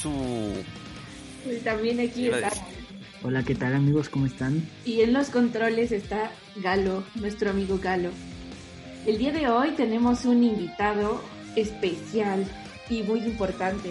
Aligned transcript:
su... 0.00 0.54
Pues 1.44 1.62
también 1.64 2.00
aquí 2.00 2.28
está. 2.28 2.50
Hola, 3.22 3.42
¿qué 3.42 3.54
tal 3.54 3.74
amigos? 3.74 4.08
¿Cómo 4.08 4.26
están? 4.26 4.68
Y 4.84 5.00
en 5.00 5.12
los 5.12 5.30
controles 5.30 5.92
está 5.92 6.30
Galo, 6.56 7.02
nuestro 7.16 7.50
amigo 7.50 7.78
Galo. 7.78 8.10
El 9.06 9.18
día 9.18 9.32
de 9.32 9.48
hoy 9.48 9.70
tenemos 9.72 10.24
un 10.24 10.44
invitado 10.44 11.22
especial 11.56 12.46
y 12.88 13.02
muy 13.02 13.20
importante, 13.20 13.90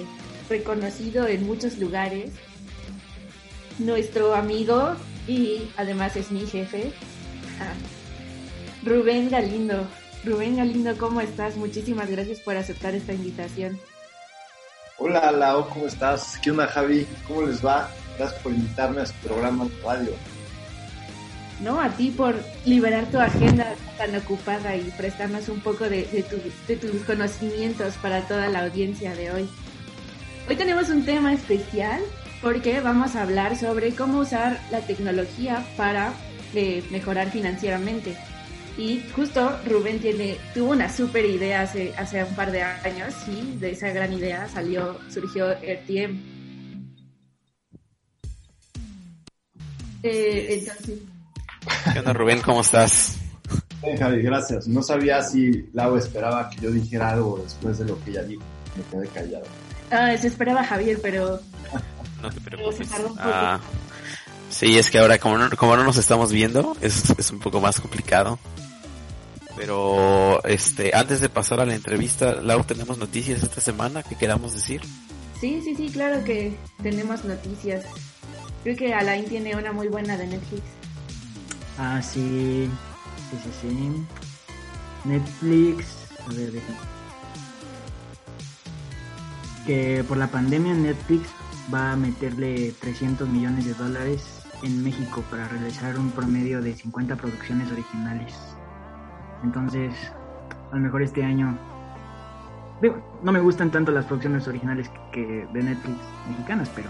reconocido 0.49 1.27
en 1.27 1.45
muchos 1.45 1.77
lugares. 1.77 2.31
Nuestro 3.79 4.33
amigo 4.33 4.95
y 5.27 5.69
además 5.75 6.15
es 6.15 6.31
mi 6.31 6.45
jefe, 6.45 6.91
ah, 7.59 7.73
Rubén 8.83 9.29
Galindo. 9.29 9.85
Rubén 10.23 10.57
Galindo, 10.57 10.97
¿cómo 10.97 11.21
estás? 11.21 11.57
Muchísimas 11.57 12.09
gracias 12.09 12.39
por 12.39 12.55
aceptar 12.55 12.95
esta 12.95 13.13
invitación. 13.13 13.77
Hola, 14.99 15.31
Lau, 15.31 15.69
¿cómo 15.69 15.85
estás? 15.85 16.39
¿Qué 16.41 16.49
onda, 16.49 16.65
Javi? 16.65 17.05
¿Cómo 17.27 17.43
les 17.43 17.63
va? 17.63 17.87
Gracias 18.17 18.41
por 18.41 18.51
invitarme 18.51 19.01
a 19.01 19.05
su 19.05 19.13
programa 19.15 19.65
de 19.65 19.71
radio. 19.83 20.11
No, 21.61 21.79
a 21.79 21.89
ti 21.89 22.09
por 22.09 22.35
liberar 22.65 23.05
tu 23.11 23.19
agenda 23.19 23.75
tan 23.99 24.15
ocupada 24.15 24.75
y 24.75 24.89
prestarnos 24.97 25.49
un 25.49 25.59
poco 25.59 25.83
de, 25.83 26.25
de 26.67 26.75
tus 26.77 27.03
conocimientos 27.03 27.93
para 27.95 28.21
toda 28.27 28.47
la 28.49 28.63
audiencia 28.63 29.15
de 29.15 29.31
hoy. 29.31 29.49
Hoy 30.49 30.55
tenemos 30.55 30.89
un 30.89 31.05
tema 31.05 31.31
especial 31.31 32.01
porque 32.41 32.79
vamos 32.79 33.15
a 33.15 33.21
hablar 33.21 33.55
sobre 33.55 33.93
cómo 33.93 34.19
usar 34.19 34.59
la 34.71 34.79
tecnología 34.79 35.63
para 35.77 36.11
eh, 36.55 36.83
mejorar 36.89 37.29
financieramente. 37.29 38.17
Y 38.77 39.03
justo 39.15 39.59
Rubén 39.65 39.99
tiene, 39.99 40.37
tuvo 40.53 40.71
una 40.71 40.87
super 40.87 41.25
idea 41.25 41.61
hace, 41.61 41.95
hace 41.97 42.23
un 42.23 42.35
par 42.35 42.51
de 42.51 42.61
años 42.61 43.15
y 43.27 43.57
de 43.57 43.71
esa 43.71 43.89
gran 43.89 44.13
idea 44.13 44.47
salió, 44.47 44.99
surgió 45.09 45.51
RTM. 45.53 46.21
Eh, 50.03 50.59
entonces... 50.59 50.99
¿Qué 51.91 51.99
onda 51.99 52.13
Rubén? 52.13 52.41
¿Cómo 52.41 52.61
estás? 52.61 53.17
Bien, 53.81 53.97
Javi, 53.97 54.21
gracias. 54.21 54.67
No 54.67 54.83
sabía 54.83 55.23
si 55.23 55.69
Lau 55.73 55.97
esperaba 55.97 56.47
que 56.51 56.61
yo 56.61 56.71
dijera 56.71 57.09
algo 57.09 57.39
después 57.43 57.79
de 57.79 57.85
lo 57.85 57.99
que 58.03 58.11
ella 58.11 58.23
dijo. 58.23 58.43
Me 58.75 58.83
quedé 58.83 59.07
callado. 59.07 59.45
Ah, 59.89 60.15
se 60.17 60.27
esperaba 60.27 60.63
Javier, 60.63 60.99
pero... 61.01 61.39
no 62.21 62.29
te 62.29 62.41
preocupes. 62.41 62.89
Ah, 63.17 63.59
sí, 64.51 64.77
es 64.77 64.91
que 64.91 64.99
ahora 64.99 65.17
como 65.17 65.39
no, 65.39 65.49
como 65.57 65.75
no 65.75 65.83
nos 65.83 65.97
estamos 65.97 66.31
viendo, 66.31 66.77
es, 66.79 67.09
es 67.17 67.31
un 67.31 67.39
poco 67.39 67.59
más 67.59 67.79
complicado. 67.79 68.37
Pero 69.57 70.43
este, 70.43 70.95
antes 70.95 71.19
de 71.19 71.29
pasar 71.29 71.59
a 71.59 71.65
la 71.65 71.73
entrevista, 71.73 72.35
Lau, 72.35 72.63
¿tenemos 72.63 72.99
noticias 72.99 73.41
esta 73.41 73.59
semana 73.59 74.03
que 74.03 74.15
queramos 74.15 74.53
decir? 74.53 74.81
Sí, 75.41 75.61
sí, 75.63 75.75
sí, 75.75 75.89
claro 75.89 76.23
que 76.23 76.55
tenemos 76.81 77.25
noticias. 77.25 77.83
Creo 78.63 78.77
que 78.77 78.93
Alain 78.93 79.25
tiene 79.25 79.55
una 79.55 79.71
muy 79.71 79.87
buena 79.87 80.15
de 80.15 80.27
Netflix. 80.27 80.61
Ah, 81.79 82.01
sí. 82.01 82.69
Sí, 83.31 83.37
sí, 83.43 83.49
sí. 83.61 84.05
Netflix. 85.05 85.85
A 86.25 86.33
ver, 86.33 86.51
déjame. 86.51 86.77
Que 89.65 90.03
por 90.07 90.17
la 90.17 90.27
pandemia 90.27 90.73
Netflix 90.75 91.29
va 91.73 91.93
a 91.93 91.95
meterle 91.95 92.73
300 92.79 93.27
millones 93.27 93.65
de 93.65 93.73
dólares 93.73 94.23
en 94.63 94.83
México 94.83 95.23
para 95.29 95.47
realizar 95.47 95.97
un 95.97 96.11
promedio 96.11 96.61
de 96.61 96.75
50 96.75 97.15
producciones 97.15 97.71
originales. 97.71 98.33
Entonces, 99.43 99.93
a 100.71 100.75
lo 100.75 100.81
mejor 100.81 101.01
este 101.01 101.23
año. 101.23 101.57
no 103.23 103.31
me 103.31 103.39
gustan 103.39 103.71
tanto 103.71 103.91
las 103.91 104.05
producciones 104.05 104.47
originales 104.47 104.89
que 105.11 105.47
de 105.53 105.63
Netflix 105.63 105.97
mexicanas, 106.29 106.69
pero. 106.75 106.89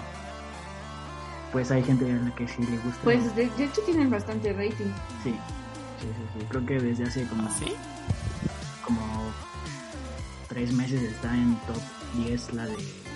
Pues 1.52 1.72
hay 1.72 1.81
gente 1.81 2.12
a 2.12 2.16
la 2.16 2.36
que 2.36 2.48
sí 2.48 2.62
le 2.64 2.78
gusta. 2.80 3.04
Pues 3.04 3.36
de, 3.36 3.45
hecho 3.58 3.81
tienen 3.86 4.09
bastante 4.09 4.52
rating. 4.52 4.92
Sí, 5.23 5.34
sí, 6.00 6.08
sí, 6.38 6.45
Creo 6.50 6.66
que 6.66 6.80
desde 6.80 7.05
hace 7.05 7.26
como. 7.27 7.44
¿Ah, 7.44 7.52
¿Sí? 7.58 7.73
Como. 8.83 9.02
Tres 10.49 10.73
meses 10.73 11.02
está 11.02 11.36
en 11.36 11.55
top 11.67 11.82
10 12.16 12.54
la 12.54 12.66
de. 12.66 13.07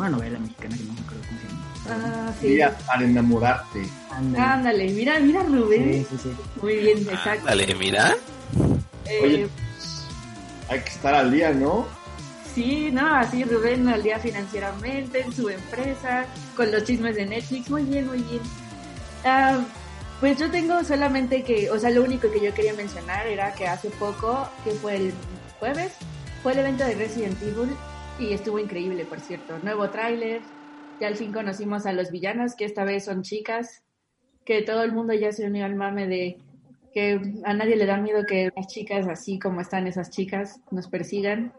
Una 0.00 0.08
novela 0.08 0.38
mexicana 0.38 0.76
que 0.78 0.84
no 0.84 0.94
me 0.94 1.00
acuerdo 1.00 1.22
cómo 1.28 1.40
se 1.40 1.46
llama. 1.46 2.26
Ah, 2.26 2.32
sí. 2.40 2.86
para 2.86 3.04
enamorarte. 3.04 3.82
Ándale. 4.10 4.88
mira, 4.92 5.20
mira 5.20 5.42
Rubén. 5.42 6.06
Sí, 6.08 6.16
sí, 6.16 6.18
sí. 6.22 6.36
Muy 6.62 6.76
bien, 6.76 6.98
exacto. 7.00 7.40
Ándale, 7.40 7.74
mira. 7.74 8.16
Eh, 9.04 9.20
Oye, 9.22 9.48
hay 10.70 10.80
que 10.80 10.88
estar 10.88 11.14
al 11.14 11.30
día, 11.30 11.52
¿no? 11.52 11.86
Sí, 12.54 12.88
no, 12.90 13.14
así 13.14 13.44
Rubén 13.44 13.86
al 13.90 14.02
día 14.02 14.18
financieramente, 14.18 15.20
en 15.20 15.32
su 15.34 15.50
empresa, 15.50 16.24
con 16.56 16.72
los 16.72 16.82
chismes 16.84 17.14
de 17.16 17.26
Netflix, 17.26 17.68
muy 17.68 17.82
bien, 17.82 18.06
muy 18.06 18.22
bien. 18.22 18.40
Ah, 19.26 19.58
pues 20.18 20.38
yo 20.38 20.50
tengo 20.50 20.82
solamente 20.82 21.42
que, 21.42 21.70
o 21.70 21.78
sea, 21.78 21.90
lo 21.90 22.02
único 22.02 22.30
que 22.30 22.40
yo 22.40 22.54
quería 22.54 22.72
mencionar 22.72 23.26
era 23.26 23.52
que 23.52 23.66
hace 23.68 23.90
poco, 23.90 24.48
que 24.64 24.70
fue 24.70 24.96
el 24.96 25.14
jueves, 25.58 25.92
fue 26.42 26.52
el 26.52 26.60
evento 26.60 26.84
de 26.84 26.94
Resident 26.94 27.42
Evil 27.42 27.76
y 28.20 28.32
estuvo 28.34 28.58
increíble, 28.58 29.06
por 29.06 29.20
cierto. 29.20 29.58
Nuevo 29.60 29.88
tráiler, 29.90 30.42
ya 31.00 31.08
al 31.08 31.16
fin 31.16 31.32
conocimos 31.32 31.86
a 31.86 31.92
los 31.92 32.10
villanos, 32.10 32.54
que 32.54 32.66
esta 32.66 32.84
vez 32.84 33.06
son 33.06 33.22
chicas, 33.22 33.82
que 34.44 34.62
todo 34.62 34.82
el 34.82 34.92
mundo 34.92 35.14
ya 35.14 35.32
se 35.32 35.46
unió 35.46 35.64
al 35.64 35.74
mame 35.74 36.06
de 36.06 36.38
que 36.92 37.20
a 37.44 37.54
nadie 37.54 37.76
le 37.76 37.86
da 37.86 37.96
miedo 37.96 38.24
que 38.26 38.50
las 38.54 38.66
chicas, 38.66 39.08
así 39.08 39.38
como 39.38 39.60
están 39.60 39.86
esas 39.86 40.10
chicas, 40.10 40.60
nos 40.70 40.88
persigan. 40.88 41.52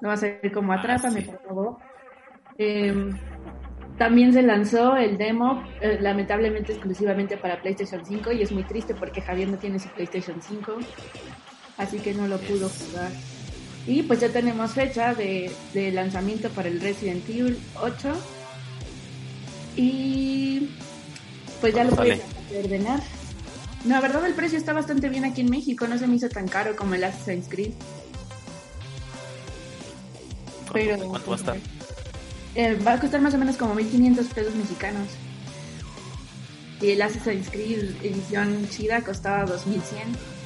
No 0.00 0.08
va 0.08 0.14
a 0.14 0.18
ser 0.18 0.52
como 0.52 0.72
ah, 0.72 0.76
Atrápame, 0.76 1.22
por 1.22 1.42
favor. 1.42 1.76
Em, 2.56 3.16
también 3.96 4.32
se 4.32 4.42
lanzó 4.42 4.96
el 4.96 5.18
demo, 5.18 5.62
eh, 5.80 5.98
lamentablemente 6.00 6.72
exclusivamente 6.72 7.36
para 7.36 7.60
PlayStation 7.60 8.04
5, 8.04 8.32
y 8.32 8.42
es 8.42 8.50
muy 8.50 8.64
triste 8.64 8.94
porque 8.94 9.20
Javier 9.20 9.48
no 9.48 9.58
tiene 9.58 9.78
su 9.78 9.88
PlayStation 9.90 10.40
5, 10.40 10.78
así 11.76 12.00
que 12.00 12.14
no 12.14 12.26
lo 12.26 12.38
pudo 12.38 12.68
jugar. 12.68 13.12
Y 13.88 14.02
pues 14.02 14.20
ya 14.20 14.28
tenemos 14.28 14.72
fecha 14.72 15.14
de, 15.14 15.50
lanzamiento 15.94 16.50
para 16.50 16.68
el 16.68 16.78
Resident 16.78 17.26
Evil 17.26 17.58
8. 17.80 18.12
Y 19.76 20.68
pues 21.62 21.74
ya 21.74 21.84
lo 21.84 21.96
puedes 21.96 22.20
ordenar. 22.54 23.00
No, 23.84 23.94
la 23.94 24.00
verdad 24.02 24.26
el 24.26 24.34
precio 24.34 24.58
está 24.58 24.74
bastante 24.74 25.08
bien 25.08 25.24
aquí 25.24 25.40
en 25.40 25.48
México, 25.48 25.86
no 25.88 25.96
se 25.96 26.06
me 26.06 26.16
hizo 26.16 26.28
tan 26.28 26.48
caro 26.48 26.76
como 26.76 26.96
el 26.96 27.04
Assassin's 27.04 27.48
Creed. 27.48 27.72
Pero, 30.70 30.98
¿Cuánto 31.08 31.30
va 31.30 31.36
a 31.36 31.38
estar? 31.38 31.56
Eh, 32.56 32.78
va 32.86 32.92
a 32.92 33.00
costar 33.00 33.22
más 33.22 33.32
o 33.32 33.38
menos 33.38 33.56
como 33.56 33.74
1500 33.74 34.26
pesos 34.26 34.54
mexicanos. 34.54 35.08
Y 36.82 36.90
el 36.90 37.00
Assassin's 37.00 37.48
Creed 37.48 37.96
edición 38.02 38.68
chida 38.68 39.00
costaba 39.00 39.46
2100 39.46 40.37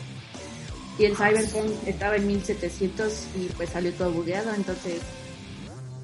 y 0.99 1.05
el 1.05 1.17
Cyberpunk 1.17 1.71
estaba 1.87 2.17
en 2.17 2.27
1700 2.27 3.27
y 3.37 3.47
pues 3.57 3.71
salió 3.71 3.93
todo 3.93 4.13
bugueado, 4.13 4.53
entonces 4.55 5.01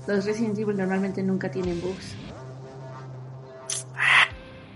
los 0.06 0.25
Resident 0.25 0.59
Evil 0.59 0.76
normalmente 0.76 1.22
nunca 1.22 1.50
tienen 1.50 1.81
bugs. 1.81 2.15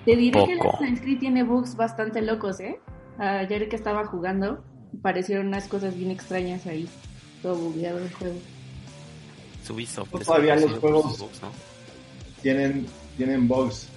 Te 0.04 0.16
diré 0.16 0.44
que 0.44 0.52
el 0.52 0.60
Assassin's 0.60 1.00
Creed 1.00 1.18
tiene 1.20 1.44
bugs 1.44 1.76
bastante 1.76 2.20
locos, 2.20 2.60
¿eh? 2.60 2.80
Ayer 3.18 3.68
que 3.68 3.76
estaba 3.76 4.04
jugando, 4.06 4.64
parecieron 5.00 5.46
unas 5.46 5.68
cosas 5.68 5.96
bien 5.96 6.10
extrañas 6.10 6.66
ahí, 6.66 6.88
todo 7.40 7.54
bugueado 7.54 7.98
el 7.98 8.12
juego. 8.12 8.38
Subizo. 9.64 10.04
todavía 10.24 10.56
los 10.56 10.78
juegos 10.78 11.30
tienen, 12.42 12.86
tienen 13.16 13.46
bugs. 13.46 13.88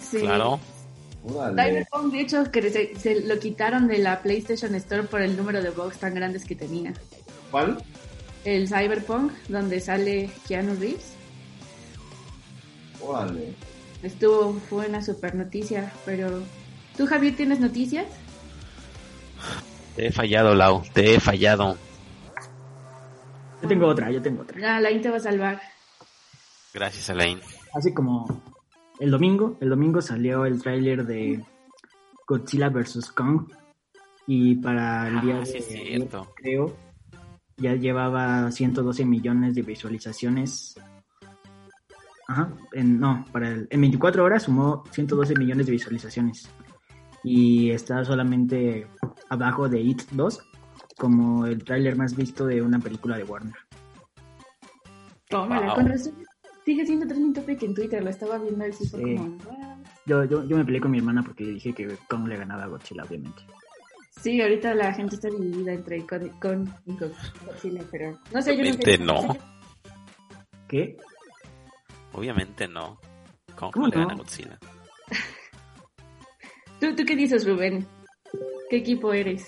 Sí. 0.00 0.18
Claro. 0.18 0.58
Cyberpunk, 1.26 2.12
de 2.12 2.20
hecho, 2.20 2.50
que 2.50 2.94
se, 2.96 3.20
lo 3.26 3.38
quitaron 3.38 3.88
de 3.88 3.98
la 3.98 4.22
PlayStation 4.22 4.74
Store 4.74 5.02
por 5.04 5.20
el 5.20 5.36
número 5.36 5.62
de 5.62 5.70
bugs 5.70 5.98
tan 5.98 6.14
grandes 6.14 6.44
que 6.44 6.54
tenía. 6.54 6.94
¿Cuál? 7.50 7.82
El 8.44 8.68
Cyberpunk, 8.68 9.32
donde 9.48 9.80
sale 9.80 10.30
Keanu 10.48 10.74
Reeves. 10.76 11.14
Órale. 13.02 13.54
Estuvo, 14.02 14.54
fue 14.54 14.86
una 14.86 15.02
super 15.02 15.34
noticia, 15.34 15.92
pero... 16.06 16.42
¿Tú, 16.96 17.06
Javier, 17.06 17.36
tienes 17.36 17.60
noticias? 17.60 18.06
Te 19.96 20.06
he 20.06 20.12
fallado, 20.12 20.54
Lau, 20.54 20.82
te 20.94 21.14
he 21.14 21.20
fallado. 21.20 21.76
Yo 23.62 23.68
tengo 23.68 23.86
otra, 23.86 24.10
yo 24.10 24.22
tengo 24.22 24.42
otra. 24.42 24.58
Ah, 24.64 24.76
Alain 24.76 25.02
te 25.02 25.10
va 25.10 25.18
a 25.18 25.20
salvar. 25.20 25.60
Gracias, 26.72 27.10
Alain. 27.10 27.40
Así 27.74 27.92
como 27.92 28.42
el 29.00 29.10
domingo, 29.10 29.56
el 29.60 29.70
domingo 29.70 30.02
salió 30.02 30.44
el 30.44 30.62
tráiler 30.62 31.06
de 31.06 31.44
Godzilla 32.26 32.68
vs. 32.68 33.10
Kong 33.12 33.50
y 34.26 34.56
para 34.56 35.08
el 35.08 35.20
día 35.22 35.40
ah, 35.42 35.44
de 35.44 36.08
creo 36.36 36.76
ya 37.56 37.74
llevaba 37.74 38.50
112 38.50 39.04
millones 39.04 39.54
de 39.54 39.62
visualizaciones. 39.62 40.78
Ajá, 42.28 42.52
en, 42.72 43.00
no, 43.00 43.24
para 43.32 43.50
el, 43.50 43.66
en 43.70 43.80
24 43.80 44.24
horas 44.24 44.44
sumó 44.44 44.84
112 44.90 45.34
millones 45.34 45.66
de 45.66 45.72
visualizaciones 45.72 46.48
y 47.24 47.70
está 47.70 48.04
solamente 48.04 48.86
abajo 49.28 49.68
de 49.68 49.80
It 49.80 50.02
2 50.12 50.40
como 50.96 51.46
el 51.46 51.64
tráiler 51.64 51.96
más 51.96 52.14
visto 52.14 52.46
de 52.46 52.62
una 52.62 52.78
película 52.78 53.16
de 53.16 53.24
Warner. 53.24 53.56
Tómala, 55.28 55.74
con 55.74 55.88
razón. 55.88 56.14
Sigue 56.64 56.84
siendo 56.86 57.06
trending 57.06 57.32
topic 57.34 57.62
en 57.62 57.74
Twitter, 57.74 58.02
lo 58.02 58.10
estaba 58.10 58.38
viendo 58.38 58.66
y 58.66 58.72
sí 58.72 58.88
fue 58.88 59.00
Sí. 59.00 59.16
como... 59.16 59.36
"What?". 59.44 59.78
Yo, 60.06 60.24
yo, 60.24 60.44
yo 60.44 60.56
me 60.56 60.64
peleé 60.64 60.80
con 60.80 60.90
mi 60.90 60.98
hermana 60.98 61.22
porque 61.22 61.44
le 61.44 61.52
dije 61.52 61.72
que 61.72 61.96
Kong 62.08 62.26
le 62.28 62.36
ganaba 62.36 62.64
a 62.64 62.66
Godzilla, 62.66 63.04
obviamente. 63.04 63.42
Sí, 64.20 64.40
ahorita 64.40 64.74
la 64.74 64.92
gente 64.92 65.14
está 65.14 65.28
dividida 65.28 65.72
entre 65.72 66.04
con, 66.06 66.28
con 66.40 66.74
y 66.86 66.96
Go- 66.96 67.10
Godzilla, 67.46 67.82
pero 67.90 68.18
no 68.32 68.42
sé, 68.42 68.54
yo 68.54 68.60
Obviamente 68.62 68.96
sé- 68.96 69.04
no. 69.04 69.36
¿Qué? 70.68 70.96
Obviamente 72.12 72.68
no. 72.68 72.98
¿Cómo, 73.56 73.72
¿Cómo 73.72 73.86
le 73.86 73.92
gana 73.96 74.12
no? 74.14 74.18
Godzilla? 74.18 74.58
¿Tú, 76.80 76.94
¿Tú 76.94 77.04
qué 77.04 77.16
dices, 77.16 77.46
Rubén? 77.46 77.86
¿Qué 78.68 78.76
equipo 78.78 79.12
eres? 79.12 79.46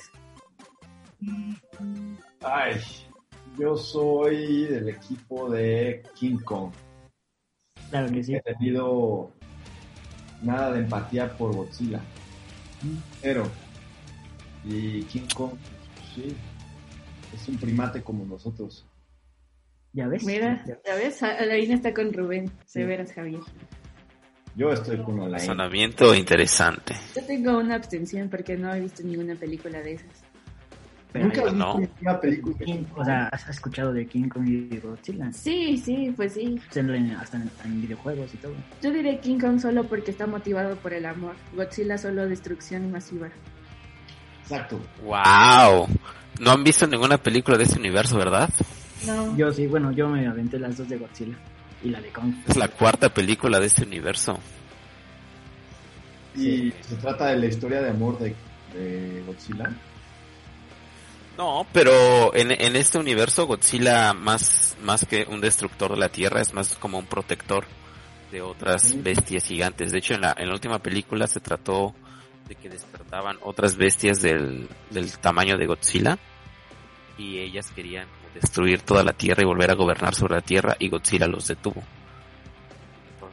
Ay, 2.40 2.74
yo 3.58 3.76
soy 3.76 4.64
del 4.66 4.88
equipo 4.90 5.50
de 5.50 6.02
King 6.14 6.38
Kong. 6.44 6.72
Claro 7.92 8.10
que 8.10 8.24
sí. 8.24 8.34
He 8.34 8.40
tenido 8.40 9.30
nada 10.40 10.72
de 10.72 10.80
empatía 10.80 11.30
por 11.36 11.54
Godzilla. 11.54 12.00
Pero, 13.20 13.44
y 14.64 15.02
King 15.02 15.28
Kong, 15.36 15.52
sí, 16.14 16.34
es 17.34 17.48
un 17.48 17.58
primate 17.58 18.02
como 18.02 18.24
nosotros. 18.24 18.86
¿Ya 19.92 20.08
ves? 20.08 20.24
Mira, 20.24 20.64
Ya- 20.66 20.94
ves, 20.94 21.22
Alain 21.22 21.70
está 21.72 21.92
con 21.92 22.14
Rubén, 22.14 22.46
de 22.46 22.52
Sí. 22.64 22.82
veras, 22.82 23.12
Javier. 23.12 23.42
Yo 24.56 24.72
estoy 24.72 24.96
con 25.02 25.18
Olain. 25.20 25.34
Razonamiento 25.34 26.14
interesante. 26.14 26.94
Yo 27.14 27.26
tengo 27.26 27.58
una 27.58 27.74
abstención 27.74 28.30
porque 28.30 28.56
no 28.56 28.72
he 28.74 28.80
visto 28.80 29.02
ninguna 29.02 29.34
película 29.34 29.80
de 29.82 29.92
esas. 29.92 30.21
Nunca 31.14 31.50
no. 31.52 31.80
una 32.00 32.20
película 32.20 32.56
King- 32.64 32.84
o 32.96 33.04
sea, 33.04 33.26
¿has 33.28 33.42
has 33.44 33.50
escuchado 33.50 33.92
de 33.92 34.06
King 34.06 34.28
Kong 34.28 34.48
y 34.48 34.78
Godzilla? 34.78 35.32
Sí, 35.32 35.76
sí, 35.76 36.12
pues 36.16 36.34
sí. 36.34 36.58
Hasta 37.20 37.36
en, 37.36 37.50
en 37.64 37.82
videojuegos 37.82 38.32
y 38.34 38.36
todo. 38.38 38.54
Yo 38.82 38.90
diré 38.90 39.18
King 39.20 39.38
Kong 39.38 39.60
solo 39.60 39.84
porque 39.84 40.10
está 40.10 40.26
motivado 40.26 40.76
por 40.76 40.92
el 40.94 41.04
amor. 41.06 41.34
Godzilla 41.54 41.98
solo 41.98 42.26
destrucción 42.26 42.90
masiva. 42.90 43.28
Exacto. 44.42 44.80
¡Wow! 45.04 45.86
No 46.40 46.50
han 46.50 46.64
visto 46.64 46.86
ninguna 46.86 47.18
película 47.18 47.56
de 47.58 47.64
este 47.64 47.78
universo, 47.78 48.16
¿verdad? 48.16 48.48
No. 49.06 49.36
Yo 49.36 49.52
sí, 49.52 49.66
bueno, 49.66 49.92
yo 49.92 50.08
me 50.08 50.26
aventé 50.26 50.58
las 50.58 50.76
dos 50.76 50.88
de 50.88 50.96
Godzilla 50.96 51.36
y 51.82 51.90
la 51.90 52.00
de 52.00 52.08
Kong. 52.08 52.32
Es 52.48 52.56
la 52.56 52.68
cuarta 52.68 53.08
película 53.12 53.60
de 53.60 53.66
este 53.66 53.84
universo. 53.84 54.38
Y 56.34 56.72
se 56.80 56.96
trata 56.96 57.26
de 57.26 57.36
la 57.36 57.46
historia 57.46 57.82
de 57.82 57.90
amor 57.90 58.18
de, 58.18 58.34
de 58.74 59.22
Godzilla. 59.26 59.70
No, 61.36 61.66
pero 61.72 62.34
en, 62.34 62.50
en 62.50 62.76
este 62.76 62.98
universo 62.98 63.46
Godzilla 63.46 64.12
más, 64.12 64.76
más 64.82 65.06
que 65.06 65.26
un 65.28 65.40
destructor 65.40 65.92
de 65.92 65.98
la 65.98 66.10
Tierra 66.10 66.40
es 66.40 66.52
más 66.52 66.76
como 66.76 66.98
un 66.98 67.06
protector 67.06 67.64
de 68.30 68.42
otras 68.42 69.02
bestias 69.02 69.44
gigantes. 69.44 69.92
De 69.92 69.98
hecho, 69.98 70.14
en 70.14 70.22
la, 70.22 70.34
en 70.36 70.48
la 70.48 70.54
última 70.54 70.78
película 70.78 71.26
se 71.26 71.40
trató 71.40 71.94
de 72.48 72.54
que 72.54 72.68
despertaban 72.68 73.38
otras 73.42 73.76
bestias 73.76 74.20
del, 74.20 74.68
del 74.90 75.18
tamaño 75.18 75.56
de 75.56 75.66
Godzilla 75.66 76.18
y 77.16 77.38
ellas 77.38 77.70
querían 77.70 78.08
destruir 78.34 78.82
toda 78.82 79.02
la 79.02 79.12
Tierra 79.12 79.42
y 79.42 79.46
volver 79.46 79.70
a 79.70 79.74
gobernar 79.74 80.14
sobre 80.14 80.34
la 80.34 80.42
Tierra 80.42 80.76
y 80.78 80.88
Godzilla 80.88 81.26
los 81.26 81.46
detuvo. 81.46 81.82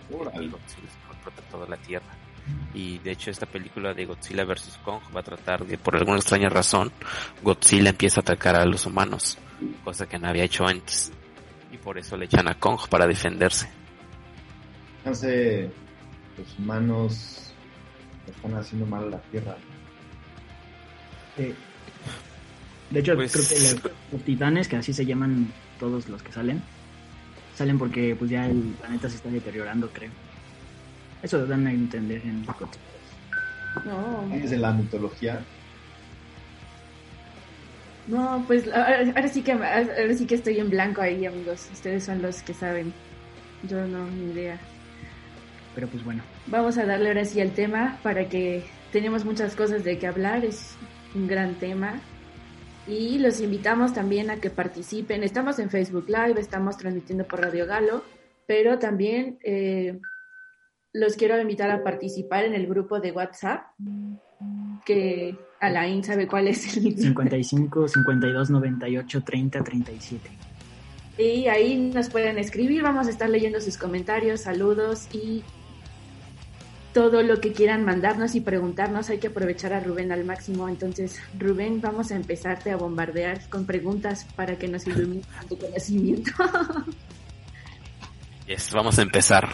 Godzilla 0.09 0.87
es 0.87 0.95
como 1.01 1.13
el 1.13 1.19
protector 1.21 1.61
de 1.61 1.69
la 1.69 1.77
Tierra. 1.77 2.17
Y 2.73 2.99
de 2.99 3.11
hecho 3.11 3.31
esta 3.31 3.45
película 3.45 3.93
de 3.93 4.05
Godzilla 4.05 4.45
vs. 4.45 4.79
Kong 4.83 5.01
va 5.15 5.21
a 5.21 5.23
tratar 5.23 5.65
de, 5.65 5.77
por 5.77 5.95
alguna 5.95 6.17
extraña 6.17 6.49
razón, 6.49 6.91
Godzilla 7.41 7.89
empieza 7.89 8.19
a 8.19 8.23
atacar 8.23 8.55
a 8.55 8.65
los 8.65 8.85
humanos, 8.85 9.37
cosa 9.83 10.07
que 10.07 10.19
no 10.19 10.27
había 10.27 10.43
hecho 10.43 10.65
antes. 10.67 11.11
Y 11.71 11.77
por 11.77 11.97
eso 11.97 12.15
le 12.17 12.25
echan 12.25 12.47
a 12.47 12.55
Kong 12.55 12.79
para 12.89 13.07
defenderse. 13.07 13.69
Fíjense, 14.99 15.71
los 16.37 16.59
humanos 16.59 17.53
están 18.27 18.53
haciendo 18.55 18.85
mal 18.85 19.03
a 19.05 19.09
la 19.09 19.21
Tierra. 19.23 19.55
Sí. 21.37 21.53
De 22.89 22.99
hecho, 22.99 23.15
Pues- 23.15 23.31
creo 23.31 23.47
que 23.47 23.59
los, 23.59 23.93
los 24.11 24.21
titanes, 24.23 24.67
que 24.67 24.75
así 24.77 24.93
se 24.93 25.05
llaman 25.05 25.51
todos 25.79 26.09
los 26.09 26.21
que 26.23 26.31
salen, 26.31 26.61
salen 27.55 27.77
porque 27.77 28.15
pues 28.17 28.31
ya 28.31 28.45
el 28.47 28.75
planeta 28.79 29.09
se 29.09 29.17
está 29.17 29.29
deteriorando, 29.29 29.89
creo. 29.89 30.11
Eso 31.23 31.45
dan 31.45 31.67
a 31.67 31.71
entender 31.71 32.21
en. 32.23 32.45
No, 33.85 34.27
Desde 34.31 34.57
la 34.57 34.71
mitología. 34.71 35.39
no, 38.07 38.43
pues 38.47 38.67
ahora, 38.67 38.99
ahora 39.15 39.27
sí 39.27 39.41
que 39.41 39.51
ahora 39.51 40.13
sí 40.15 40.25
que 40.25 40.35
estoy 40.35 40.59
en 40.59 40.69
blanco 40.69 41.01
ahí, 41.01 41.25
amigos. 41.25 41.69
Ustedes 41.71 42.03
son 42.03 42.21
los 42.21 42.41
que 42.41 42.53
saben. 42.53 42.93
Yo 43.67 43.85
no, 43.85 44.09
ni 44.09 44.31
idea. 44.31 44.57
Pero 45.75 45.87
pues 45.87 46.03
bueno, 46.03 46.23
Vamos 46.47 46.77
a 46.79 46.85
darle 46.85 47.09
ahora 47.09 47.25
sí 47.25 47.39
al 47.41 47.51
tema 47.51 47.99
para 48.01 48.27
que 48.27 48.63
tenemos 48.91 49.23
muchas 49.23 49.55
cosas 49.55 49.83
de 49.83 49.99
qué 49.99 50.07
hablar, 50.07 50.43
es 50.43 50.75
un 51.13 51.27
gran 51.27 51.55
tema. 51.55 52.01
Y 52.87 53.19
los 53.19 53.39
invitamos 53.39 53.93
también 53.93 54.31
a 54.31 54.37
que 54.37 54.49
participen. 54.49 55.23
Estamos 55.23 55.59
en 55.59 55.69
Facebook 55.69 56.05
Live, 56.07 56.39
estamos 56.39 56.75
transmitiendo 56.77 57.23
por 57.25 57.41
Radio 57.41 57.67
Galo, 57.67 58.03
pero 58.47 58.79
también 58.79 59.37
eh, 59.43 59.99
los 60.93 61.15
quiero 61.15 61.39
invitar 61.39 61.69
a 61.71 61.83
participar 61.83 62.45
en 62.45 62.53
el 62.53 62.67
grupo 62.67 62.99
de 62.99 63.11
WhatsApp, 63.11 63.63
que 64.85 65.35
Alain 65.59 66.03
sabe 66.03 66.27
cuál 66.27 66.47
es 66.47 66.77
el 66.77 66.97
55, 66.97 67.87
52, 67.87 68.49
98, 68.49 69.23
30, 69.23 69.63
37. 69.63 70.29
Y 71.17 71.47
ahí 71.47 71.91
nos 71.93 72.09
pueden 72.09 72.37
escribir, 72.37 72.81
vamos 72.81 73.07
a 73.07 73.09
estar 73.09 73.29
leyendo 73.29 73.59
sus 73.59 73.77
comentarios, 73.77 74.41
saludos 74.41 75.07
y 75.13 75.43
todo 76.93 77.21
lo 77.21 77.39
que 77.39 77.51
quieran 77.51 77.85
mandarnos 77.85 78.35
y 78.35 78.41
preguntarnos. 78.41 79.09
Hay 79.09 79.19
que 79.19 79.27
aprovechar 79.27 79.73
a 79.73 79.79
Rubén 79.79 80.11
al 80.11 80.23
máximo. 80.23 80.69
Entonces, 80.69 81.19
Rubén, 81.37 81.81
vamos 81.81 82.11
a 82.11 82.15
empezarte 82.15 82.71
a 82.71 82.77
bombardear 82.77 83.47
con 83.49 83.65
preguntas 83.65 84.25
para 84.35 84.57
que 84.57 84.67
nos 84.67 84.87
ilumine 84.87 85.21
tu 85.47 85.57
conocimiento. 85.57 86.31
Yes, 88.49 88.71
vamos 88.73 88.97
a 88.97 89.03
empezar. 89.03 89.47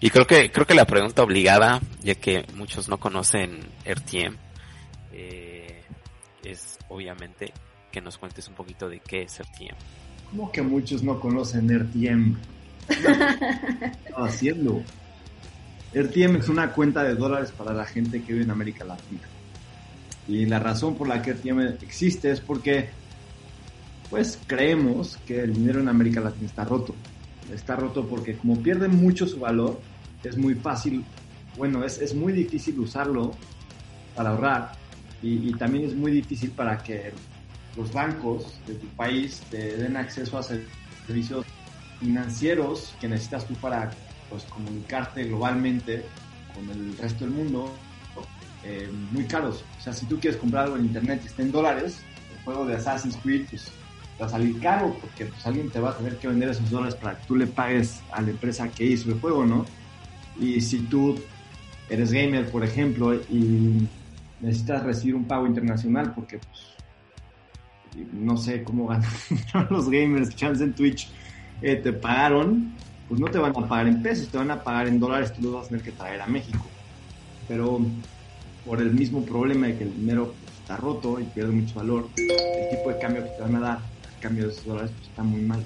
Y 0.00 0.10
creo 0.10 0.26
que, 0.26 0.52
creo 0.52 0.66
que 0.66 0.74
la 0.74 0.84
pregunta 0.84 1.22
obligada, 1.22 1.80
ya 2.02 2.14
que 2.14 2.44
muchos 2.54 2.90
no 2.90 3.00
conocen 3.00 3.60
RTM, 3.86 4.36
eh, 5.14 5.82
es 6.42 6.76
obviamente 6.90 7.54
que 7.90 8.02
nos 8.02 8.18
cuentes 8.18 8.46
un 8.48 8.54
poquito 8.54 8.86
de 8.86 9.00
qué 9.00 9.22
es 9.22 9.38
RTM. 9.38 9.74
¿Cómo 10.28 10.52
que 10.52 10.60
muchos 10.60 11.02
no 11.02 11.18
conocen 11.18 11.70
RTM? 11.70 12.36
¿Qué 12.86 12.94
estaba 14.04 14.26
haciendo? 14.26 14.82
RTM 15.94 16.36
es 16.36 16.50
una 16.50 16.70
cuenta 16.70 17.02
de 17.02 17.14
dólares 17.14 17.50
para 17.50 17.72
la 17.72 17.86
gente 17.86 18.22
que 18.22 18.34
vive 18.34 18.44
en 18.44 18.50
América 18.50 18.84
Latina. 18.84 19.22
Y 20.28 20.44
la 20.44 20.58
razón 20.58 20.96
por 20.96 21.08
la 21.08 21.22
que 21.22 21.32
RTM 21.32 21.78
existe 21.80 22.30
es 22.30 22.42
porque, 22.42 22.90
pues, 24.10 24.38
creemos 24.46 25.16
que 25.26 25.40
el 25.40 25.54
dinero 25.54 25.80
en 25.80 25.88
América 25.88 26.20
Latina 26.20 26.44
está 26.44 26.64
roto. 26.64 26.94
Está 27.52 27.76
roto 27.76 28.06
porque 28.06 28.36
como 28.36 28.60
pierde 28.62 28.88
mucho 28.88 29.26
su 29.26 29.40
valor, 29.40 29.80
es 30.22 30.36
muy 30.36 30.54
fácil, 30.54 31.04
bueno, 31.56 31.84
es, 31.84 32.00
es 32.00 32.14
muy 32.14 32.32
difícil 32.32 32.78
usarlo 32.80 33.32
para 34.14 34.30
ahorrar. 34.30 34.72
Y, 35.22 35.52
también 35.54 35.84
es 35.84 35.94
muy 35.94 36.12
difícil 36.12 36.50
para 36.50 36.82
que 36.82 37.12
los 37.76 37.92
bancos 37.92 38.58
de 38.66 38.74
tu 38.74 38.86
país 38.88 39.42
te 39.50 39.76
den 39.76 39.96
acceso 39.96 40.36
a 40.36 40.42
servicios 40.42 41.46
financieros 41.98 42.94
que 43.00 43.08
necesitas 43.08 43.46
tú 43.46 43.54
para 43.54 43.90
pues, 44.28 44.44
comunicarte 44.44 45.24
globalmente 45.24 46.04
con 46.54 46.68
el 46.70 46.96
resto 46.98 47.24
del 47.24 47.32
mundo 47.32 47.72
eh, 48.64 48.90
muy 49.12 49.24
caros. 49.24 49.64
O 49.78 49.82
sea, 49.82 49.92
si 49.92 50.06
tú 50.06 50.18
quieres 50.18 50.38
comprar 50.38 50.64
algo 50.64 50.76
en 50.76 50.86
internet 50.86 51.20
y 51.22 51.26
está 51.26 51.42
en 51.42 51.52
dólares, 51.52 52.00
el 52.34 52.44
juego 52.44 52.66
de 52.66 52.76
Assassin's 52.76 53.16
Creed 53.22 53.46
pues, 53.48 53.70
va 54.20 54.26
a 54.26 54.28
salir 54.28 54.60
caro 54.60 54.96
porque 55.00 55.26
pues, 55.26 55.44
alguien 55.46 55.70
te 55.70 55.80
va 55.80 55.90
a 55.90 55.96
tener 55.96 56.18
que 56.18 56.28
vender 56.28 56.50
esos 56.50 56.70
dólares 56.70 56.94
para 56.94 57.18
que 57.18 57.26
tú 57.26 57.36
le 57.36 57.46
pagues 57.46 58.00
a 58.12 58.22
la 58.22 58.30
empresa 58.30 58.68
que 58.68 58.84
hizo 58.84 59.10
el 59.10 59.20
juego, 59.20 59.44
¿no? 59.44 59.64
Y 60.38 60.60
si 60.60 60.80
tú 60.80 61.16
eres 61.88 62.12
gamer, 62.12 62.50
por 62.50 62.64
ejemplo, 62.64 63.14
y 63.14 63.88
necesitas 64.40 64.82
recibir 64.82 65.14
un 65.14 65.24
pago 65.24 65.46
internacional 65.46 66.12
porque 66.14 66.38
pues, 66.38 68.04
no 68.12 68.36
sé 68.36 68.62
cómo 68.62 68.86
ganan 68.86 69.10
los 69.70 69.88
gamers, 69.88 70.34
chance 70.34 70.62
en 70.62 70.74
Twitch, 70.74 71.10
eh, 71.62 71.76
te 71.76 71.92
pagaron, 71.92 72.74
pues 73.08 73.20
no 73.20 73.26
te 73.28 73.38
van 73.38 73.52
a 73.56 73.68
pagar 73.68 73.88
en 73.88 74.02
pesos, 74.02 74.28
te 74.28 74.38
van 74.38 74.50
a 74.50 74.62
pagar 74.62 74.88
en 74.88 74.98
dólares, 74.98 75.32
tú 75.32 75.42
los 75.42 75.54
vas 75.54 75.66
a 75.66 75.68
tener 75.68 75.84
que 75.84 75.92
traer 75.92 76.20
a 76.20 76.26
México. 76.26 76.66
Pero 77.48 77.80
por 78.64 78.80
el 78.80 78.92
mismo 78.92 79.24
problema 79.24 79.66
de 79.66 79.76
que 79.76 79.84
el 79.84 79.94
dinero 79.94 80.34
pues, 80.40 80.58
está 80.58 80.76
roto 80.76 81.20
y 81.20 81.24
pierde 81.24 81.52
mucho 81.52 81.74
valor, 81.76 82.08
el 82.16 82.76
tipo 82.76 82.90
de 82.90 82.98
cambio 82.98 83.24
que 83.24 83.30
te 83.30 83.42
van 83.42 83.56
a 83.56 83.60
dar 83.60 83.93
cambio 84.24 84.46
de 84.46 84.52
esos 84.52 84.64
dólares 84.64 84.90
pues, 84.96 85.08
está 85.08 85.22
muy 85.22 85.42
mal. 85.42 85.62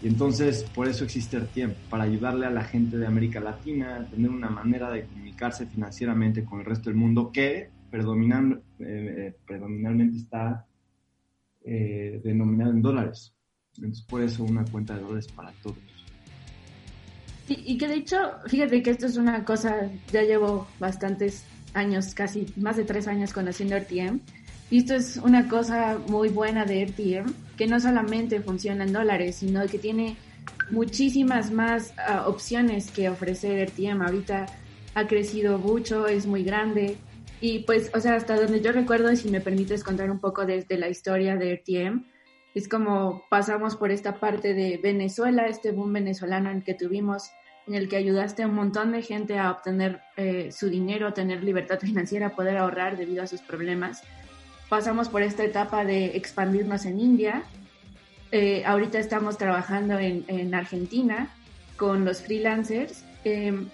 Y 0.00 0.08
entonces 0.08 0.64
por 0.74 0.88
eso 0.88 1.04
existe 1.04 1.38
RTM, 1.38 1.72
para 1.90 2.04
ayudarle 2.04 2.46
a 2.46 2.50
la 2.50 2.64
gente 2.64 2.96
de 2.96 3.06
América 3.06 3.40
Latina 3.40 3.96
a 3.96 4.04
tener 4.06 4.30
una 4.30 4.48
manera 4.48 4.90
de 4.90 5.04
comunicarse 5.04 5.66
financieramente 5.66 6.44
con 6.44 6.60
el 6.60 6.64
resto 6.64 6.88
del 6.88 6.98
mundo 6.98 7.30
que 7.30 7.70
predominan, 7.90 8.62
eh, 8.78 9.34
predominantemente 9.46 10.16
está 10.16 10.66
eh, 11.64 12.20
denominado 12.24 12.70
en 12.70 12.80
dólares. 12.80 13.34
Entonces, 13.76 14.04
por 14.04 14.22
eso 14.22 14.44
una 14.44 14.64
cuenta 14.64 14.94
de 14.94 15.02
dólares 15.02 15.28
para 15.28 15.52
todos. 15.62 15.78
y 17.48 17.76
que 17.78 17.88
de 17.88 17.94
hecho, 17.94 18.16
fíjate 18.46 18.82
que 18.82 18.90
esto 18.90 19.06
es 19.06 19.16
una 19.16 19.44
cosa, 19.44 19.90
ya 20.12 20.22
llevo 20.22 20.66
bastantes 20.78 21.44
años, 21.74 22.14
casi 22.14 22.46
más 22.56 22.76
de 22.76 22.84
tres 22.84 23.08
años 23.08 23.32
conociendo 23.32 23.76
RTM. 23.76 24.20
Y 24.70 24.78
esto 24.78 24.94
es 24.94 25.16
una 25.16 25.48
cosa 25.48 25.98
muy 26.08 26.28
buena 26.28 26.64
de 26.64 26.84
RTM, 26.84 27.32
que 27.56 27.66
no 27.66 27.80
solamente 27.80 28.40
funciona 28.40 28.84
en 28.84 28.92
dólares, 28.92 29.36
sino 29.36 29.66
que 29.66 29.78
tiene 29.78 30.16
muchísimas 30.70 31.50
más 31.50 31.94
ah, 31.96 32.24
opciones 32.26 32.90
que 32.90 33.08
ofrecer 33.08 33.66
RTM. 33.68 34.02
Ahorita 34.02 34.46
ha 34.94 35.06
crecido 35.06 35.58
mucho, 35.58 36.06
es 36.06 36.26
muy 36.26 36.44
grande. 36.44 36.98
Y 37.40 37.60
pues, 37.60 37.90
o 37.94 38.00
sea, 38.00 38.14
hasta 38.14 38.36
donde 38.36 38.60
yo 38.60 38.72
recuerdo, 38.72 39.14
si 39.16 39.30
me 39.30 39.40
permites 39.40 39.84
contar 39.84 40.10
un 40.10 40.18
poco 40.18 40.44
desde 40.44 40.76
la 40.76 40.88
historia 40.88 41.36
de 41.36 41.54
RTM, 41.54 42.04
es 42.54 42.68
como 42.68 43.24
pasamos 43.30 43.76
por 43.76 43.90
esta 43.90 44.18
parte 44.18 44.54
de 44.54 44.78
Venezuela, 44.82 45.46
este 45.46 45.70
boom 45.70 45.92
venezolano 45.92 46.50
en 46.50 46.62
que 46.62 46.74
tuvimos, 46.74 47.30
en 47.66 47.74
el 47.74 47.88
que 47.88 47.96
ayudaste 47.96 48.42
a 48.42 48.48
un 48.48 48.54
montón 48.54 48.92
de 48.92 49.02
gente 49.02 49.38
a 49.38 49.50
obtener 49.50 50.00
eh, 50.16 50.50
su 50.50 50.68
dinero, 50.68 51.12
tener 51.12 51.44
libertad 51.44 51.78
financiera, 51.78 52.30
poder 52.30 52.56
ahorrar 52.56 52.96
debido 52.96 53.22
a 53.22 53.26
sus 53.26 53.40
problemas. 53.40 54.02
Pasamos 54.68 55.08
por 55.08 55.22
esta 55.22 55.44
etapa 55.44 55.84
de 55.84 56.16
expandirnos 56.16 56.84
en 56.84 57.00
India. 57.00 57.42
Eh, 58.32 58.62
ahorita 58.66 58.98
estamos 58.98 59.38
trabajando 59.38 59.98
en, 59.98 60.24
en, 60.28 60.54
Argentina 60.54 61.30
con 61.76 62.04
los 62.04 62.20
freelancers. 62.20 63.02
Em, 63.24 63.68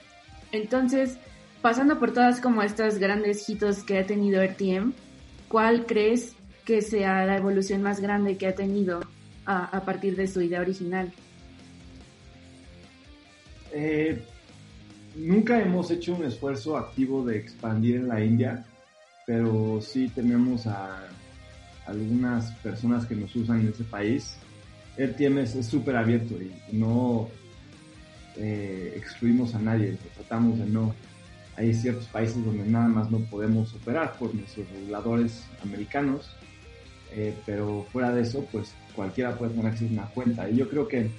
entonces, 0.52 1.18
pasando 1.62 1.98
por 1.98 2.12
todas 2.12 2.40
como 2.40 2.62
estos 2.62 2.98
grandes 2.98 3.48
hitos 3.48 3.82
que 3.82 3.98
ha 3.98 4.06
tenido 4.06 4.40
RTM, 4.44 4.92
¿cuál 5.48 5.86
crees 5.86 6.36
que 6.64 6.80
sea 6.80 7.26
la 7.26 7.36
evolución 7.36 7.82
más 7.82 8.00
grande 8.00 8.36
que 8.36 8.46
ha 8.46 8.54
tenido 8.54 9.00
a, 9.46 9.80
partir 9.84 10.16
de 10.16 10.26
su 10.26 10.40
idea 10.40 10.60
original? 10.60 11.12
Eh, 13.72 14.22
nunca 15.16 15.60
hemos 15.60 15.90
hecho 15.90 16.14
un 16.14 16.24
esfuerzo 16.24 16.76
activo 16.76 17.24
de 17.24 17.36
expandir 17.36 17.96
en 17.96 18.08
la 18.08 18.24
India, 18.24 18.64
pero 19.26 19.80
sí 19.80 20.08
tenemos 20.08 20.66
a 20.66 21.06
algunas 21.86 22.52
personas 22.56 23.06
que 23.06 23.14
nos 23.14 23.34
usan 23.36 23.60
en 23.60 23.68
ese 23.68 23.84
país. 23.84 24.36
RTM 24.96 25.38
es 25.38 25.66
súper 25.66 25.96
abierto 25.96 26.34
y 26.40 26.52
no 26.72 27.28
eh, 28.36 28.94
excluimos 28.96 29.54
a 29.54 29.58
nadie, 29.58 29.96
tratamos 30.14 30.58
de 30.58 30.66
no. 30.66 30.94
Hay 31.56 31.72
ciertos 31.72 32.06
países 32.06 32.44
donde 32.44 32.64
nada 32.64 32.88
más 32.88 33.10
no 33.10 33.18
podemos 33.30 33.72
operar 33.74 34.14
por 34.18 34.34
nuestros 34.34 34.68
reguladores 34.70 35.44
americanos, 35.62 36.36
eh, 37.12 37.34
pero 37.46 37.86
fuera 37.92 38.12
de 38.12 38.22
eso, 38.22 38.44
pues 38.50 38.74
cualquiera 38.94 39.36
puede 39.36 39.52
tener 39.52 39.66
acceso 39.66 39.90
a 39.90 40.02
una 40.02 40.06
cuenta. 40.06 40.50
Y 40.50 40.56
yo 40.56 40.68
creo 40.68 40.88
que 40.88 41.10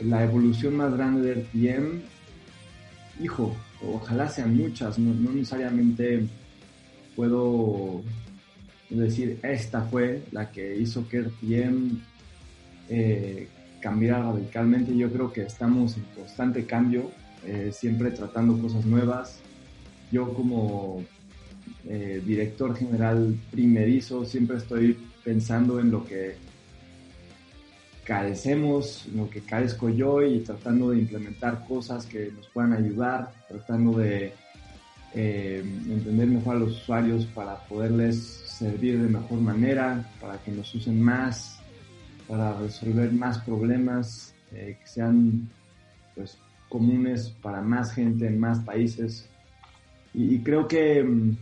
la 0.00 0.22
evolución 0.22 0.76
más 0.76 0.92
grande 0.94 1.28
del 1.28 1.40
RTM, 1.40 2.02
hijo, 3.24 3.56
ojalá 3.82 4.28
sean 4.28 4.56
muchas, 4.56 4.98
no, 4.98 5.32
necesariamente 5.32 6.28
puedo 7.14 8.02
decir 8.90 9.38
esta 9.42 9.82
fue 9.82 10.22
la 10.32 10.50
que 10.50 10.76
hizo 10.76 11.08
que 11.08 11.22
RTM 11.22 11.98
eh, 12.88 13.48
cambiar 13.80 14.22
radicalmente. 14.22 14.96
Yo 14.96 15.10
creo 15.10 15.32
que 15.32 15.42
estamos 15.42 15.96
en 15.96 16.04
constante 16.16 16.64
cambio, 16.64 17.10
eh, 17.44 17.70
siempre 17.72 18.10
tratando 18.10 18.58
cosas 18.58 18.84
nuevas. 18.84 19.38
Yo 20.10 20.32
como 20.32 21.04
eh, 21.86 22.22
director 22.24 22.76
general 22.76 23.36
primerizo 23.50 24.24
siempre 24.24 24.58
estoy 24.58 24.96
pensando 25.22 25.80
en 25.80 25.90
lo 25.90 26.04
que 26.04 26.36
carecemos, 28.04 29.06
en 29.06 29.18
lo 29.18 29.30
que 29.30 29.40
carezco 29.40 29.88
yo 29.88 30.22
y 30.22 30.40
tratando 30.40 30.90
de 30.90 30.98
implementar 30.98 31.66
cosas 31.66 32.06
que 32.06 32.30
nos 32.32 32.46
puedan 32.48 32.74
ayudar, 32.74 33.32
tratando 33.48 33.98
de 33.98 34.32
eh, 35.14 35.62
entender 35.88 36.26
mejor 36.26 36.56
a 36.56 36.58
los 36.58 36.82
usuarios 36.82 37.24
para 37.26 37.56
poderles 37.66 38.18
servir 38.18 39.00
de 39.00 39.08
mejor 39.08 39.40
manera, 39.40 40.10
para 40.20 40.38
que 40.38 40.50
nos 40.50 40.74
usen 40.74 41.00
más, 41.00 41.60
para 42.26 42.58
resolver 42.58 43.12
más 43.12 43.38
problemas 43.38 44.34
eh, 44.52 44.76
que 44.80 44.86
sean 44.86 45.48
pues, 46.14 46.38
comunes 46.68 47.30
para 47.42 47.60
más 47.60 47.92
gente 47.92 48.26
en 48.26 48.40
más 48.40 48.58
países. 48.60 49.28
Y, 50.12 50.38
creo 50.40 50.66
que 50.66 51.02
mm, 51.02 51.36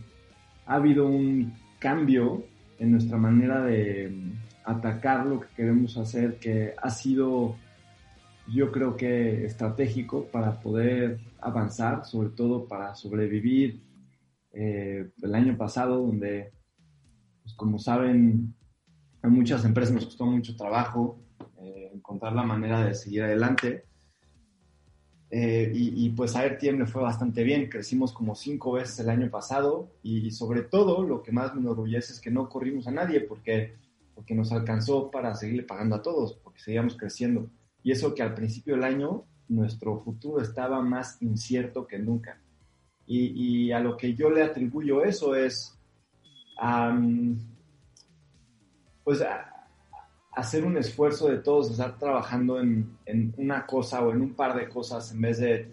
ha 0.65 0.75
habido 0.75 1.07
un 1.07 1.53
cambio 1.79 2.45
en 2.79 2.91
nuestra 2.91 3.17
manera 3.17 3.63
de 3.63 4.09
mm, 4.09 4.31
atacar 4.65 5.25
lo 5.25 5.41
que 5.41 5.47
queremos 5.55 5.97
hacer 5.97 6.37
que 6.37 6.73
ha 6.81 6.89
sido 6.89 7.55
yo 8.47 8.71
creo 8.71 8.95
que 8.97 9.45
estratégico 9.45 10.25
para 10.25 10.59
poder 10.59 11.19
avanzar, 11.39 12.05
sobre 12.05 12.29
todo 12.29 12.67
para 12.67 12.95
sobrevivir. 12.95 13.81
Eh, 14.51 15.09
el 15.21 15.35
año 15.35 15.57
pasado, 15.57 16.05
donde, 16.05 16.51
pues 17.41 17.55
como 17.55 17.79
saben, 17.79 18.53
a 19.21 19.29
muchas 19.29 19.65
empresas 19.65 19.93
nos 19.93 20.05
costó 20.05 20.25
mucho 20.25 20.55
trabajo 20.55 21.19
eh, 21.59 21.91
encontrar 21.93 22.33
la 22.33 22.43
manera 22.43 22.85
de 22.85 22.93
seguir 22.93 23.23
adelante. 23.23 23.85
Eh, 25.35 25.71
y, 25.73 26.11
pues 26.11 26.35
a 26.35 26.45
le 26.45 26.85
fue 26.85 27.01
bastante 27.01 27.43
bien, 27.43 27.67
crecimos 27.67 28.13
como 28.13 28.35
cinco 28.35 28.73
veces 28.73 28.99
el 28.99 29.09
año 29.09 29.31
pasado 29.31 29.89
y, 30.03 30.29
sobre 30.29 30.61
todo 30.61 31.01
lo 31.01 31.23
que 31.23 31.31
más 31.31 31.55
me 31.55 31.61
enorgullece 31.61 32.13
es 32.13 32.21
que 32.21 32.29
no 32.29 32.49
corrimos 32.49 32.85
a 32.87 32.91
nadie 32.91 33.21
porque, 33.21 33.73
porque 34.13 34.35
nos 34.35 34.51
alcanzó 34.51 35.09
para 35.09 35.33
seguirle 35.33 35.63
pagando 35.63 35.95
a 35.95 36.03
todos, 36.03 36.35
porque 36.35 36.59
seguíamos 36.59 36.95
creciendo. 36.95 37.49
Y 37.83 37.91
eso 37.91 38.15
que 38.15 38.23
al 38.23 38.33
principio 38.33 38.75
del 38.75 38.83
año 38.83 39.25
nuestro 39.49 39.99
futuro 39.99 40.41
estaba 40.41 40.81
más 40.81 41.21
incierto 41.21 41.85
que 41.85 41.99
nunca. 41.99 42.39
Y, 43.05 43.71
a 43.71 43.79
lo 43.79 43.97
que 43.97 44.15
yo 44.15 44.29
le 44.29 44.43
atribuyo 44.43 45.03
eso 45.03 45.35
es 45.35 45.77
pues 49.03 49.21
hacer 50.31 50.63
un 50.63 50.77
esfuerzo 50.77 51.27
de 51.27 51.39
todos, 51.39 51.69
estar 51.71 51.97
trabajando 51.97 52.59
en, 52.59 52.97
una 53.37 53.65
cosa 53.65 54.01
o 54.01 54.11
en 54.11 54.21
un 54.21 54.33
par 54.33 54.55
de 54.55 54.69
cosas 54.69 55.11
en 55.11 55.21
vez 55.21 55.39
de 55.39 55.69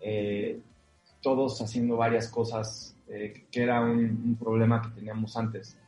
eh, 0.00 0.60
todos 1.22 1.60
haciendo 1.62 1.96
varias 1.96 2.28
cosas, 2.28 2.96
eh, 3.08 3.46
que 3.50 3.62
era 3.62 3.80
un, 3.80 4.36
problema 4.38 4.82
que 4.82 4.90
teníamos 4.90 5.36
antes, 5.36 5.78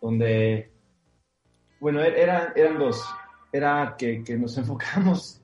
donde, 0.00 0.70
bueno, 1.80 2.00
e-, 2.00 2.20
era, 2.20 2.52
eran 2.54 2.78
dos, 2.78 3.02
era 3.52 3.94
que, 3.98 4.24
nos 4.38 4.56
enfocamos 4.58 5.40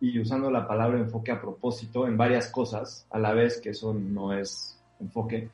y 0.00 0.20
usando 0.20 0.50
la 0.50 0.68
palabra 0.68 0.98
enfoque 0.98 1.32
a 1.32 1.40
propósito 1.40 2.06
en 2.06 2.16
varias 2.16 2.48
cosas 2.48 3.06
a 3.10 3.18
la 3.18 3.32
vez, 3.32 3.60
que 3.60 3.70
eso 3.70 3.92
no 3.92 4.32
es 4.32 4.78
enfoque, 5.00 5.50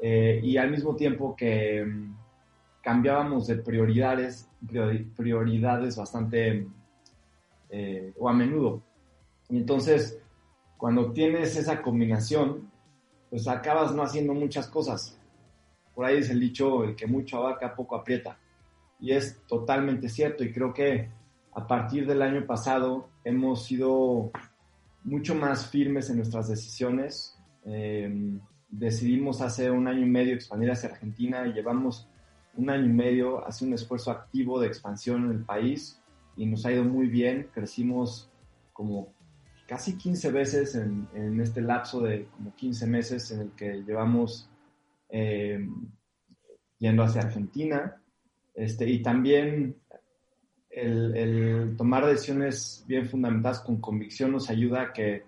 eh, 0.00 0.40
y 0.42 0.56
al 0.56 0.70
mismo 0.70 0.96
tiempo 0.96 1.36
que 1.36 1.86
cambiábamos 2.82 3.46
de 3.46 3.56
prioridades, 3.56 4.48
prioridades 5.16 5.96
bastante 5.96 6.66
eh, 7.68 8.12
o 8.18 8.28
a 8.28 8.32
menudo. 8.32 8.82
Y 9.48 9.58
entonces, 9.58 10.18
cuando 10.76 11.12
tienes 11.12 11.56
esa 11.56 11.82
combinación, 11.82 12.70
pues 13.28 13.46
acabas 13.46 13.94
no 13.94 14.02
haciendo 14.02 14.34
muchas 14.34 14.66
cosas. 14.68 15.16
Por 15.94 16.06
ahí 16.06 16.18
es 16.18 16.30
el 16.30 16.40
dicho, 16.40 16.84
el 16.84 16.96
que 16.96 17.06
mucho 17.06 17.38
abarca, 17.38 17.74
poco 17.74 17.96
aprieta. 17.96 18.38
Y 19.00 19.12
es 19.12 19.40
totalmente 19.46 20.08
cierto. 20.08 20.44
Y 20.44 20.52
creo 20.52 20.72
que 20.74 21.08
a 21.52 21.66
partir 21.66 22.06
del 22.06 22.22
año 22.22 22.46
pasado 22.46 23.08
hemos 23.24 23.64
sido 23.64 24.30
mucho 25.04 25.34
más 25.34 25.66
firmes 25.66 26.10
en 26.10 26.16
nuestras 26.16 26.48
decisiones. 26.48 27.38
Eh, 27.64 28.38
decidimos 28.68 29.40
hace 29.40 29.70
un 29.70 29.88
año 29.88 30.00
y 30.00 30.10
medio 30.10 30.34
expandir 30.34 30.70
hacia 30.70 30.90
Argentina 30.90 31.46
y 31.46 31.52
llevamos 31.52 32.08
un 32.54 32.70
año 32.70 32.86
y 32.86 32.92
medio 32.92 33.46
hace 33.46 33.64
un 33.64 33.74
esfuerzo 33.74 34.10
activo 34.10 34.60
de 34.60 34.68
expansión 34.68 35.24
en 35.24 35.30
el 35.32 35.44
país 35.44 36.00
y 36.36 36.46
nos 36.46 36.64
ha 36.66 36.72
ido 36.72 36.84
muy 36.84 37.06
bien. 37.06 37.48
Crecimos 37.52 38.30
como 38.72 39.12
casi 39.66 39.96
15 39.96 40.30
veces 40.32 40.74
en, 40.74 41.40
este 41.40 41.60
lapso 41.60 42.00
de 42.00 42.26
como 42.36 42.54
15 42.54 42.86
meses 42.86 43.30
en 43.30 43.40
el 43.40 43.50
que 43.52 43.82
llevamos 43.84 44.50
eh, 45.10 45.66
yendo 46.78 47.02
hacia 47.02 47.22
Argentina. 47.22 48.02
Este, 48.54 48.88
y 48.88 49.02
también 49.02 49.76
el, 50.70 51.74
tomar 51.76 52.06
decisiones 52.06 52.84
bien 52.86 53.08
fundamentadas 53.08 53.60
con 53.60 53.80
convicción 53.80 54.32
nos 54.32 54.50
ayuda 54.50 54.82
a 54.82 54.92
que 54.92 55.24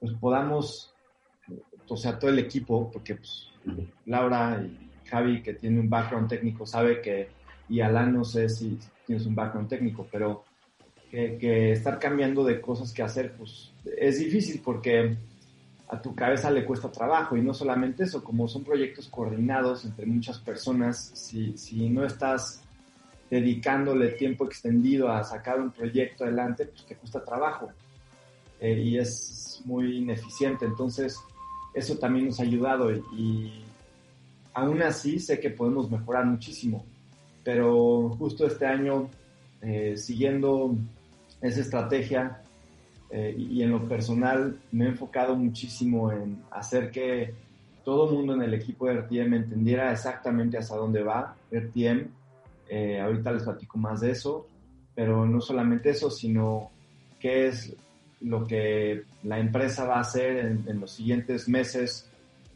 pues, 0.00 0.12
podamos, 0.14 0.94
o 1.88 1.96
sea, 1.96 2.18
todo 2.18 2.30
el 2.30 2.38
equipo, 2.38 2.90
porque 2.90 3.16
pues, 3.16 3.50
Laura 4.06 4.62
y 4.62 4.90
Javi, 5.08 5.42
que 5.42 5.54
tiene 5.54 5.80
un 5.80 5.90
background 5.90 6.28
técnico, 6.28 6.66
sabe 6.66 7.00
que, 7.00 7.28
y 7.68 7.80
Alan 7.80 8.14
no 8.14 8.24
sé 8.24 8.48
si 8.48 8.78
tienes 9.06 9.26
un 9.26 9.34
background 9.34 9.68
técnico, 9.68 10.06
pero 10.10 10.44
que, 11.10 11.72
estar 11.72 11.98
cambiando 11.98 12.44
de 12.44 12.60
cosas 12.60 12.92
que 12.92 13.02
hacer, 13.02 13.32
pues 13.36 13.72
es 13.96 14.18
difícil 14.18 14.60
porque 14.64 15.16
a 15.94 16.02
tu 16.02 16.14
cabeza 16.14 16.50
le 16.50 16.64
cuesta 16.64 16.90
trabajo 16.90 17.36
y 17.36 17.42
no 17.42 17.54
solamente 17.54 18.04
eso, 18.04 18.22
como 18.22 18.48
son 18.48 18.64
proyectos 18.64 19.08
coordinados 19.08 19.84
entre 19.84 20.06
muchas 20.06 20.38
personas, 20.38 21.12
si, 21.14 21.56
si 21.56 21.88
no 21.88 22.04
estás 22.04 22.62
dedicándole 23.30 24.08
tiempo 24.10 24.44
extendido 24.44 25.10
a 25.10 25.24
sacar 25.24 25.60
un 25.60 25.70
proyecto 25.70 26.24
adelante, 26.24 26.66
pues 26.66 26.84
te 26.86 26.96
cuesta 26.96 27.24
trabajo 27.24 27.70
eh, 28.60 28.80
y 28.80 28.98
es 28.98 29.62
muy 29.64 29.98
ineficiente. 29.98 30.64
Entonces, 30.64 31.18
eso 31.72 31.96
también 31.96 32.26
nos 32.26 32.40
ha 32.40 32.44
ayudado 32.44 32.92
y, 32.92 33.64
aún 34.52 34.82
así 34.82 35.18
sé 35.18 35.40
que 35.40 35.50
podemos 35.50 35.90
mejorar 35.90 36.26
muchísimo, 36.26 36.84
pero 37.42 38.10
justo 38.10 38.46
este 38.46 38.66
año, 38.66 39.10
eh, 39.62 39.96
siguiendo 39.96 40.76
esa 41.40 41.60
estrategia 41.60 42.43
eh, 43.16 43.32
y 43.38 43.62
en 43.62 43.70
lo 43.70 43.86
personal, 43.86 44.58
me 44.72 44.86
he 44.86 44.88
enfocado 44.88 45.36
muchísimo 45.36 46.10
en 46.10 46.42
hacer 46.50 46.90
que 46.90 47.32
todo 47.84 48.08
el 48.08 48.16
mundo 48.16 48.34
en 48.34 48.42
el 48.42 48.54
equipo 48.54 48.88
de 48.88 48.94
RTM 48.94 49.34
entendiera 49.34 49.92
exactamente 49.92 50.58
hasta 50.58 50.74
dónde 50.74 51.04
va 51.04 51.36
RTM. 51.52 52.08
Eh, 52.68 53.00
ahorita 53.00 53.30
les 53.30 53.44
platico 53.44 53.78
más 53.78 54.00
de 54.00 54.10
eso, 54.10 54.48
pero 54.96 55.26
no 55.26 55.40
solamente 55.40 55.90
eso, 55.90 56.10
sino 56.10 56.72
qué 57.20 57.46
es 57.46 57.76
lo 58.20 58.44
que 58.48 59.04
la 59.22 59.38
empresa 59.38 59.84
va 59.84 59.98
a 59.98 60.00
hacer 60.00 60.60
en, 60.66 60.80
los 60.80 60.90
siguientes 60.90 61.48
meses. 61.48 62.10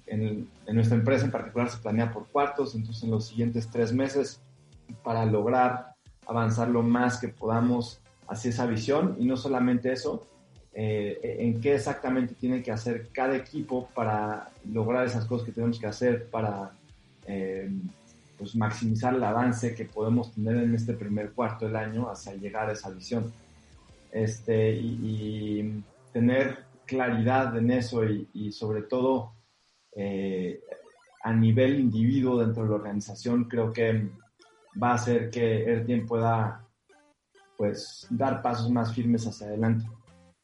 En, 0.09 0.49
nuestra 0.73 0.97
empresa 0.97 1.27
en 1.27 1.31
particular 1.31 1.71
se 1.71 1.79
planea 1.79 2.11
por 2.11 2.27
cuartos, 2.27 2.75
entonces 2.75 3.05
en 3.05 3.13
los 3.13 3.29
siguientes 3.29 3.69
tres 3.71 3.93
meses 3.93 4.41
para 5.05 5.25
lograr 5.25 5.95
avanzar 6.27 6.69
lo 6.69 6.83
más 6.83 7.21
que 7.21 7.29
podamos 7.29 8.01
hacia 8.27 8.51
esa 8.51 8.67
visión 8.67 9.15
y 9.21 9.25
no 9.25 9.37
solamente 9.37 9.93
eso, 9.93 10.27
eh, 10.81 11.39
en 11.41 11.61
qué 11.61 11.75
exactamente 11.75 12.37
tiene 12.37 12.63
que 12.63 12.71
hacer 12.71 13.09
cada 13.13 13.35
equipo 13.35 13.89
para 13.97 14.49
lograr 14.71 15.05
esas 15.05 15.25
cosas 15.25 15.45
que 15.45 15.53
tenemos 15.53 15.77
que 15.77 15.89
hacer 15.89 16.31
para 16.31 16.71
eh, 17.27 17.69
pues 18.39 18.55
maximizar 18.55 19.13
el 19.13 19.25
avance 19.25 19.75
que 19.75 19.87
podemos 19.87 20.33
tener 20.33 20.55
en 20.55 20.73
este 20.77 20.93
primer 20.93 21.33
cuarto 21.33 21.67
del 21.67 21.75
año 21.75 22.09
hacia 22.09 22.35
llegar 22.35 22.71
a 22.71 22.75
esa 22.75 22.91
visión 22.91 23.33
este, 24.13 24.71
y, 24.71 25.83
tener 26.13 26.59
claridad 26.87 27.57
en 27.57 27.73
eso 27.73 28.05
y, 28.05 28.53
sobre 28.53 28.83
todo 28.83 29.33
eh, 29.97 30.61
a 31.25 31.33
nivel 31.33 31.81
individuo 31.81 32.39
dentro 32.39 32.63
de 32.63 32.69
la 32.69 32.77
organización 32.77 33.47
creo 33.47 33.73
que 33.73 34.09
va 34.81 34.93
a 34.93 34.95
hacer 34.95 35.29
que 35.29 35.65
el 35.65 36.07
pueda 36.07 36.65
pues 37.57 38.07
dar 38.11 38.43
pasos 38.43 38.71
más 38.71 38.95
firmes 38.95 39.27
hacia 39.27 39.49
adelante. 39.49 39.85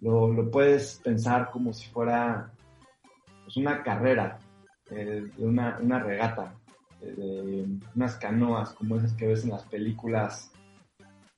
Lo, 0.05 0.31
lo 0.31 0.51
puedes 0.51 1.01
pensar 1.03 1.51
como 1.51 1.73
si 1.73 1.87
fuera 1.89 2.53
pues, 3.43 3.57
una 3.57 3.83
carrera, 3.83 4.39
eh, 4.91 5.25
una, 5.39 5.79
una, 5.81 5.99
regata, 5.99 6.55
de 7.01 7.67
unas 7.97 8.17
canoas 8.17 8.75
como 8.75 8.97
esas 8.97 9.15
que 9.15 9.29
ves 9.29 9.45
en 9.45 9.51
las 9.53 9.63
películas 9.63 10.53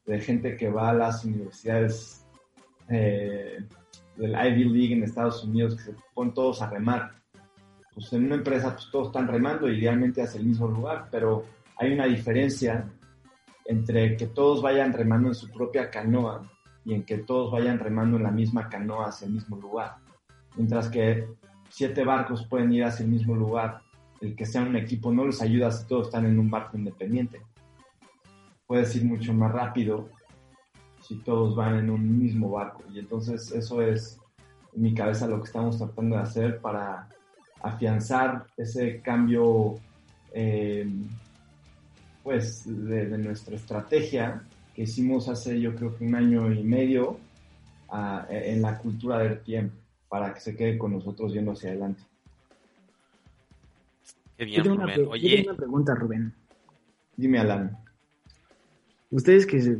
de 0.04 0.20
gente 0.20 0.56
que 0.56 0.68
va 0.68 0.90
a 0.90 0.94
las 0.94 1.24
universidades 1.24 2.26
eh, 2.88 3.64
del 4.16 4.32
Ivy 4.32 4.64
League 4.64 4.94
en 4.94 5.04
Estados 5.04 5.44
Unidos, 5.44 5.76
que 5.76 5.82
se 5.82 5.94
ponen 6.12 6.34
todos 6.34 6.60
a 6.60 6.68
remar. 6.68 7.12
Pues 7.94 8.12
en 8.14 8.24
una 8.24 8.34
empresa 8.34 8.72
pues 8.72 8.88
todos 8.90 9.06
están 9.06 9.28
remando 9.28 9.70
idealmente 9.70 10.22
hacia 10.22 10.40
el 10.40 10.46
mismo 10.46 10.66
lugar, 10.66 11.06
pero 11.12 11.44
hay 11.76 11.92
una 11.92 12.06
diferencia 12.06 12.84
entre 13.64 14.16
que 14.16 14.26
todos 14.26 14.60
vayan 14.60 14.92
remando 14.92 15.28
en 15.28 15.36
su 15.36 15.48
propia 15.52 15.88
canoa 15.88 16.50
y 16.86 16.94
en 16.94 17.02
que 17.02 17.18
todos 17.18 17.50
vayan 17.50 17.80
remando 17.80 18.16
en 18.16 18.22
la 18.22 18.30
misma 18.30 18.68
canoa 18.68 19.08
hacia 19.08 19.26
el 19.26 19.32
mismo 19.32 19.56
lugar. 19.56 19.96
Mientras 20.56 20.88
que 20.88 21.28
siete 21.68 22.04
barcos 22.04 22.46
pueden 22.46 22.72
ir 22.72 22.84
hacia 22.84 23.04
el 23.04 23.10
mismo 23.10 23.34
lugar, 23.34 23.82
el 24.20 24.36
que 24.36 24.46
sea 24.46 24.62
un 24.62 24.76
equipo 24.76 25.12
no 25.12 25.26
les 25.26 25.42
ayuda 25.42 25.72
si 25.72 25.84
todos 25.86 26.06
están 26.06 26.24
en 26.24 26.38
un 26.38 26.48
barco 26.48 26.78
independiente. 26.78 27.42
Puedes 28.68 28.94
ir 28.94 29.04
mucho 29.04 29.34
más 29.34 29.52
rápido 29.52 30.08
si 31.00 31.16
todos 31.16 31.56
van 31.56 31.74
en 31.74 31.90
un 31.90 32.18
mismo 32.18 32.50
barco. 32.50 32.84
Y 32.92 33.00
entonces 33.00 33.50
eso 33.50 33.82
es 33.82 34.20
en 34.72 34.82
mi 34.82 34.94
cabeza 34.94 35.26
lo 35.26 35.40
que 35.40 35.46
estamos 35.46 35.78
tratando 35.78 36.16
de 36.16 36.22
hacer 36.22 36.60
para 36.60 37.08
afianzar 37.62 38.46
ese 38.56 39.00
cambio 39.00 39.74
eh, 40.32 40.88
pues 42.22 42.64
de, 42.66 43.18
nuestra 43.18 43.56
estrategia 43.56 44.42
que 44.76 44.82
hicimos 44.82 45.26
hace 45.28 45.58
yo 45.58 45.74
creo 45.74 45.96
que 45.96 46.04
un 46.04 46.14
año 46.14 46.52
y 46.52 46.62
medio 46.62 47.18
en 48.28 48.60
la 48.60 48.76
cultura 48.76 49.20
del 49.20 49.40
tiempo 49.40 49.74
para 50.06 50.34
que 50.34 50.40
se 50.40 50.54
quede 50.54 50.76
con 50.76 50.92
nosotros 50.92 51.32
yendo 51.32 51.52
hacia 51.52 51.70
adelante. 51.70 52.02
Qué 54.36 54.44
bien, 54.44 54.64
Rubén. 54.64 55.00
Una, 55.00 55.08
Oye. 55.08 55.44
una 55.48 55.56
pregunta, 55.56 55.94
Rubén. 55.94 56.32
Dime, 57.16 57.38
Alan. 57.38 57.78
Ustedes 59.10 59.46
que, 59.46 59.78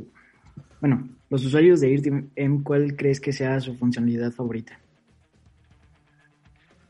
bueno, 0.80 1.06
los 1.28 1.44
usuarios 1.44 1.80
de 1.80 1.90
IRTM, 1.90 2.62
¿cuál 2.62 2.96
crees 2.96 3.20
que 3.20 3.34
sea 3.34 3.60
su 3.60 3.74
funcionalidad 3.74 4.32
favorita? 4.32 4.78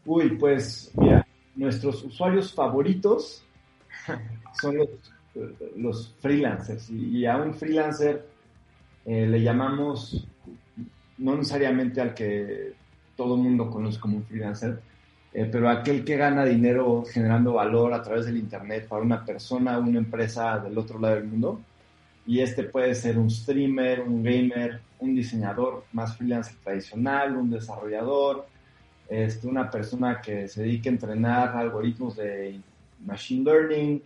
Uy, 0.05 0.37
pues 0.39 0.93
mira, 0.95 1.27
nuestros 1.57 2.05
usuarios 2.05 2.55
favoritos 2.55 3.45
son 4.61 4.77
los 4.77 4.89
los 5.77 6.15
freelancers. 6.21 6.91
Y, 6.91 7.27
a 7.27 7.37
un 7.37 7.55
freelancer 7.55 8.27
eh, 9.05 9.27
le 9.27 9.43
llamamos 9.43 10.27
no 11.19 11.37
necesariamente 11.37 12.01
al 12.01 12.15
que 12.15 12.73
todo 13.17 13.35
el 13.37 13.43
mundo 13.43 13.71
conoce 13.71 13.99
como 13.99 14.19
un 14.19 14.25
freelancer, 14.25 14.81
eh, 15.33 15.49
pero 15.51 15.69
aquel 15.69 16.05
que 16.05 16.17
gana 16.17 16.45
dinero 16.45 17.05
generando 17.05 17.55
valor 17.55 17.93
a 17.95 18.03
través 18.03 18.27
del 18.27 18.37
Internet 18.37 18.87
para 18.89 19.03
una 19.03 19.25
persona, 19.25 19.79
una 19.79 19.99
empresa 19.99 20.59
del 20.59 20.77
otro 20.77 20.99
lado 20.99 21.15
del 21.17 21.25
mundo. 21.25 21.61
Y 22.27 22.41
este 22.41 22.65
puede 22.65 22.95
ser 22.95 23.19
un 23.19 23.31
streamer, 23.31 24.01
un 24.01 24.23
gamer, 24.23 24.81
un 24.99 25.15
diseñador 25.15 25.85
más 25.93 26.17
freelancer 26.17 26.57
tradicional, 26.57 27.37
un 27.37 27.51
desarrollador, 27.51 28.47
este, 29.09 29.47
una 29.47 29.71
persona 29.71 30.21
que 30.21 30.49
se 30.49 30.63
dedique 30.63 30.89
a 30.89 30.93
entrenar 30.93 31.57
algoritmos 31.57 32.17
de 32.17 32.61
machine 33.05 33.45
learning, 33.45 34.03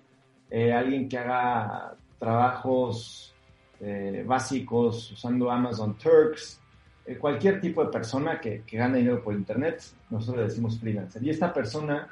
eh, 0.51 0.73
alguien 0.73 1.09
que 1.09 1.19
haga 1.19 1.95
trabajos 2.19 3.35
eh, 3.81 4.25
básicos 4.27 5.13
usando 5.13 5.51
Amazon 5.51 5.97
Turks, 5.97 6.61
eh, 7.07 7.17
cualquier 7.17 7.61
tipo 7.61 7.85
de 7.85 7.91
persona 7.91 8.41
que, 8.41 8.63
que 8.67 8.77
gane 8.77 8.99
dinero 8.99 9.23
por 9.23 9.33
Internet, 9.35 9.83
nosotros 10.11 10.39
le 10.39 10.49
decimos 10.49 10.79
freelancer. 10.79 11.23
Y 11.23 11.31
esta 11.31 11.53
persona, 11.53 12.09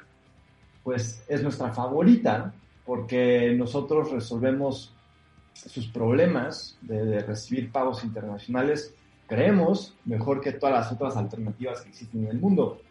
pues, 0.83 1.23
es 1.27 1.43
nuestra 1.43 1.71
favorita 1.71 2.53
porque 2.85 3.53
nosotros 3.55 4.11
resolvemos 4.11 4.95
sus 5.53 5.87
problemas 5.87 6.77
de, 6.81 7.05
de, 7.05 7.21
recibir 7.21 7.71
pagos 7.71 8.03
internacionales, 8.03 8.95
creemos, 9.27 9.95
mejor 10.05 10.41
que 10.41 10.53
todas 10.53 10.73
las 10.73 10.91
otras 10.91 11.17
alternativas 11.17 11.81
que 11.81 11.89
existen 11.89 12.23
en 12.23 12.31
el 12.31 12.39
mundo, 12.39 12.81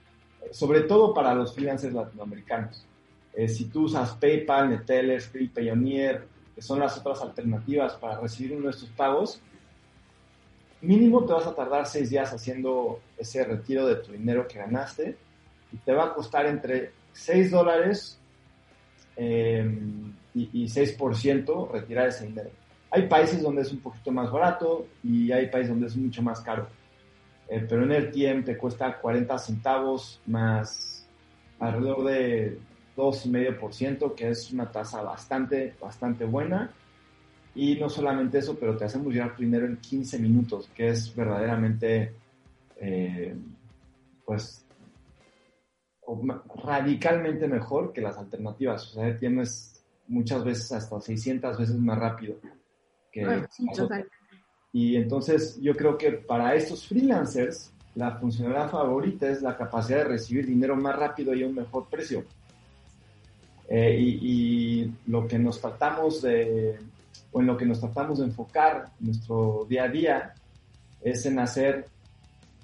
sobre 0.52 0.82
todo 0.82 1.14
para 1.14 1.34
los 1.34 1.54
freelancers 1.54 1.94
latinoamericanos. 1.94 2.86
Eh, 3.34 3.48
si 3.48 3.66
tú 3.66 3.84
usas 3.84 4.14
PayPal, 4.16 4.70
Neteller, 4.70 5.20
Skrill, 5.20 5.50
Payoneer, 5.50 6.26
que 6.54 6.62
son 6.62 6.80
las 6.80 6.98
otras 6.98 7.20
alternativas 7.22 7.94
para 7.94 8.20
recibir 8.20 8.52
estos 8.66 8.88
pagos, 8.90 9.40
mínimo 10.80 11.24
te 11.24 11.32
vas 11.32 11.46
a 11.46 11.54
tardar 11.54 11.86
seis 11.86 12.10
días 12.10 12.32
haciendo 12.32 13.00
ese 13.16 13.44
retiro 13.44 13.86
de 13.86 13.96
tu 13.96 14.12
dinero 14.12 14.46
que 14.46 14.58
ganaste 14.58 15.16
y 15.72 15.76
te 15.76 15.92
va 15.92 16.06
a 16.06 16.14
costar 16.14 16.46
entre 16.46 16.92
6 17.12 17.50
dólares 17.50 18.18
em, 19.16 20.12
y, 20.34 20.68
6% 20.68 21.70
retirar 21.72 22.08
ese 22.08 22.26
dinero. 22.26 22.50
Hay 22.90 23.06
países 23.08 23.42
donde 23.42 23.62
es 23.62 23.72
un 23.72 23.80
poquito 23.80 24.10
más 24.12 24.30
barato 24.30 24.86
y 25.02 25.32
hay 25.32 25.48
países 25.48 25.70
donde 25.70 25.88
es 25.88 25.96
mucho 25.96 26.22
más 26.22 26.40
caro. 26.40 26.68
Eh, 27.48 27.64
pero 27.68 27.82
en 27.82 27.92
el 27.92 28.10
tiempo 28.10 28.46
te 28.46 28.56
cuesta 28.56 28.98
40 28.98 29.38
centavos 29.38 30.20
más 30.26 31.06
alrededor 31.58 32.04
de 32.04 32.58
2,5%, 32.98 34.14
que 34.14 34.30
es 34.30 34.52
una 34.52 34.70
tasa 34.70 35.02
bastante, 35.02 35.76
bastante 35.80 36.24
buena. 36.24 36.72
Y 37.54 37.76
no 37.76 37.88
solamente 37.88 38.38
eso, 38.38 38.58
pero 38.58 38.76
te 38.76 38.84
hacemos 38.84 39.12
llegar 39.12 39.36
primero 39.36 39.66
en 39.66 39.76
15 39.76 40.18
minutos, 40.18 40.68
que 40.74 40.88
es 40.88 41.14
verdaderamente, 41.14 42.12
eh, 42.76 43.34
pues, 44.24 44.64
radicalmente 46.64 47.46
mejor 47.46 47.92
que 47.92 48.00
las 48.00 48.18
alternativas. 48.18 48.90
O 48.90 48.94
sea, 48.94 49.16
tienes 49.16 49.80
muchas 50.08 50.44
veces 50.44 50.72
hasta 50.72 51.00
600 51.00 51.56
veces 51.56 51.76
más 51.76 51.98
rápido. 51.98 52.36
Que 53.12 53.46
y 54.72 54.96
entonces 54.96 55.58
yo 55.60 55.74
creo 55.74 55.96
que 55.96 56.12
para 56.12 56.54
estos 56.54 56.86
freelancers, 56.86 57.72
la 57.94 58.16
funcionalidad 58.18 58.70
favorita 58.70 59.28
es 59.28 59.42
la 59.42 59.56
capacidad 59.56 59.98
de 59.98 60.04
recibir 60.04 60.46
dinero 60.46 60.76
más 60.76 60.96
rápido 60.96 61.34
y 61.34 61.42
a 61.42 61.46
un 61.46 61.54
mejor 61.54 61.88
precio. 61.88 62.24
Eh, 63.68 63.96
y, 64.00 64.92
lo 65.06 65.28
que 65.28 65.38
nos 65.38 65.60
tratamos 65.60 66.22
de, 66.22 66.78
o 67.32 67.40
en 67.40 67.46
lo 67.46 67.56
que 67.56 67.66
nos 67.66 67.80
tratamos 67.80 68.18
de 68.18 68.24
enfocar 68.24 68.86
nuestro 69.00 69.66
día 69.68 69.84
a 69.84 69.88
día 69.88 70.34
es 71.02 71.26
en 71.26 71.38
hacer, 71.38 71.86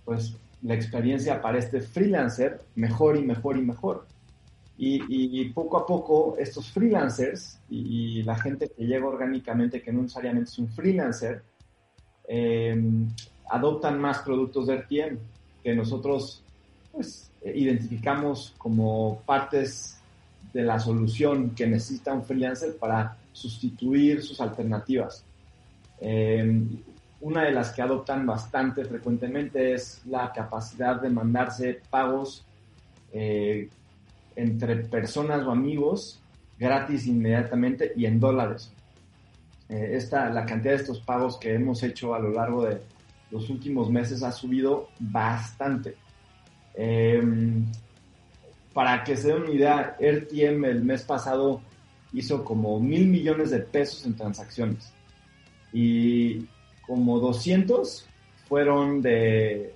pues, 0.05 0.35
la 0.63 0.75
experiencia 0.75 1.43
para 1.43 1.59
este 1.59 1.81
freelancer 1.81 2.63
mejor 2.75 3.19
y 3.19 3.23
mejor 3.23 3.59
y 3.59 3.63
mejor. 3.63 4.07
Y, 4.77 5.45
poco 5.51 5.77
a 5.79 5.87
poco 5.87 6.37
estos 6.39 6.71
freelancers 6.73 7.61
y, 7.71 8.23
la 8.23 8.37
gente 8.37 8.71
que 8.71 8.85
llega 8.87 9.07
orgánicamente, 9.07 9.83
que 9.83 9.93
no 9.93 10.03
necesariamente 10.03 10.51
es 10.51 10.59
un 10.59 10.69
freelancer, 10.69 11.43
eh, 12.27 12.83
adoptan 13.51 14.01
más 14.01 14.21
productos 14.21 14.67
de 14.67 14.77
RTM 14.77 15.19
que 15.63 15.75
nosotros 15.75 16.43
pues, 16.91 17.31
identificamos 17.45 18.55
como 18.57 19.23
partes 19.27 19.99
de 20.55 20.63
la 20.63 20.79
solución 20.79 21.51
que 21.51 21.67
necesita 21.67 22.15
un 22.15 22.25
freelancer 22.25 22.77
para 22.79 23.19
sustituir 23.33 24.23
sus 24.23 24.41
alternativas. 24.41 25.25
Eh, 26.01 26.63
una 27.21 27.43
de 27.43 27.53
las 27.53 27.73
que 27.73 27.83
adoptan 27.83 28.25
bastante 28.25 28.85
frecuentemente 28.85 29.75
es 29.75 30.03
la 30.07 30.33
capacidad 30.33 31.01
de 31.01 31.11
mandarse 31.11 31.81
pagos 31.91 32.45
eh, 33.13 33.69
entre 34.37 34.77
personas 34.77 35.45
o 35.45 35.51
amigos 35.51 36.21
gratis 36.59 37.07
inmediatamente 37.07 37.93
y 37.97 38.07
en 38.07 38.21
dólares. 38.21 38.73
Eh, 39.69 39.91
esta, 39.95 40.29
la 40.31 40.47
cantidad 40.47 40.75
de 40.75 40.83
estos 40.83 41.01
pagos 41.01 41.37
que 41.39 41.55
hemos 41.55 41.83
hecho 41.83 42.15
a 42.15 42.21
lo 42.21 42.31
largo 42.31 42.65
de 42.65 42.81
los 43.31 43.51
últimos 43.51 43.91
meses 43.91 44.23
ha 44.23 44.31
subido 44.31 44.89
bastante. 45.01 45.97
Para 48.75 49.05
que 49.05 49.17
se 49.17 49.29
den 49.29 49.43
una 49.43 49.53
idea, 49.53 49.97
RTM 49.99 50.65
el 50.65 50.85
mes 50.85 51.03
pasado 51.05 51.63
hizo 52.13 52.45
como 52.45 52.79
mil 52.81 53.07
millones 53.07 53.51
de 53.51 53.61
pesos 53.61 54.05
en 54.05 54.17
transacciones 54.17 54.93
y 55.73 56.47
como 56.87 57.19
200 57.19 58.07
fueron 58.49 59.01
de, 59.01 59.75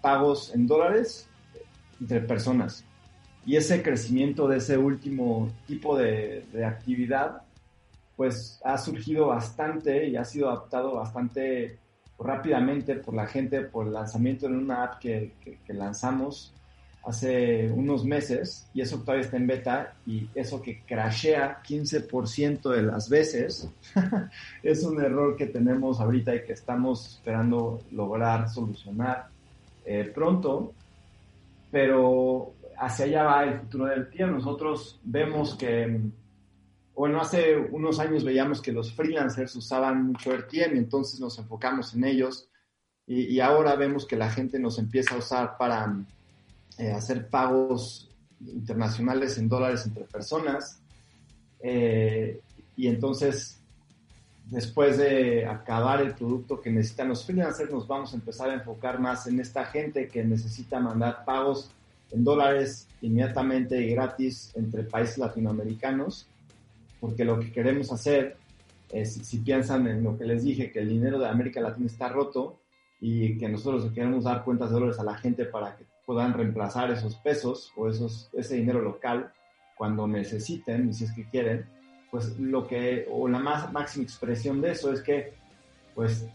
pagos 0.00 0.54
en 0.54 0.66
dólares 0.66 1.28
entre 2.00 2.20
personas. 2.20 2.84
Y 3.44 3.56
ese 3.56 3.82
crecimiento 3.82 4.48
de 4.48 4.58
ese 4.58 4.76
último 4.78 5.52
tipo 5.66 5.96
de, 5.96 6.44
de, 6.52 6.64
actividad, 6.64 7.42
pues 8.16 8.60
ha 8.64 8.78
surgido 8.78 9.26
bastante 9.26 10.08
y 10.08 10.16
ha 10.16 10.24
sido 10.24 10.48
adaptado 10.50 10.94
bastante 10.94 11.78
rápidamente 12.18 12.96
por 12.96 13.14
la 13.14 13.26
gente, 13.26 13.60
por 13.62 13.86
el 13.86 13.92
lanzamiento 13.92 14.48
de 14.48 14.56
una 14.56 14.84
app 14.84 14.98
que, 14.98 15.34
que, 15.64 15.74
lanzamos 15.74 16.52
hace 17.06 17.70
unos 17.70 18.04
meses 18.04 18.68
y 18.74 18.80
eso 18.80 18.98
todavía 18.98 19.24
está 19.24 19.36
en 19.36 19.46
beta 19.46 19.94
y 20.06 20.28
eso 20.34 20.60
que 20.60 20.82
crashea 20.82 21.62
15% 21.62 22.68
de 22.68 22.82
las 22.82 23.08
veces 23.08 23.70
es 24.62 24.82
un 24.82 25.00
error 25.00 25.36
que 25.36 25.46
tenemos 25.46 26.00
ahorita 26.00 26.34
y 26.34 26.44
que 26.44 26.52
estamos 26.52 27.06
esperando 27.06 27.80
lograr 27.92 28.50
solucionar 28.50 29.28
eh, 29.84 30.10
pronto, 30.12 30.74
pero 31.70 32.52
hacia 32.76 33.04
allá 33.04 33.22
va 33.22 33.44
el 33.44 33.60
futuro 33.60 33.84
del 33.84 34.10
tiempo. 34.10 34.34
Nosotros 34.34 34.98
vemos 35.04 35.54
que 35.54 36.00
bueno, 36.96 37.20
hace 37.20 37.56
unos 37.56 38.00
años 38.00 38.24
veíamos 38.24 38.62
que 38.62 38.72
los 38.72 38.92
freelancers 38.92 39.54
usaban 39.54 40.06
mucho 40.08 40.34
RTM 40.34 40.74
y 40.74 40.78
entonces 40.78 41.20
nos 41.20 41.38
enfocamos 41.38 41.94
en 41.94 42.04
ellos 42.04 42.48
y, 43.08 43.38
ahora 43.38 43.76
vemos 43.76 44.04
que 44.04 44.16
la 44.16 44.28
gente 44.28 44.58
nos 44.58 44.80
empieza 44.80 45.14
a 45.14 45.18
usar 45.18 45.56
para 45.56 45.94
eh, 46.78 46.92
hacer 46.92 47.28
pagos 47.28 48.10
internacionales 48.40 49.38
en 49.38 49.48
dólares 49.48 49.86
entre 49.86 50.04
personas 50.04 50.80
eh, 51.60 52.40
y 52.76 52.86
entonces 52.88 53.60
después 54.50 54.98
de 54.98 55.46
acabar 55.46 56.00
el 56.02 56.14
producto 56.14 56.60
que 56.60 56.70
necesitan 56.70 57.08
los 57.08 57.24
freelancers 57.24 57.72
nos 57.72 57.88
vamos 57.88 58.12
a 58.12 58.16
empezar 58.16 58.50
a 58.50 58.54
enfocar 58.54 59.00
más 59.00 59.26
en 59.26 59.40
esta 59.40 59.64
gente 59.64 60.08
que 60.08 60.22
necesita 60.22 60.78
mandar 60.78 61.24
pagos 61.24 61.70
en 62.10 62.22
dólares 62.22 62.86
inmediatamente 63.00 63.82
y 63.82 63.90
gratis 63.90 64.52
entre 64.54 64.84
países 64.84 65.18
latinoamericanos 65.18 66.28
porque 67.00 67.24
lo 67.24 67.40
que 67.40 67.52
queremos 67.52 67.92
hacer 67.92 68.36
es, 68.90 69.14
si 69.14 69.38
piensan 69.38 69.86
en 69.86 70.02
lo 70.02 70.16
que 70.16 70.24
les 70.24 70.44
dije, 70.44 70.70
que 70.70 70.80
el 70.80 70.88
dinero 70.88 71.18
de 71.18 71.28
América 71.28 71.60
Latina 71.60 71.86
está 71.86 72.08
roto 72.08 72.60
y 73.00 73.36
que 73.38 73.48
nosotros 73.48 73.90
queremos 73.92 74.24
dar 74.24 74.44
cuentas 74.44 74.70
de 74.70 74.74
dólares 74.74 74.98
a 74.98 75.04
la 75.04 75.16
gente 75.16 75.44
para 75.44 75.76
que 75.76 75.84
puedan 76.06 76.32
reemplazar 76.32 76.90
esos 76.90 77.16
pesos 77.16 77.72
o 77.76 77.88
esos, 77.90 78.30
ese 78.32 78.56
dinero 78.56 78.80
local 78.80 79.32
cuando 79.76 80.06
necesiten 80.06 80.88
y 80.88 80.94
si 80.94 81.04
es 81.04 81.12
que 81.12 81.28
quieren, 81.28 81.66
pues 82.10 82.38
lo 82.38 82.66
que, 82.66 83.06
o 83.10 83.28
la 83.28 83.38
más, 83.38 83.70
máxima 83.72 84.04
expresión 84.04 84.62
de 84.62 84.70
eso 84.70 84.92
es 84.92 85.02
que, 85.02 85.34
pues, 85.94 86.26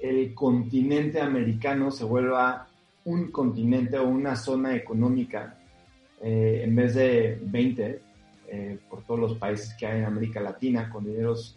el 0.00 0.34
continente 0.34 1.20
americano 1.20 1.90
se 1.90 2.04
vuelva 2.04 2.66
un 3.04 3.30
continente 3.30 3.98
o 3.98 4.08
una 4.08 4.34
zona 4.34 4.74
económica 4.74 5.58
eh, 6.20 6.62
en 6.64 6.74
vez 6.74 6.94
de 6.94 7.38
20, 7.42 8.00
eh, 8.48 8.78
por 8.88 9.02
todos 9.04 9.20
los 9.20 9.38
países 9.38 9.74
que 9.74 9.86
hay 9.86 9.98
en 9.98 10.06
América 10.06 10.40
Latina 10.40 10.90
con 10.90 11.04
dineros 11.04 11.56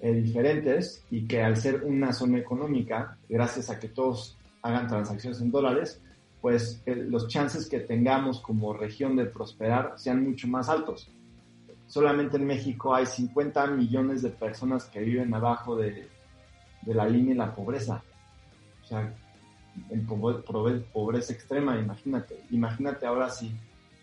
eh, 0.00 0.12
diferentes 0.12 1.04
y 1.10 1.26
que 1.26 1.42
al 1.42 1.56
ser 1.56 1.84
una 1.84 2.12
zona 2.12 2.38
económica, 2.38 3.18
gracias 3.28 3.70
a 3.70 3.78
que 3.78 3.88
todos 3.88 4.36
hagan 4.62 4.88
transacciones 4.88 5.40
en 5.40 5.50
dólares, 5.50 6.00
pues 6.40 6.82
eh, 6.86 6.94
los 6.94 7.28
chances 7.28 7.68
que 7.68 7.80
tengamos 7.80 8.40
como 8.40 8.72
región 8.72 9.16
de 9.16 9.26
prosperar 9.26 9.94
sean 9.96 10.24
mucho 10.24 10.48
más 10.48 10.68
altos. 10.68 11.10
Solamente 11.86 12.36
en 12.36 12.46
México 12.46 12.94
hay 12.94 13.06
50 13.06 13.66
millones 13.68 14.22
de 14.22 14.30
personas 14.30 14.84
que 14.86 15.00
viven 15.00 15.34
abajo 15.34 15.76
de, 15.76 16.08
de 16.82 16.94
la 16.94 17.08
línea 17.08 17.34
de 17.34 17.38
la 17.38 17.54
pobreza. 17.54 18.02
O 18.82 18.86
sea, 18.86 19.12
en 19.90 20.06
pobreza 20.06 21.32
extrema, 21.32 21.78
imagínate. 21.78 22.44
Imagínate 22.50 23.06
ahora 23.06 23.28
si 23.28 23.52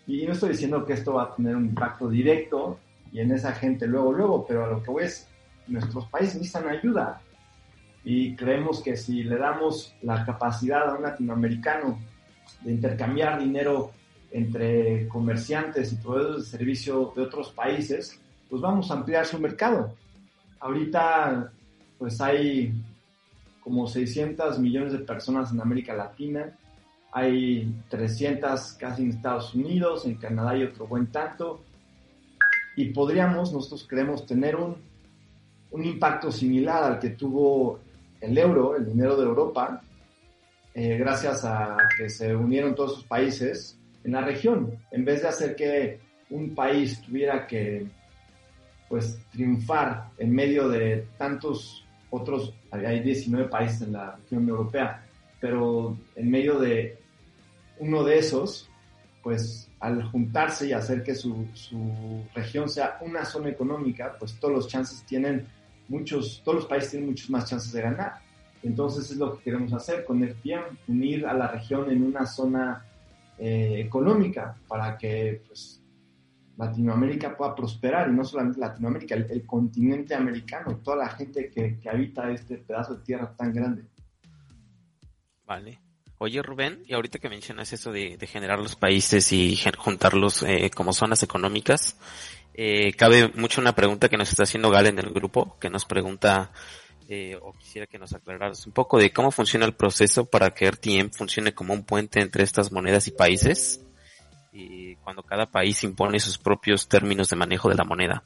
y 0.08 0.24
no 0.24 0.32
estoy 0.32 0.50
diciendo 0.50 0.86
que 0.86 0.94
esto 0.94 1.12
va 1.12 1.24
a 1.24 1.34
tener 1.34 1.54
un 1.54 1.66
impacto 1.66 2.08
directo 2.08 2.78
y 3.12 3.20
en 3.20 3.30
esa 3.30 3.52
gente 3.52 3.86
luego, 3.86 4.10
luego, 4.10 4.46
pero 4.46 4.64
a 4.64 4.68
lo 4.68 4.82
que 4.82 4.90
voy 4.90 5.04
es, 5.04 5.28
nuestros 5.66 6.06
países 6.06 6.36
necesitan 6.36 6.66
ayuda. 6.66 7.20
Y 8.04 8.34
creemos 8.34 8.82
que 8.82 8.96
si 8.96 9.22
le 9.22 9.36
damos 9.36 9.94
la 10.00 10.24
capacidad 10.24 10.88
a 10.88 10.94
un 10.94 11.02
latinoamericano 11.02 11.98
de 12.62 12.72
intercambiar 12.72 13.38
dinero 13.38 13.92
entre 14.30 15.08
comerciantes 15.08 15.92
y 15.92 15.96
proveedores 15.96 16.44
de 16.44 16.58
servicio 16.58 17.12
de 17.16 17.22
otros 17.22 17.50
países, 17.50 18.20
pues 18.48 18.60
vamos 18.60 18.90
a 18.90 18.94
ampliar 18.94 19.26
su 19.26 19.38
mercado. 19.38 19.94
Ahorita, 20.60 21.52
pues 21.98 22.20
hay 22.20 22.72
como 23.62 23.86
600 23.86 24.58
millones 24.58 24.92
de 24.92 24.98
personas 24.98 25.52
en 25.52 25.60
América 25.60 25.94
Latina 25.94 26.52
hay 27.10 27.74
300 27.88 28.72
casi 28.74 29.02
en 29.02 29.10
Estados 29.10 29.54
Unidos, 29.54 30.04
en 30.04 30.16
Canadá 30.16 30.50
hay 30.50 30.64
otro 30.64 30.86
buen 30.86 31.06
tanto. 31.06 31.60
Y 32.76 32.86
podríamos, 32.86 33.52
nosotros 33.52 33.86
creemos, 33.88 34.26
tener 34.26 34.56
un, 34.56 34.76
un 35.70 35.84
impacto 35.84 36.30
similar 36.30 36.84
al 36.84 36.98
que 36.98 37.10
tuvo 37.10 37.80
el 38.20 38.36
euro, 38.36 38.76
el 38.76 38.86
dinero 38.86 39.16
de 39.16 39.24
Europa, 39.24 39.82
eh, 40.74 40.96
gracias 40.96 41.44
a 41.44 41.76
que 41.96 42.08
se 42.08 42.34
unieron 42.34 42.74
todos 42.74 42.96
sus 42.96 43.04
países 43.04 43.78
en 44.04 44.12
la 44.12 44.22
región. 44.22 44.78
En 44.90 45.04
vez 45.04 45.22
de 45.22 45.28
hacer 45.28 45.56
que 45.56 46.00
un 46.30 46.54
país 46.54 47.00
tuviera 47.02 47.46
que 47.46 47.86
pues 48.88 49.18
triunfar 49.32 50.08
en 50.18 50.32
medio 50.32 50.68
de 50.68 51.06
tantos 51.18 51.84
otros, 52.10 52.54
hay 52.70 53.00
19 53.00 53.48
países 53.48 53.82
en 53.82 53.92
la 53.92 54.16
región 54.16 54.48
europea, 54.48 55.04
pero 55.40 55.96
en 56.16 56.30
medio 56.30 56.58
de 56.58 56.98
uno 57.78 58.02
de 58.02 58.18
esos, 58.18 58.68
pues 59.22 59.70
al 59.80 60.02
juntarse 60.10 60.68
y 60.68 60.72
hacer 60.72 61.02
que 61.02 61.14
su, 61.14 61.46
región 62.34 62.68
sea 62.68 62.98
una 63.02 63.24
zona 63.24 63.50
económica, 63.50 64.16
pues 64.18 64.38
todos 64.40 64.54
los 64.54 64.68
chances 64.68 65.04
tienen 65.04 65.46
muchos, 65.88 66.42
todos 66.44 66.56
los 66.56 66.66
países 66.66 66.92
tienen 66.92 67.10
muchos 67.10 67.30
más 67.30 67.48
chances 67.48 67.72
de 67.72 67.82
ganar. 67.82 68.20
Entonces 68.62 69.10
es 69.10 69.16
lo 69.16 69.36
que 69.36 69.44
queremos 69.44 69.72
hacer 69.72 70.04
con 70.04 70.22
el 70.22 70.36
unir 70.86 71.26
a 71.26 71.34
la 71.34 71.48
región 71.48 71.90
en 71.90 72.02
una 72.02 72.26
zona 72.26 72.84
eh, 73.38 73.80
económica 73.84 74.56
para 74.66 74.98
que 74.98 75.42
pues, 75.46 75.82
Latinoamérica 76.56 77.36
pueda 77.36 77.54
prosperar 77.54 78.10
y 78.10 78.12
no 78.12 78.24
solamente 78.24 78.58
Latinoamérica, 78.58 79.14
el, 79.14 79.46
continente 79.46 80.14
americano, 80.14 80.80
toda 80.82 80.96
la 80.96 81.08
gente 81.08 81.50
que, 81.50 81.78
que 81.78 81.88
habita 81.88 82.30
este 82.30 82.58
pedazo 82.58 82.96
de 82.96 83.04
tierra 83.04 83.32
tan 83.36 83.52
grande. 83.52 83.84
Vale. 85.46 85.78
Oye 86.20 86.42
Rubén, 86.42 86.82
y 86.84 86.94
ahorita 86.94 87.20
que 87.20 87.28
mencionas 87.28 87.72
eso 87.72 87.92
de, 87.92 88.18
generar 88.26 88.58
los 88.58 88.74
países 88.74 89.32
y 89.32 89.56
juntarlos 89.76 90.42
eh, 90.42 90.68
como 90.74 90.92
zonas 90.92 91.22
económicas, 91.22 91.96
eh, 92.54 92.92
cabe 92.94 93.30
mucho 93.36 93.60
una 93.60 93.76
pregunta 93.76 94.08
que 94.08 94.16
nos 94.16 94.30
está 94.30 94.42
haciendo 94.42 94.68
Gal 94.68 94.86
en 94.86 94.98
el 94.98 95.10
grupo, 95.10 95.56
que 95.60 95.70
nos 95.70 95.84
pregunta, 95.84 96.50
eh, 97.10 97.38
o 97.40 97.54
quisiera 97.54 97.86
que 97.86 97.98
nos 97.98 98.12
aclararas 98.12 98.66
un 98.66 98.72
poco 98.72 98.98
de 98.98 99.10
cómo 99.10 99.30
funciona 99.30 99.64
el 99.64 99.72
proceso 99.72 100.26
para 100.26 100.50
que 100.50 100.70
RTM 100.70 101.10
funcione 101.10 101.54
como 101.54 101.72
un 101.72 101.82
puente 101.82 102.20
entre 102.20 102.44
estas 102.44 102.70
monedas 102.70 103.08
y 103.08 103.12
países, 103.12 103.82
y 104.52 104.94
cuando 104.96 105.22
cada 105.22 105.46
país 105.46 105.82
impone 105.84 106.20
sus 106.20 106.36
propios 106.36 106.86
términos 106.86 107.30
de 107.30 107.36
manejo 107.36 107.70
de 107.70 107.76
la 107.76 107.84
moneda. 107.84 108.24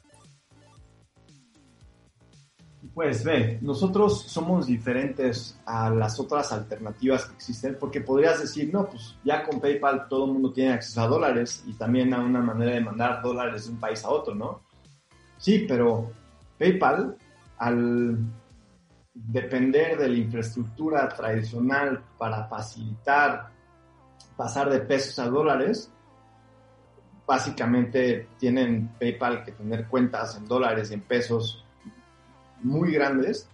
Pues 2.93 3.23
ve, 3.23 3.57
nosotros 3.61 4.23
somos 4.23 4.67
diferentes 4.67 5.57
a 5.65 5.89
las 5.89 6.19
otras 6.19 6.51
alternativas 6.51 7.25
que 7.25 7.35
existen, 7.35 7.77
porque 7.79 8.01
podrías 8.01 8.41
decir, 8.41 8.69
no, 8.71 8.87
pues 8.89 9.15
ya 9.23 9.43
con 9.43 9.61
PayPal 9.61 10.09
todo 10.09 10.25
el 10.25 10.33
mundo 10.33 10.51
tiene 10.51 10.73
acceso 10.73 11.01
a 11.01 11.07
dólares 11.07 11.63
y 11.65 11.73
también 11.73 12.13
a 12.13 12.19
una 12.19 12.41
manera 12.41 12.73
de 12.73 12.81
mandar 12.81 13.21
dólares 13.21 13.65
de 13.65 13.71
un 13.71 13.79
país 13.79 14.03
a 14.03 14.09
otro, 14.09 14.35
¿no? 14.35 14.61
Sí, 15.37 15.65
pero 15.67 16.11
PayPal, 16.59 17.17
al 17.57 18.17
depender 19.13 19.97
de 19.97 20.09
la 20.09 20.17
infraestructura 20.17 21.07
tradicional 21.09 22.03
para 22.17 22.47
facilitar 22.47 23.51
pasar 24.35 24.69
de 24.69 24.79
pesos 24.79 25.19
a 25.19 25.29
dólares, 25.29 25.91
básicamente 27.25 28.27
tienen 28.37 28.89
PayPal 28.99 29.43
que 29.43 29.51
tener 29.51 29.87
cuentas 29.87 30.35
en 30.37 30.45
dólares 30.45 30.91
y 30.91 30.95
en 30.95 31.01
pesos 31.01 31.63
muy 32.61 32.91
grandes, 32.91 33.47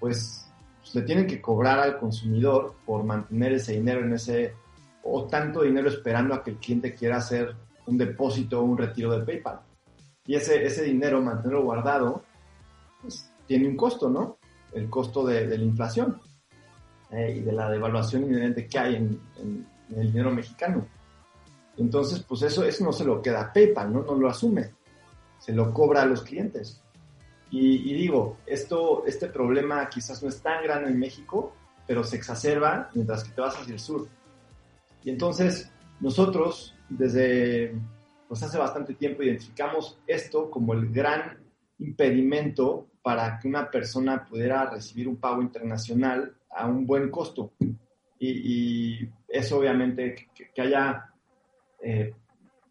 pues 0.00 0.50
se 0.82 1.02
tienen 1.02 1.26
que 1.26 1.40
cobrar 1.40 1.78
al 1.78 1.98
consumidor 1.98 2.74
por 2.84 3.04
mantener 3.04 3.52
ese 3.52 3.72
dinero 3.72 4.00
en 4.00 4.14
ese, 4.14 4.54
o 5.02 5.24
tanto 5.26 5.62
dinero 5.62 5.88
esperando 5.88 6.34
a 6.34 6.42
que 6.42 6.50
el 6.50 6.56
cliente 6.58 6.94
quiera 6.94 7.16
hacer 7.16 7.54
un 7.86 7.98
depósito 7.98 8.60
o 8.60 8.64
un 8.64 8.78
retiro 8.78 9.16
de 9.16 9.24
PayPal. 9.24 9.60
Y 10.26 10.34
ese, 10.34 10.64
ese 10.64 10.82
dinero, 10.82 11.22
mantenerlo 11.22 11.62
guardado, 11.62 12.22
pues 13.00 13.32
tiene 13.46 13.68
un 13.68 13.76
costo, 13.76 14.10
¿no? 14.10 14.35
El 14.76 14.90
costo 14.90 15.26
de, 15.26 15.46
la 15.46 15.64
inflación 15.64 16.20
eh, 17.10 17.36
y 17.38 17.40
de 17.40 17.52
la 17.52 17.70
devaluación 17.70 18.24
inherente 18.24 18.66
que 18.66 18.78
hay 18.78 18.96
en, 18.96 19.66
el 19.96 20.12
dinero 20.12 20.30
mexicano. 20.30 20.86
Entonces, 21.76 22.20
pues 22.20 22.42
eso, 22.42 22.64
eso 22.64 22.84
no 22.84 22.92
se 22.92 23.04
lo 23.04 23.22
queda 23.22 23.52
PayPal, 23.52 23.92
¿no? 23.92 24.02
No 24.02 24.14
lo 24.14 24.28
asume. 24.28 24.74
Se 25.38 25.52
lo 25.52 25.72
cobra 25.72 26.02
a 26.02 26.06
los 26.06 26.22
clientes. 26.22 26.82
Y, 27.50 27.94
digo, 27.94 28.38
esto, 28.44 29.04
este 29.06 29.28
problema 29.28 29.88
quizás 29.88 30.22
no 30.22 30.28
es 30.28 30.42
tan 30.42 30.62
grande 30.64 30.90
en 30.90 30.98
México, 30.98 31.54
pero 31.86 32.02
se 32.02 32.16
exacerba 32.16 32.90
mientras 32.94 33.24
que 33.24 33.30
te 33.30 33.40
vas 33.40 33.56
hacia 33.56 33.72
el 33.72 33.78
sur. 33.78 34.08
Y 35.04 35.10
entonces, 35.10 35.70
nosotros, 36.00 36.74
desde 36.88 37.74
pues 38.28 38.42
hace 38.42 38.58
bastante 38.58 38.94
tiempo, 38.94 39.22
identificamos 39.22 39.98
esto 40.06 40.50
como 40.50 40.72
el 40.74 40.90
gran 40.90 41.38
impedimento 41.78 42.88
para 43.06 43.38
que 43.38 43.46
una 43.46 43.70
persona 43.70 44.24
pudiera 44.24 44.68
recibir 44.68 45.06
un 45.06 45.14
pago 45.14 45.40
internacional 45.40 46.34
a 46.50 46.66
un 46.66 46.84
buen 46.84 47.08
costo. 47.08 47.52
Y, 48.18 49.08
eso 49.28 49.58
obviamente 49.60 50.26
que, 50.34 50.60
haya 50.60 51.14
eh, 51.80 52.12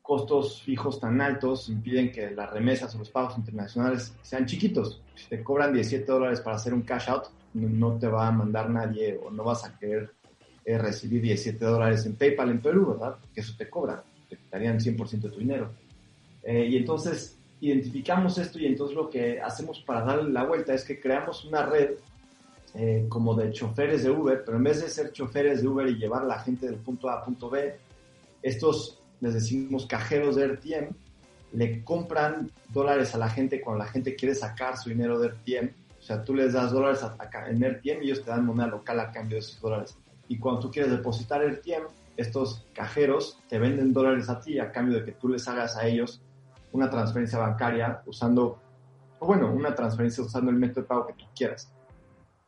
costos 0.01 0.61
fijos 0.61 0.99
tan 0.99 1.21
altos 1.21 1.69
impiden 1.69 2.11
que 2.11 2.31
las 2.31 2.51
remesas 2.51 2.93
o 2.95 2.97
los 2.97 3.09
pagos 3.11 3.37
internacionales 3.37 4.13
sean 4.23 4.45
chiquitos. 4.45 5.01
Si 5.15 5.29
te 5.29 5.41
cobran 5.41 5.71
17 5.71 6.05
dólares 6.05 6.41
para 6.41 6.57
hacer 6.57 6.73
un 6.73 6.81
cash 6.81 7.07
out, 7.07 7.27
no, 7.53 7.97
te 7.97 8.09
va 8.09 8.27
a 8.27 8.31
mandar 8.31 8.69
nadie 8.69 9.17
o 9.25 9.31
no 9.31 9.45
vas 9.45 9.63
a 9.63 9.79
querer 9.79 10.11
eh, 10.65 10.77
recibir 10.77 11.21
17 11.21 11.63
dólares 11.63 12.05
en 12.07 12.17
PayPal 12.17 12.49
en 12.49 12.59
Perú, 12.59 12.87
¿verdad? 12.87 13.15
Porque 13.21 13.39
eso 13.39 13.53
te 13.57 13.69
cobra, 13.69 14.03
te 14.27 14.35
quitarían 14.35 14.81
100% 14.81 15.07
de 15.21 15.29
tu 15.29 15.39
dinero. 15.39 15.71
Eh, 16.43 16.67
y 16.71 16.75
entonces 16.75 17.39
identificamos 17.61 18.37
esto 18.37 18.59
y 18.59 18.65
entonces 18.65 18.95
lo 18.95 19.09
que 19.09 19.39
hacemos 19.39 19.79
para 19.79 20.03
darle 20.03 20.31
la 20.31 20.43
vuelta 20.43 20.73
es 20.73 20.83
que 20.83 20.99
creamos 20.99 21.45
una 21.45 21.65
red 21.65 21.91
eh, 22.73 23.05
como 23.07 23.33
de 23.35 23.51
choferes 23.51 24.03
de 24.03 24.09
Uber, 24.09 24.43
pero 24.45 24.57
en 24.57 24.63
vez 24.63 24.81
de 24.81 24.89
ser 24.89 25.11
choferes 25.11 25.61
de 25.61 25.67
Uber 25.67 25.87
y 25.87 25.95
llevar 25.95 26.23
a 26.23 26.27
la 26.27 26.39
gente 26.39 26.65
del 26.65 26.75
punto 26.75 27.09
A 27.09 27.19
a 27.19 27.23
punto 27.23 27.49
B, 27.49 27.77
estos 28.41 29.01
les 29.21 29.33
decimos 29.33 29.87
cajeros 29.87 30.35
de 30.35 30.47
RTM, 30.47 30.93
le 31.53 31.83
compran 31.83 32.51
dólares 32.73 33.15
a 33.15 33.17
la 33.17 33.29
gente 33.29 33.61
cuando 33.61 33.83
la 33.83 33.89
gente 33.89 34.15
quiere 34.15 34.35
sacar 34.35 34.77
su 34.77 34.89
dinero 34.89 35.19
de 35.19 35.29
RTM. 35.29 35.69
O 35.97 36.01
sea, 36.01 36.23
tú 36.23 36.35
les 36.35 36.53
das 36.53 36.71
dólares 36.71 37.01
a, 37.01 37.17
en 37.49 37.63
RTM 37.63 38.03
y 38.03 38.07
ellos 38.07 38.23
te 38.23 38.29
dan 38.29 38.45
moneda 38.45 38.67
local 38.67 38.99
a 38.99 39.11
cambio 39.11 39.37
de 39.37 39.39
esos 39.39 39.59
dólares. 39.61 39.97
Y 40.27 40.37
cuando 40.37 40.61
tú 40.61 40.71
quieres 40.71 40.91
depositar 40.91 41.41
RTM, 41.43 41.87
estos 42.17 42.65
cajeros 42.73 43.39
te 43.47 43.57
venden 43.57 43.93
dólares 43.93 44.29
a 44.29 44.39
ti 44.39 44.59
a 44.59 44.71
cambio 44.71 44.99
de 44.99 45.05
que 45.05 45.11
tú 45.13 45.29
les 45.29 45.47
hagas 45.47 45.77
a 45.77 45.87
ellos 45.87 46.21
una 46.75 46.89
transferencia 46.89 47.39
bancaria 47.39 48.01
usando, 48.05 48.59
o 49.19 49.25
bueno, 49.25 49.51
una 49.51 49.73
transferencia 49.73 50.23
usando 50.23 50.51
el 50.51 50.57
método 50.57 50.81
de 50.81 50.87
pago 50.87 51.07
que 51.07 51.13
tú 51.13 51.25
quieras. 51.35 51.71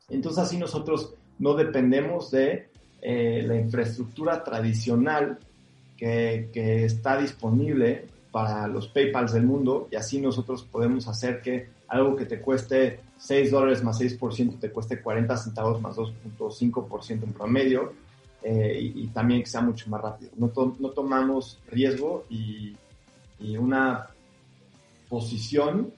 Entonces 0.10 0.44
así 0.44 0.58
nosotros 0.58 1.16
no 1.40 1.54
dependemos 1.54 2.32
de 2.32 2.70
eh, 3.02 3.44
la 3.46 3.56
infraestructura 3.56 4.44
tradicional 4.44 5.40
que, 5.96 6.50
está 6.86 7.18
disponible 7.18 8.08
para 8.32 8.68
los 8.68 8.88
PayPals 8.88 9.34
del 9.34 9.44
mundo 9.44 9.88
y 9.92 9.96
así 9.96 10.20
nosotros 10.22 10.64
podemos 10.64 11.08
hacer 11.08 11.42
que 11.42 11.70
algo 11.88 12.16
que 12.16 12.26
te 12.26 12.40
cueste 12.40 13.00
6 13.18 13.52
dólares 13.52 13.84
más 13.84 14.00
6% 14.00 14.60
te 14.60 14.70
cueste 14.72 15.02
40 15.02 15.38
centavos 15.38 15.82
más 15.82 15.96
2.5% 15.96 17.24
en 17.24 17.34
promedio 17.34 17.94
eh, 18.44 18.78
y, 18.80 19.08
también 19.08 19.42
que 19.42 19.48
sea 19.48 19.62
mucho 19.62 19.90
más 19.90 20.02
rápido. 20.02 20.32
No, 20.38 20.52
no 20.80 20.90
tomamos 20.92 21.60
riesgo 21.68 22.26
y, 22.30 22.76
y 23.40 23.58
una 23.58 24.08
posición 25.10 25.94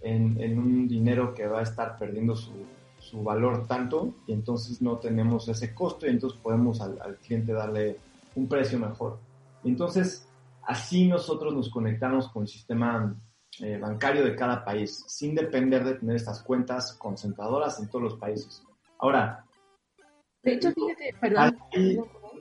en, 0.00 0.40
en, 0.40 0.58
un 0.58 0.88
dinero 0.88 1.34
que 1.34 1.46
va 1.46 1.60
a 1.60 1.62
estar 1.62 1.96
perdiendo 1.96 2.36
su, 2.36 2.52
su, 2.98 3.22
valor 3.22 3.66
tanto 3.66 4.14
y 4.26 4.32
entonces 4.32 4.82
no 4.82 4.98
tenemos 4.98 5.48
ese 5.48 5.74
costo 5.74 6.06
y 6.06 6.10
entonces 6.10 6.38
podemos 6.42 6.80
al, 6.80 7.00
al 7.00 7.16
cliente 7.16 7.52
darle 7.52 7.96
un 8.34 8.48
precio 8.48 8.78
mejor. 8.78 9.18
Entonces, 9.64 10.28
así 10.62 11.06
nosotros 11.06 11.54
nos 11.54 11.70
conectamos 11.70 12.28
con 12.28 12.42
el 12.42 12.48
sistema 12.48 13.16
eh, 13.60 13.78
bancario 13.78 14.24
de 14.24 14.34
cada 14.34 14.64
país, 14.64 15.04
sin 15.06 15.34
depender 15.34 15.84
de 15.84 15.94
tener 15.94 16.16
estas 16.16 16.42
cuentas 16.42 16.92
concentradoras 16.94 17.78
en 17.78 17.88
todos 17.88 18.02
los 18.02 18.14
países. 18.16 18.62
Ahora, 18.98 19.44
de 20.42 20.54
hecho, 20.54 20.72
fíjate, 20.72 21.14
perdón. 21.20 21.56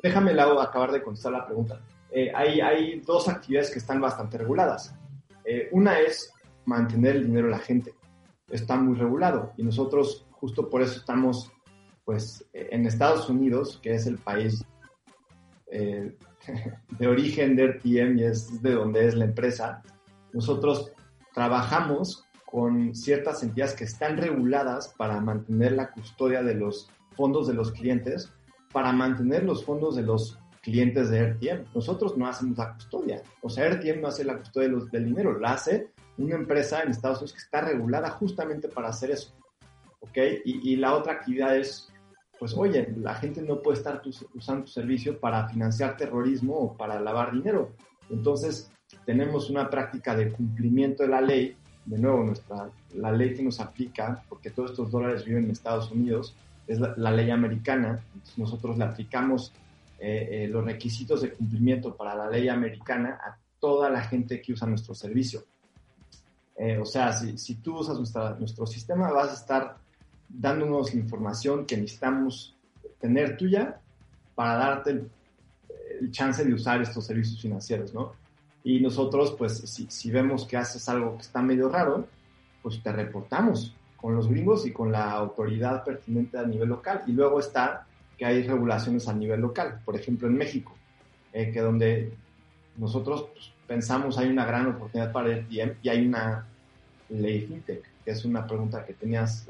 déjame 0.01 0.31
acabar 0.31 0.91
de 0.91 1.01
contestar 1.01 1.31
la 1.31 1.45
pregunta. 1.45 1.79
Eh, 2.11 2.31
hay, 2.35 2.59
hay, 2.61 2.99
dos 2.99 3.27
actividades 3.29 3.71
que 3.71 3.79
están 3.79 4.01
bastante 4.01 4.37
reguladas. 4.37 4.93
Eh, 5.45 5.69
una 5.71 5.99
es 5.99 6.31
mantener 6.65 7.17
el 7.17 7.25
dinero 7.25 7.47
de 7.47 7.51
la 7.51 7.59
gente. 7.59 7.93
Está 8.49 8.75
muy 8.75 8.95
regulado 8.95 9.53
y 9.57 9.63
nosotros 9.63 10.25
justo 10.31 10.69
por 10.69 10.81
eso 10.81 10.99
estamos 10.99 11.51
pues 12.05 12.45
en 12.53 12.85
Estados 12.85 13.29
Unidos, 13.29 13.79
que 13.81 13.93
es 13.93 14.05
el 14.07 14.17
país 14.17 14.65
de 16.99 17.07
origen 17.07 17.55
de 17.55 17.67
RTM 17.67 18.19
y 18.19 18.23
es 18.23 18.61
de 18.61 18.71
donde 18.73 19.07
es 19.07 19.15
la 19.15 19.25
empresa, 19.25 19.81
nosotros 20.33 20.91
trabajamos 21.33 22.25
con 22.45 22.93
ciertas 22.93 23.41
entidades 23.43 23.73
que 23.73 23.85
están 23.85 24.17
reguladas 24.17 24.93
para 24.97 25.19
mantener 25.19 25.71
la 25.71 25.91
custodia 25.91 26.43
de 26.43 26.55
los 26.55 26.89
fondos 27.11 27.47
de 27.47 27.53
los 27.53 27.71
clientes, 27.71 28.31
para 28.71 28.91
mantener 28.91 29.43
los 29.43 29.63
fondos 29.63 29.95
de 29.95 30.03
los 30.03 30.39
clientes 30.63 31.11
de 31.11 31.33
RTM. 31.33 31.65
Nosotros 31.75 32.17
no 32.17 32.27
hacemos 32.27 32.57
la 32.57 32.73
custodia. 32.73 33.21
O 33.41 33.49
sea, 33.49 33.69
RTM 33.69 34.01
no 34.01 34.07
hace 34.07 34.23
la 34.23 34.37
custodia 34.37 34.69
del 34.91 35.05
dinero, 35.05 35.37
la 35.37 35.53
hace 35.53 35.89
una 36.17 36.35
empresa 36.35 36.81
en 36.81 36.89
Estados 36.89 37.19
Unidos 37.19 37.33
que 37.33 37.43
está 37.43 37.61
regulada 37.61 38.09
justamente 38.09 38.69
para 38.69 38.89
hacer 38.89 39.11
eso. 39.11 39.31
¿Ok? 39.99 40.17
Y, 40.45 40.71
y 40.73 40.75
la 40.77 40.95
otra 40.95 41.13
actividad 41.13 41.55
es 41.55 41.93
pues 42.43 42.55
oye, 42.57 42.93
la 42.97 43.15
gente 43.15 43.41
no 43.41 43.61
puede 43.61 43.77
estar 43.77 44.01
usando 44.33 44.65
tu 44.65 44.71
servicio 44.71 45.17
para 45.17 45.47
financiar 45.47 45.95
terrorismo 45.95 46.57
o 46.57 46.75
para 46.75 46.99
lavar 46.99 47.31
dinero. 47.31 47.71
Entonces, 48.09 48.69
tenemos 49.05 49.49
una 49.49 49.69
práctica 49.69 50.13
de 50.13 50.29
cumplimiento 50.29 51.03
de 51.03 51.09
la 51.09 51.21
ley, 51.21 51.55
de 51.85 51.97
nuevo, 51.97 52.21
nuestra, 52.21 52.69
la 52.95 53.13
ley 53.13 53.33
que 53.33 53.43
nos 53.43 53.61
aplica, 53.61 54.25
porque 54.27 54.49
todos 54.49 54.71
estos 54.71 54.91
dólares 54.91 55.23
viven 55.23 55.45
en 55.45 55.51
Estados 55.51 55.89
Unidos, 55.89 56.35
es 56.67 56.81
la, 56.81 57.11
ley 57.11 57.29
americana, 57.29 58.03
Entonces, 58.13 58.37
nosotros 58.37 58.77
le 58.77 58.83
aplicamos 58.83 59.53
eh, 60.05 60.43
eh, 60.43 60.47
los 60.49 60.65
requisitos 60.65 61.21
de 61.21 61.31
cumplimiento 61.31 61.95
para 61.95 62.13
la 62.13 62.29
ley 62.29 62.49
americana 62.49 63.17
a 63.25 63.37
toda 63.57 63.89
la 63.89 64.01
gente 64.01 64.41
que 64.41 64.51
usa 64.51 64.67
nuestro 64.67 64.93
servicio. 64.93 65.45
Eh, 66.57 66.77
o 66.77 66.83
sea, 66.83 67.13
si, 67.13 67.37
si 67.37 67.55
tú 67.55 67.77
usas 67.77 67.97
nuestra, 67.97 68.31
nuestro 68.31 68.65
sistema, 68.65 69.09
vas 69.13 69.29
a 69.29 69.35
estar 69.35 69.77
dándonos 70.27 70.93
la 70.93 70.99
información 70.99 71.65
que 71.65 71.77
necesitamos 71.77 72.53
tener 72.99 73.37
tuya 73.37 73.79
para 74.35 74.55
darte 74.57 74.89
el, 74.91 76.11
chance 76.11 76.43
de 76.43 76.53
usar 76.53 76.81
estos 76.81 77.05
servicios 77.05 77.41
financieros, 77.41 77.93
¿no? 77.93 78.11
Y 78.61 78.81
nosotros, 78.81 79.33
pues, 79.37 79.57
si, 79.59 79.87
si, 79.89 80.11
vemos 80.11 80.45
que 80.45 80.57
haces 80.57 80.89
algo 80.89 81.15
que 81.15 81.21
está 81.21 81.41
medio 81.41 81.69
raro, 81.69 82.09
pues 82.61 82.83
te 82.83 82.91
reportamos 82.91 83.73
con 83.95 84.15
los 84.15 84.27
gringos 84.27 84.65
y 84.65 84.73
con 84.73 84.91
la 84.91 85.11
autoridad 85.11 85.85
pertinente 85.85 86.37
a 86.37 86.43
nivel 86.43 86.67
local. 86.67 87.03
Y 87.07 87.13
luego 87.13 87.39
está 87.39 87.87
que 88.23 88.27
hay 88.29 88.43
regulaciones 88.43 89.09
a 89.09 89.13
nivel 89.13 89.41
local, 89.41 89.81
por 89.83 89.97
ejemplo 89.97 90.29
en 90.29 90.37
México, 90.37 90.73
eh, 91.33 91.51
que 91.51 91.59
donde 91.59 92.13
nosotros 92.77 93.25
pues, 93.33 93.51
pensamos 93.67 94.17
hay 94.17 94.29
una 94.29 94.45
gran 94.45 94.67
oportunidad 94.67 95.11
para 95.11 95.33
el 95.33 95.45
TM 95.45 95.73
y 95.83 95.89
hay 95.89 96.07
una 96.07 96.47
ley 97.09 97.41
fintech 97.41 97.83
que 98.05 98.11
es 98.11 98.23
una 98.23 98.47
pregunta 98.47 98.85
que 98.85 98.93
tenías 98.93 99.45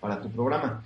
para 0.00 0.18
tu 0.22 0.30
programa. 0.30 0.82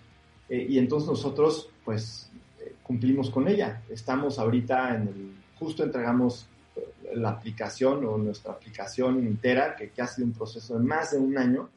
Eh, 0.48 0.66
y 0.70 0.78
entonces 0.78 1.08
nosotros, 1.08 1.70
pues, 1.84 2.28
eh, 2.58 2.74
cumplimos 2.82 3.30
con 3.30 3.46
ella. 3.46 3.82
Estamos 3.88 4.40
ahorita 4.40 4.96
en 4.96 5.02
el, 5.02 5.34
justo 5.56 5.84
entregamos 5.84 6.48
la 7.14 7.30
aplicación 7.30 8.04
o 8.06 8.18
nuestra 8.18 8.54
aplicación 8.54 9.24
entera, 9.24 9.76
que, 9.76 9.90
que 9.90 10.02
ha 10.02 10.08
sido 10.08 10.26
un 10.26 10.32
proceso 10.32 10.76
de 10.76 10.84
más 10.84 11.12
de 11.12 11.18
un 11.18 11.38
año, 11.38 11.68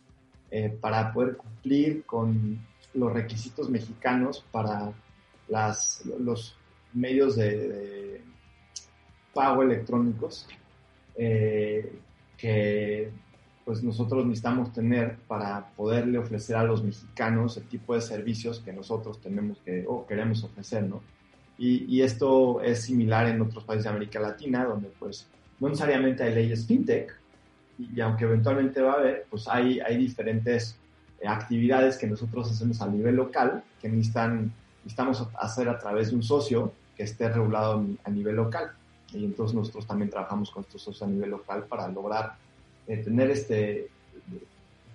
para 0.81 1.11
poder 1.11 1.35
cumplir 1.35 2.05
con 2.05 2.57
los 2.97 3.13
requisitos 3.13 3.69
mexicanos 3.69 4.43
para 4.51 4.91
las, 5.47 6.03
los 6.19 6.57
medios 6.93 7.35
de, 7.35 8.21
pago 9.33 9.61
electrónicos 9.61 10.47
eh, 11.15 11.99
que 12.37 13.11
pues 13.63 13.83
nosotros 13.83 14.25
necesitamos 14.25 14.73
tener 14.73 15.17
para 15.27 15.67
poderle 15.75 16.17
ofrecer 16.17 16.55
a 16.55 16.63
los 16.63 16.83
mexicanos 16.83 17.57
el 17.57 17.67
tipo 17.67 17.93
de 17.93 18.01
servicios 18.01 18.59
que 18.61 18.73
nosotros 18.73 19.21
tenemos 19.21 19.59
que 19.59 19.85
o 19.87 20.07
queremos 20.07 20.43
ofrecer, 20.43 20.83
¿no? 20.83 21.03
Y, 21.59 21.83
y, 21.85 22.01
esto 22.01 22.61
es 22.61 22.83
similar 22.83 23.27
en 23.27 23.41
otros 23.41 23.63
países 23.63 23.85
de 23.85 23.89
América 23.89 24.19
Latina, 24.19 24.63
donde 24.63 24.89
pues 24.99 25.27
no 25.59 25.69
necesariamente 25.69 26.23
hay 26.23 26.33
leyes 26.33 26.65
fintech, 26.65 27.13
y, 27.77 27.99
aunque 27.99 28.25
eventualmente 28.25 28.81
va 28.81 28.93
a 28.93 28.95
haber, 28.95 29.25
pues 29.29 29.47
hay, 29.47 29.79
hay 29.79 29.97
diferentes 29.97 30.77
actividades 31.25 31.97
que 31.97 32.07
nosotros 32.07 32.51
hacemos 32.51 32.81
a 32.81 32.87
nivel 32.87 33.15
local 33.15 33.63
que 33.81 33.89
necesitan, 33.89 34.51
necesitamos 34.83 35.27
hacer 35.39 35.69
a 35.69 35.79
través 35.79 36.09
de 36.09 36.15
un 36.15 36.23
socio 36.23 36.73
que 36.95 37.03
esté 37.03 37.29
regulado 37.29 37.85
a 38.03 38.09
nivel 38.09 38.35
local. 38.35 38.71
Y 39.13 39.23
entonces 39.23 39.55
nosotros 39.55 39.87
también 39.87 40.09
trabajamos 40.09 40.51
con 40.51 40.63
estos 40.63 40.81
socios 40.81 41.03
a 41.03 41.11
nivel 41.11 41.29
local 41.31 41.65
para 41.69 41.87
lograr 41.87 42.35
eh, 42.87 42.97
tener 42.97 43.31
este, 43.31 43.87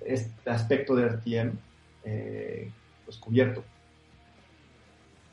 este 0.05 0.51
aspecto 0.51 0.95
de 0.95 1.09
RTM 1.09 1.53
eh, 2.05 2.71
pues 3.05 3.17
cubierto. 3.19 3.65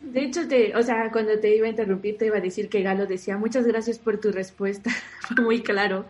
De 0.01 0.21
hecho, 0.21 0.47
te, 0.47 0.75
o 0.75 0.81
sea, 0.81 1.11
cuando 1.11 1.37
te 1.39 1.55
iba 1.55 1.67
a 1.67 1.69
interrumpir, 1.69 2.17
te 2.17 2.27
iba 2.27 2.37
a 2.37 2.41
decir 2.41 2.69
que 2.69 2.81
Galo 2.81 3.05
decía, 3.05 3.37
muchas 3.37 3.67
gracias 3.67 3.99
por 3.99 4.19
tu 4.19 4.31
respuesta, 4.31 4.89
fue 5.27 5.43
muy 5.43 5.61
claro. 5.61 6.05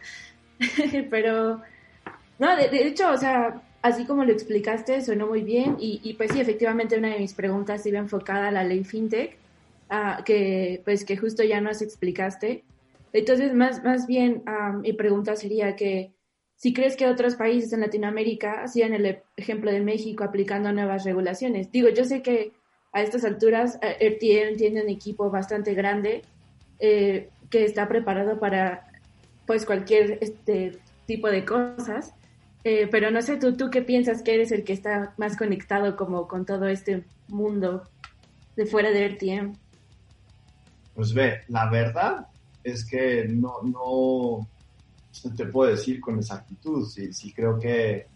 Pero, 1.10 1.62
no, 2.38 2.56
de, 2.56 2.88
hecho, 2.88 3.10
o 3.12 3.18
sea, 3.18 3.62
así 3.82 4.06
como 4.06 4.24
lo 4.24 4.32
explicaste, 4.32 5.02
sonó 5.02 5.28
muy 5.28 5.42
bien 5.42 5.78
y, 5.80 6.14
pues 6.14 6.32
sí, 6.32 6.40
efectivamente 6.40 6.98
una 6.98 7.10
de 7.10 7.20
mis 7.20 7.34
preguntas 7.34 7.86
iba 7.86 8.00
enfocada 8.00 8.50
a 8.50 8.52
la 8.52 8.64
ley 8.64 8.84
FinTech, 8.84 9.38
que 10.26 10.82
pues 10.86 11.06
que 11.06 11.18
justo 11.18 11.44
ya 11.44 11.62
nos 11.62 11.82
explicaste. 11.82 12.64
Entonces, 13.14 13.54
más, 13.54 13.84
más 13.84 14.06
bien, 14.08 14.44
mi 14.82 14.94
pregunta 14.94 15.36
sería 15.36 15.76
que 15.76 16.12
si 16.60 16.74
crees 16.74 16.98
que 16.98 17.08
otros 17.08 17.36
países 17.36 17.72
en 17.72 17.80
Latinoamérica 17.80 18.64
hacían 18.64 18.94
el 18.94 19.20
ejemplo 19.38 19.72
de 19.72 19.80
México 19.80 20.26
aplicando 20.26 20.74
nuevas 20.74 21.06
regulaciones. 21.06 21.72
Digo, 21.72 21.88
yo 21.88 22.04
sé 22.04 22.22
que 22.22 22.52
a 22.92 23.02
estas 23.02 23.24
alturas 23.24 23.80
eh, 23.82 24.10
RTM 24.10 24.58
tiene 24.58 24.84
un 24.84 24.90
equipo 24.90 25.30
bastante 25.30 25.74
grande 25.74 26.22
eh, 26.80 27.30
que 27.50 27.64
está 27.64 27.88
preparado 27.88 28.40
para 28.40 28.92
pues 29.46 29.66
cualquier 29.66 30.18
este 30.22 30.80
tipo 31.06 31.30
de 31.30 31.46
cosas. 31.46 32.14
Eh, 32.72 32.88
pero 32.92 33.10
no 33.10 33.20
sé, 33.24 33.38
¿tú, 33.38 33.58
¿tú 33.58 33.72
qué 33.72 33.82
piensas 33.82 34.22
que 34.22 34.36
eres 34.36 34.52
el 34.52 34.64
que 34.64 34.74
está 34.74 35.16
más 35.18 35.36
conectado 35.36 35.96
como 35.96 36.28
con 36.28 36.46
todo 36.46 36.68
este 36.68 37.04
mundo 37.28 37.82
de 38.56 38.68
fuera 38.68 38.92
de 38.92 39.08
RTM? 39.08 39.54
Pues 40.94 41.12
ve, 41.12 41.40
la 41.48 41.68
verdad 41.72 42.28
es 42.64 42.86
que 42.86 43.26
no, 43.28 43.54
no 43.64 44.48
te 45.36 45.48
puedo 45.48 45.72
decir 45.72 46.00
con 46.00 46.20
exactitud 46.20 46.88
si, 46.88 47.12
si 47.12 47.34
creo 47.34 47.58
que 47.58 47.96
eh, 47.96 48.08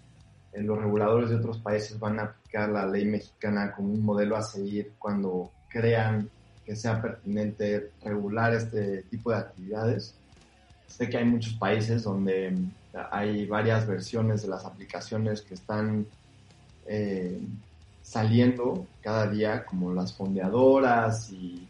los 0.62 0.78
reguladores 0.78 1.32
de 1.32 1.38
otros 1.38 1.58
países 1.58 1.98
van 1.98 2.20
a 2.20 2.26
aplicar 2.26 2.70
la 2.70 2.86
ley 2.86 3.06
mexicana 3.06 3.72
como 3.72 3.92
un 3.92 4.06
modelo 4.06 4.36
a 4.36 4.44
seguir 4.44 4.92
cuando 5.00 5.50
crean 5.68 6.30
que 6.64 6.76
sea 6.76 7.02
pertinente 7.02 7.90
regular 8.04 8.54
este 8.54 9.02
tipo 9.10 9.32
de 9.32 9.38
actividades. 9.38 10.14
Sé 10.86 11.10
que 11.10 11.18
hay 11.18 11.26
muchos 11.26 11.54
países 11.56 12.04
donde 12.04 12.56
hay 13.12 13.46
varias 13.46 13.88
versiones 13.88 14.44
de 14.44 14.50
las 14.50 14.66
aplicaciones 14.66 15.42
que 15.42 15.56
están 15.56 16.06
eh, 16.86 17.40
saliendo 18.02 18.86
cada 19.02 19.28
día, 19.28 19.66
como 19.66 19.94
las 19.94 20.14
fondeadoras 20.14 21.32
y 21.32 21.68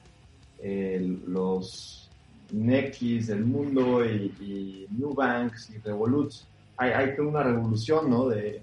eh, 0.59 1.19
los 1.27 2.09
Nex 2.51 3.27
del 3.27 3.45
mundo 3.45 4.05
y, 4.05 4.33
y 4.39 4.87
Newbanks 4.91 5.71
y 5.71 5.77
Revoluts. 5.79 6.45
Hay, 6.77 6.91
hay 6.91 7.19
una 7.19 7.43
revolución, 7.43 8.09
¿no? 8.09 8.27
De, 8.29 8.61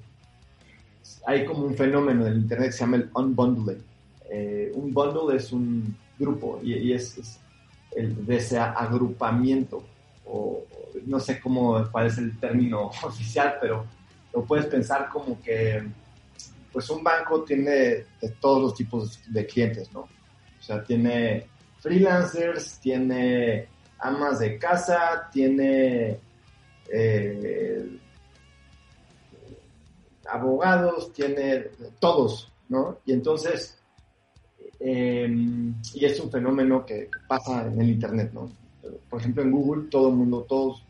hay 1.27 1.45
como 1.45 1.65
un 1.65 1.75
fenómeno 1.75 2.27
en 2.27 2.33
el 2.33 2.39
Internet 2.39 2.69
que 2.69 2.73
se 2.73 2.81
llama 2.81 2.97
el 2.97 3.11
unbundling. 3.15 3.83
Eh, 4.31 4.71
un 4.75 4.93
bundle 4.93 5.37
es 5.37 5.53
un 5.53 5.97
grupo 6.19 6.61
y, 6.63 6.93
es, 6.93 7.19
es, 7.19 7.41
el 7.97 8.25
de 8.25 8.37
ese 8.37 8.59
agrupamiento 8.59 9.83
o, 10.25 10.65
no 11.07 11.21
sé 11.21 11.41
cómo, 11.41 11.89
cuál 11.91 12.07
es 12.07 12.19
el 12.19 12.39
término 12.39 12.87
oficial, 13.03 13.57
pero 13.61 13.87
lo 14.33 14.45
puedes 14.45 14.67
pensar 14.67 15.09
como 15.09 15.41
que 15.41 15.83
pues 16.73 16.89
un 16.91 17.03
banco 17.03 17.43
tiene 17.43 17.71
de 18.21 18.29
todos 18.41 18.63
los 18.63 18.75
tipos 18.75 19.21
de 19.29 19.45
clientes, 19.47 19.93
¿no? 19.93 20.01
O 20.01 20.63
sea, 20.63 20.85
tiene 20.85 21.47
freelancers, 21.81 22.79
tiene 22.79 23.67
amas 23.99 24.39
de 24.39 24.59
casa, 24.59 25.29
tiene 25.33 26.19
eh, 26.93 27.99
abogados, 30.29 31.13
tiene 31.13 31.71
todos, 31.99 32.53
¿no? 32.69 32.99
Y 33.05 33.13
entonces, 33.13 33.79
em, 34.79 35.75
y 35.95 36.05
es 36.05 36.21
un 36.21 36.31
fenómeno 36.31 36.85
que 36.87 37.09
pasa 37.27 37.67
en 37.67 37.81
el 37.81 37.91
Internet, 37.91 38.31
¿no? 38.33 38.51
Por 39.09 39.21
ejemplo, 39.21 39.43
en 39.43 39.51
Google, 39.51 39.89
todo 39.91 40.09
el 40.09 40.17
mundo, 40.17 40.47
todos, 40.49 40.83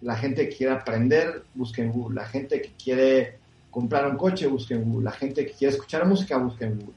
la 0.00 0.16
gente 0.16 0.48
que 0.48 0.56
quiere 0.56 0.72
aprender, 0.72 1.44
busca 1.54 1.82
en 1.82 1.92
Google. 1.92 2.16
La 2.16 2.26
gente 2.26 2.60
que 2.60 2.72
quiere 2.72 3.38
comprar 3.70 4.10
un 4.10 4.16
coche, 4.16 4.46
busca 4.46 4.76
Google. 4.76 5.04
La 5.04 5.12
gente 5.12 5.46
que 5.46 5.52
quiere 5.52 5.74
escuchar 5.74 6.06
música, 6.06 6.38
busca 6.38 6.68
Google. 6.68 6.94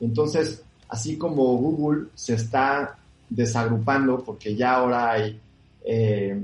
Entonces, 0.00 0.62
así 0.88 1.16
como 1.16 1.56
Google 1.56 2.08
se 2.14 2.34
está 2.34 2.98
desagrupando, 3.28 4.22
porque 4.24 4.56
ya 4.56 4.74
ahora 4.74 5.12
hay 5.12 5.40
eh, 5.84 6.40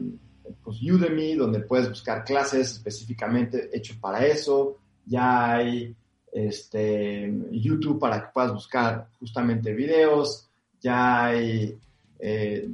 pues 0.62 0.82
Udemy, 0.82 1.34
donde 1.34 1.60
puedes 1.60 1.88
buscar 1.88 2.24
clases 2.24 2.72
específicamente 2.72 3.70
hechos 3.72 3.96
para 3.96 4.24
eso, 4.26 4.78
ya 5.04 5.54
hay 5.54 5.94
este, 6.32 7.32
YouTube 7.50 7.98
para 7.98 8.22
que 8.22 8.32
puedas 8.32 8.52
buscar 8.52 9.08
justamente 9.18 9.72
videos, 9.72 10.48
ya 10.80 11.26
hay 11.26 11.78
eh, 12.18 12.68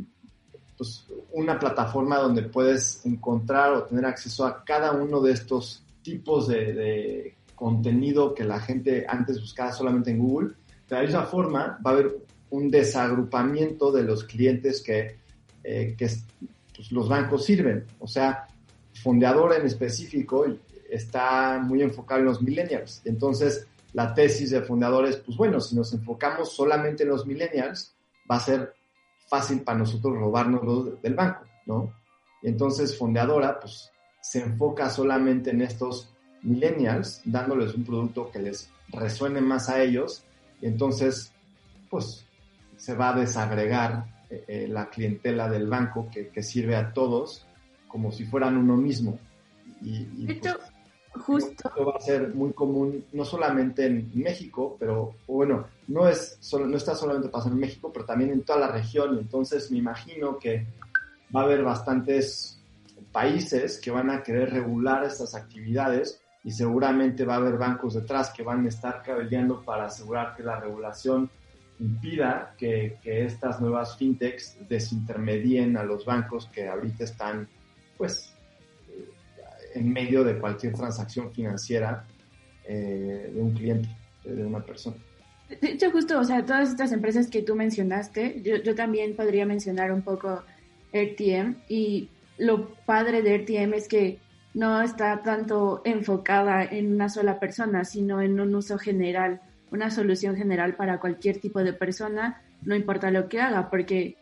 pues, 0.82 1.06
una 1.30 1.60
plataforma 1.60 2.18
donde 2.18 2.42
puedes 2.42 3.06
encontrar 3.06 3.72
o 3.72 3.84
tener 3.84 4.04
acceso 4.04 4.44
a 4.44 4.64
cada 4.64 4.90
uno 4.90 5.20
de 5.20 5.30
estos 5.30 5.84
tipos 6.02 6.48
de, 6.48 7.36
contenido 7.54 8.34
que 8.34 8.42
la 8.42 8.58
gente 8.58 9.06
antes 9.08 9.40
buscaba 9.40 9.70
solamente 9.70 10.10
en 10.10 10.18
Google. 10.18 10.54
De 10.88 10.96
la 10.96 11.02
misma 11.02 11.22
forma, 11.22 11.78
va 11.86 11.90
a 11.90 11.94
haber 11.94 12.16
un 12.50 12.68
desagrupamiento 12.68 13.92
de 13.92 14.02
los 14.02 14.24
clientes 14.24 14.82
que, 14.82 15.18
eh, 15.62 15.94
que 15.96 16.10
pues, 16.74 16.90
los 16.90 17.08
bancos 17.08 17.44
sirven. 17.44 17.84
O 18.00 18.08
sea, 18.08 18.48
Fondeador 19.04 19.54
en 19.54 19.66
específico 19.66 20.44
está 20.90 21.60
muy 21.64 21.82
enfocado 21.82 22.22
en 22.22 22.26
los 22.26 22.42
millennials. 22.42 23.02
Entonces, 23.04 23.68
la 23.92 24.12
tesis 24.12 24.50
de 24.50 24.62
fundadores, 24.62 25.18
pues 25.18 25.36
bueno, 25.36 25.60
si 25.60 25.76
nos 25.76 25.94
enfocamos 25.94 26.52
solamente 26.52 27.04
en 27.04 27.10
los 27.10 27.24
millennials, 27.24 27.94
va 28.28 28.36
a 28.36 28.40
ser 28.40 28.74
fácil 29.28 29.62
para 29.62 29.78
nosotros 29.78 30.16
robarnos 30.16 31.00
del 31.02 31.14
banco, 31.14 31.44
¿no? 31.66 31.94
Y 32.42 32.48
entonces 32.48 32.96
Fondeadora, 32.96 33.58
pues, 33.60 33.90
se 34.20 34.42
enfoca 34.42 34.90
solamente 34.90 35.50
en 35.50 35.62
estos 35.62 36.12
millennials, 36.42 37.22
dándoles 37.24 37.74
un 37.74 37.84
producto 37.84 38.30
que 38.30 38.40
les 38.40 38.70
resuene 38.88 39.40
más 39.40 39.68
a 39.68 39.82
ellos, 39.82 40.24
y 40.60 40.66
entonces, 40.66 41.32
pues, 41.88 42.24
se 42.76 42.94
va 42.94 43.10
a 43.10 43.20
desagregar 43.20 44.06
eh, 44.28 44.44
eh, 44.48 44.68
la 44.68 44.90
clientela 44.90 45.48
del 45.48 45.68
banco 45.68 46.08
que, 46.10 46.28
que, 46.28 46.42
sirve 46.42 46.74
a 46.74 46.92
todos 46.92 47.46
como 47.86 48.10
si 48.10 48.24
fueran 48.24 48.56
uno 48.56 48.76
mismo. 48.76 49.18
Y, 49.80 50.08
y 50.18 50.34
pues, 50.34 50.56
Justo. 51.14 51.68
Esto 51.68 51.84
va 51.84 51.96
a 51.96 52.00
ser 52.00 52.34
muy 52.34 52.52
común, 52.52 53.04
no 53.12 53.24
solamente 53.24 53.86
en 53.86 54.10
México, 54.14 54.76
pero 54.78 55.14
bueno, 55.26 55.66
no, 55.88 56.08
es 56.08 56.38
solo, 56.40 56.66
no 56.66 56.76
está 56.76 56.94
solamente 56.94 57.28
pasando 57.28 57.56
en 57.56 57.60
México, 57.60 57.90
pero 57.92 58.04
también 58.04 58.30
en 58.30 58.42
toda 58.42 58.60
la 58.60 58.68
región. 58.68 59.18
Entonces 59.18 59.70
me 59.70 59.78
imagino 59.78 60.38
que 60.38 60.66
va 61.34 61.42
a 61.42 61.44
haber 61.44 61.62
bastantes 61.62 62.58
países 63.12 63.78
que 63.78 63.90
van 63.90 64.10
a 64.10 64.22
querer 64.22 64.50
regular 64.50 65.04
estas 65.04 65.34
actividades 65.34 66.20
y 66.44 66.50
seguramente 66.50 67.24
va 67.24 67.34
a 67.34 67.38
haber 67.38 67.58
bancos 67.58 67.94
detrás 67.94 68.30
que 68.30 68.42
van 68.42 68.64
a 68.64 68.68
estar 68.68 69.02
cabildeando 69.02 69.62
para 69.62 69.84
asegurar 69.84 70.34
que 70.34 70.42
la 70.42 70.58
regulación 70.58 71.30
impida 71.78 72.54
que, 72.56 72.98
que 73.02 73.24
estas 73.24 73.60
nuevas 73.60 73.96
fintechs 73.96 74.56
desintermedien 74.68 75.76
a 75.76 75.84
los 75.84 76.04
bancos 76.04 76.46
que 76.46 76.68
ahorita 76.68 77.04
están 77.04 77.48
pues 77.96 78.31
en 79.74 79.92
medio 79.92 80.24
de 80.24 80.38
cualquier 80.38 80.74
transacción 80.74 81.32
financiera 81.32 82.04
eh, 82.64 83.30
de 83.34 83.40
un 83.40 83.52
cliente, 83.52 83.88
de 84.24 84.44
una 84.44 84.64
persona. 84.64 84.96
De 85.60 85.72
hecho, 85.72 85.90
justo, 85.90 86.18
o 86.18 86.24
sea, 86.24 86.44
todas 86.44 86.70
estas 86.70 86.92
empresas 86.92 87.28
que 87.28 87.42
tú 87.42 87.54
mencionaste, 87.54 88.40
yo, 88.42 88.56
yo 88.56 88.74
también 88.74 89.14
podría 89.14 89.44
mencionar 89.44 89.92
un 89.92 90.02
poco 90.02 90.42
RTM 90.92 91.56
y 91.68 92.08
lo 92.38 92.74
padre 92.86 93.22
de 93.22 93.38
RTM 93.38 93.74
es 93.74 93.88
que 93.88 94.18
no 94.54 94.82
está 94.82 95.22
tanto 95.22 95.82
enfocada 95.84 96.64
en 96.64 96.92
una 96.92 97.08
sola 97.08 97.38
persona, 97.38 97.84
sino 97.84 98.20
en 98.20 98.38
un 98.40 98.54
uso 98.54 98.78
general, 98.78 99.40
una 99.70 99.90
solución 99.90 100.36
general 100.36 100.74
para 100.74 101.00
cualquier 101.00 101.38
tipo 101.38 101.62
de 101.62 101.72
persona, 101.72 102.42
no 102.62 102.74
importa 102.74 103.10
lo 103.10 103.28
que 103.28 103.40
haga, 103.40 103.70
porque, 103.70 104.16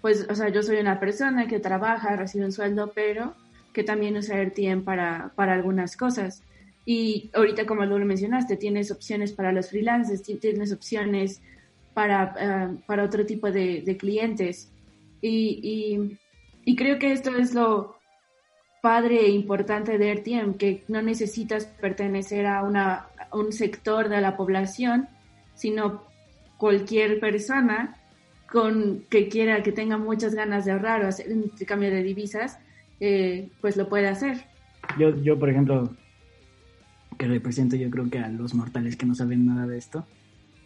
pues, 0.00 0.26
o 0.28 0.34
sea, 0.34 0.48
yo 0.48 0.62
soy 0.62 0.78
una 0.78 0.98
persona 0.98 1.46
que 1.46 1.60
trabaja, 1.60 2.16
recibe 2.16 2.44
un 2.44 2.52
sueldo, 2.52 2.92
pero 2.94 3.34
que 3.76 3.84
también 3.84 4.16
usa 4.16 4.38
AirTM 4.38 4.84
para, 4.84 5.32
para 5.36 5.52
algunas 5.52 5.98
cosas. 5.98 6.42
Y 6.86 7.28
ahorita, 7.34 7.66
como 7.66 7.84
lo 7.84 7.98
mencionaste, 8.06 8.56
tienes 8.56 8.90
opciones 8.90 9.34
para 9.34 9.52
los 9.52 9.68
freelancers, 9.68 10.22
tienes 10.22 10.72
opciones 10.72 11.42
para, 11.92 12.34
eh, 12.40 12.76
para 12.86 13.04
otro 13.04 13.26
tipo 13.26 13.50
de, 13.50 13.96
clientes. 14.00 14.72
Y, 15.20 16.16
y 16.64 16.74
creo 16.74 16.98
que 16.98 17.12
esto 17.12 17.36
es 17.36 17.52
lo, 17.52 17.96
padre 18.86 19.26
e 19.26 19.30
importante 19.30 19.98
de 19.98 20.10
AirTM, 20.10 20.54
que 20.54 20.84
no 20.86 21.02
necesitas 21.02 21.66
pertenecer 21.66 22.46
a, 22.46 22.62
una, 22.62 23.08
un 23.32 23.52
sector 23.52 24.08
de 24.08 24.20
la 24.20 24.36
población, 24.36 25.08
sino 25.54 26.04
cualquier 26.56 27.18
persona 27.18 27.96
con 28.48 29.04
que 29.10 29.28
quiera, 29.28 29.62
que 29.62 29.72
tenga 29.72 29.98
muchas 29.98 30.36
ganas 30.36 30.64
de 30.64 30.70
ahorrar 30.70 31.04
o 31.04 31.08
hacer 31.08 31.26
un 31.32 31.42
intercambio 31.42 31.90
de 31.90 32.04
divisas, 32.04 32.60
eh, 33.00 33.50
pues 33.60 33.76
lo 33.76 33.88
puede 33.88 34.08
hacer. 34.08 34.46
Yo, 34.98 35.14
yo, 35.22 35.38
por 35.38 35.50
ejemplo, 35.50 35.94
que 37.18 37.26
represento 37.26 37.76
yo 37.76 37.90
creo 37.90 38.08
que 38.10 38.18
a 38.18 38.28
los 38.28 38.54
mortales 38.54 38.96
que 38.96 39.06
no 39.06 39.14
saben 39.14 39.46
nada 39.46 39.66
de 39.66 39.78
esto, 39.78 40.06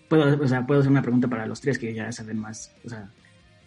puedo, 0.08 0.42
o 0.42 0.48
sea, 0.48 0.66
puedo 0.66 0.80
hacer 0.80 0.90
una 0.90 1.02
pregunta 1.02 1.28
para 1.28 1.46
los 1.46 1.60
tres 1.60 1.78
que 1.78 1.94
ya 1.94 2.10
saben 2.12 2.38
más, 2.38 2.74
o 2.84 2.88
sea, 2.88 3.10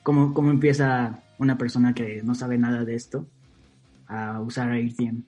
¿cómo, 0.04 0.34
cómo 0.34 0.52
empieza 0.52 1.24
una 1.40 1.58
persona 1.58 1.94
que 1.94 2.22
no 2.24 2.36
sabe 2.36 2.58
nada 2.58 2.84
de 2.84 2.96
esto 2.96 3.26
a 4.08 4.42
usar 4.42 4.70
AirTM? 4.72 5.24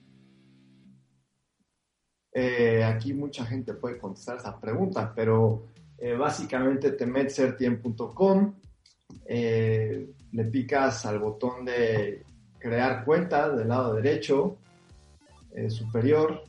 Eh, 2.38 2.84
aquí 2.84 3.14
mucha 3.14 3.46
gente 3.46 3.74
puede 3.74 3.98
contestar 3.98 4.38
esa 4.38 4.60
pregunta, 4.60 5.14
pero 5.16 5.68
eh, 5.98 6.14
básicamente 6.16 6.92
te 6.92 7.06
metes 7.06 7.40
airtm.com, 7.40 8.54
eh, 9.26 10.10
le 10.34 10.46
picas 10.46 11.06
al 11.06 11.20
botón 11.20 11.64
de 11.64 12.26
crear 12.60 13.06
cuenta 13.06 13.50
del 13.50 13.68
lado 13.68 13.96
derecho 13.96 14.58
superior, 15.70 16.44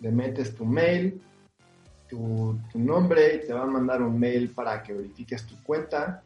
le 0.00 0.10
metes 0.10 0.54
tu 0.54 0.64
mail, 0.64 1.22
tu, 2.08 2.58
nombre 2.74 3.36
y 3.36 3.46
te 3.46 3.52
va 3.52 3.62
a 3.62 3.66
mandar 3.66 4.02
un 4.02 4.18
mail 4.18 4.50
para 4.50 4.82
que 4.82 4.92
verifiques 4.92 5.46
tu 5.46 5.56
cuenta. 5.62 6.22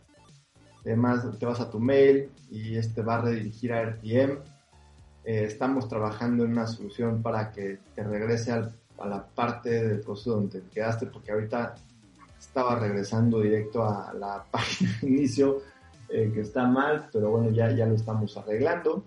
Además, 0.81 1.27
te 1.39 1.45
vas 1.45 1.61
a 1.61 1.71
tu 1.71 1.79
mail 1.79 2.31
y 2.51 2.77
este 2.77 3.03
va 3.03 3.17
a 3.17 3.21
redirigir 3.23 3.73
a 3.73 3.83
RTM 3.83 4.39
eh, 5.29 5.45
estamos 5.45 5.87
trabajando 5.87 6.45
en 6.45 6.53
una 6.53 6.67
solución 6.67 7.21
para 7.21 7.53
que 7.53 7.81
te 7.95 8.03
regrese 8.03 8.51
a 8.51 9.07
la 9.07 9.27
parte 9.27 9.69
del 9.69 10.01
proceso 10.01 10.37
donde 10.37 10.63
te 10.63 10.69
quedaste, 10.71 11.05
porque 11.05 11.33
ahorita 11.33 11.75
estaba 12.39 12.77
regresando 12.77 13.43
directo 13.43 13.85
a 13.85 14.15
la 14.15 14.43
página 14.51 14.91
de 15.03 15.07
inicio, 15.07 15.59
eh, 16.09 16.31
que 16.33 16.41
está 16.41 16.67
mal, 16.67 17.09
pero 17.13 17.31
bueno, 17.31 17.51
ya, 17.51 17.71
ya 17.71 17.87
lo 17.87 17.95
estamos 17.95 18.37
arreglando. 18.37 19.05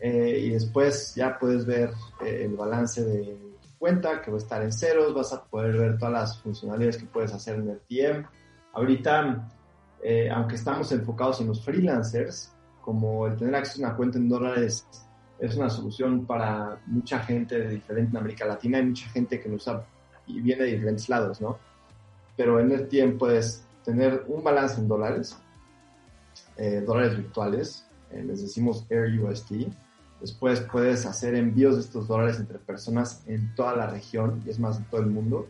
Eh, 0.00 0.42
y 0.44 0.50
después 0.50 1.14
ya 1.16 1.38
puedes 1.38 1.66
ver 1.66 1.90
el 2.24 2.54
balance 2.54 3.04
de 3.04 3.36
cuenta, 3.78 4.22
que 4.22 4.30
va 4.30 4.36
a 4.36 4.40
estar 4.40 4.62
en 4.62 4.72
ceros, 4.72 5.14
vas 5.14 5.32
a 5.32 5.44
poder 5.44 5.76
ver 5.76 5.98
todas 5.98 6.12
las 6.12 6.38
funcionalidades 6.40 6.98
que 6.98 7.06
puedes 7.06 7.32
hacer 7.32 7.56
en 7.56 7.70
el 7.70 7.80
TM. 7.80 8.24
Ahorita, 8.74 9.48
aunque 10.32 10.54
estamos 10.54 10.92
enfocados 10.92 11.40
en 11.40 11.48
los 11.48 11.64
freelancers, 11.64 12.52
como 12.80 13.26
el 13.26 13.36
tener 13.36 13.54
acceso 13.54 13.84
a 13.84 13.88
una 13.88 13.96
cuenta 13.96 14.18
en 14.18 14.28
dólares 14.28 14.86
es 15.38 15.56
una 15.56 15.70
solución 15.70 16.26
para 16.26 16.80
mucha 16.86 17.20
gente 17.20 17.58
de 17.58 17.68
diferente 17.68 18.10
en 18.10 18.16
América 18.16 18.44
Latina, 18.44 18.78
hay 18.78 18.86
mucha 18.86 19.08
gente 19.10 19.40
que 19.40 19.48
lo 19.48 19.56
usa 19.56 19.84
y 20.26 20.40
viene 20.40 20.64
de 20.64 20.72
diferentes 20.72 21.08
lados, 21.08 21.40
¿no? 21.40 21.58
Pero 22.36 22.60
en 22.60 22.72
el 22.72 22.88
tiempo 22.88 23.20
puedes 23.20 23.64
tener 23.84 24.24
un 24.28 24.42
balance 24.42 24.80
en 24.80 24.88
dólares, 24.88 25.38
eh, 26.58 26.82
dólares 26.86 27.16
virtuales, 27.16 27.86
eh, 28.10 28.22
les 28.22 28.42
decimos 28.42 28.84
Air 28.90 29.20
USD. 29.20 29.68
Después 30.20 30.60
puedes 30.60 31.06
hacer 31.06 31.34
envíos 31.34 31.76
de 31.76 31.80
estos 31.82 32.08
dólares 32.08 32.38
entre 32.38 32.58
personas 32.58 33.22
en 33.26 33.54
toda 33.54 33.76
la 33.76 33.86
región 33.86 34.42
y 34.44 34.50
es 34.50 34.58
más 34.58 34.78
en 34.78 34.84
todo 34.84 35.00
el 35.00 35.06
mundo, 35.06 35.48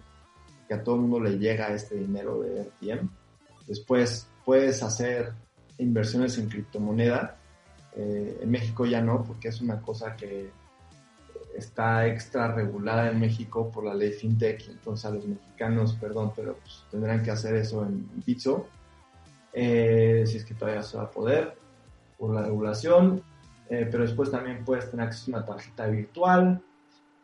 que 0.69 0.75
a 0.75 0.83
todo 0.83 0.97
el 0.97 1.01
mundo 1.03 1.21
le 1.21 1.39
llega 1.39 1.69
este 1.69 1.97
dinero 1.97 2.43
de 2.43 2.65
RTM. 2.65 3.09
Después 3.67 4.29
puedes 4.45 4.83
hacer 4.83 5.33
inversiones 5.79 6.37
en 6.39 6.49
criptomoneda 6.49 7.39
eh, 7.99 8.39
en 8.43 8.51
México 8.51 8.87
ya 8.87 9.01
no, 9.01 9.25
porque 9.25 9.49
es 9.49 9.61
una 9.61 9.81
cosa 9.83 10.15
que 10.15 10.51
está 11.57 12.07
extra 12.07 12.53
regulada 12.55 13.11
en 13.11 13.19
México 13.19 13.71
por 13.73 13.85
la 13.85 13.95
ley 13.95 14.13
FinTech, 14.13 14.69
entonces 14.69 15.05
a 15.05 15.11
los 15.11 15.27
mexicanos, 15.27 15.95
perdón, 15.95 16.33
pero 16.37 16.55
pues, 16.55 16.85
tendrán 16.93 17.25
que 17.25 17.33
hacer 17.33 17.57
eso 17.57 17.85
en 17.85 18.09
Bitso, 18.25 18.69
eh, 19.61 20.25
si 20.27 20.37
es 20.37 20.45
que 20.45 20.55
todavía 20.55 20.83
se 20.83 20.97
va 20.97 21.05
a 21.05 21.11
poder, 21.11 21.55
por 22.17 22.35
la 22.35 22.43
regulación, 22.43 23.23
eh, 23.69 23.89
pero 23.91 24.05
después 24.05 24.31
también 24.31 24.65
puedes 24.65 24.91
tener 24.91 25.07
acceso 25.07 25.33
a 25.33 25.39
una 25.39 25.47
tarjeta 25.47 25.87
virtual, 25.87 26.63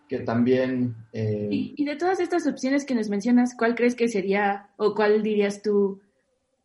que 0.09 0.21
también... 0.21 0.95
Y, 1.13 1.75
y, 1.77 1.85
de 1.85 1.97
todas 1.97 2.21
estas 2.21 2.47
opciones 2.47 2.85
que 2.85 2.95
nos 2.95 3.09
mencionas, 3.09 3.55
¿cuál 3.57 3.75
crees 3.75 3.95
que 3.95 4.09
sería 4.09 4.69
o 4.77 4.95
cuál 4.95 5.23
dirías 5.23 5.63
tú 5.63 6.01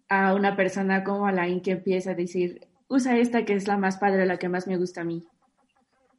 a 0.10 0.34
una 0.34 0.56
persona 0.56 1.04
como 1.04 1.28
Alain 1.28 1.62
que 1.62 1.72
empieza 1.72 2.12
a 2.12 2.16
decir, 2.16 2.68
usa 2.88 3.18
esta 3.18 3.46
que 3.46 3.54
es 3.54 3.68
la 3.68 3.78
más 3.78 3.98
padre, 3.98 4.26
la 4.26 4.38
que 4.38 4.50
más 4.50 4.68
me 4.68 4.78
gusta 4.78 5.02
a 5.02 5.04
mí. 5.04 5.24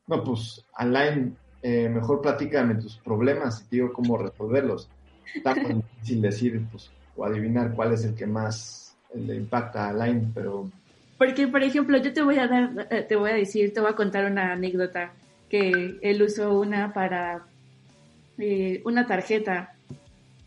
No, 0.07 0.25
pues, 0.25 0.65
Alain, 0.75 1.37
eh, 1.63 1.89
mejor 1.89 2.23
platícame 2.23 2.77
tus 2.77 2.97
problemas 2.99 3.61
y 3.61 3.65
te 3.69 3.77
digo 3.77 3.93
cómo 3.93 4.17
resolverlos. 4.17 4.89
Está 5.35 5.55
difícil 5.55 6.23
decir, 6.23 6.65
pues, 6.71 6.91
o 7.17 7.25
adivinar 7.25 7.75
cuál 7.75 7.93
es 7.93 8.05
el 8.05 8.15
que 8.15 8.27
más 8.27 8.90
le 9.15 9.37
impacta 9.37 9.87
a 9.87 9.89
Alain, 9.91 10.31
pero... 10.35 10.71
Porque, 11.19 11.49
por 11.49 11.63
ejemplo, 11.63 11.99
yo 11.99 12.13
te 12.13 12.23
voy 12.23 12.39
a 12.39 12.47
dar, 12.47 12.89
eh, 12.91 13.03
te 13.03 13.17
voy 13.17 13.31
a 13.31 13.35
decir, 13.35 13.75
te 13.75 13.81
voy 13.81 13.91
a 13.91 13.97
contar 13.97 14.25
una 14.25 14.53
anécdota 14.53 15.13
que 15.49 15.99
él 16.01 16.23
usó 16.23 16.59
una 16.59 16.95
para 16.95 17.45
eh, 18.39 18.81
una 18.85 19.07
tarjeta 19.07 19.75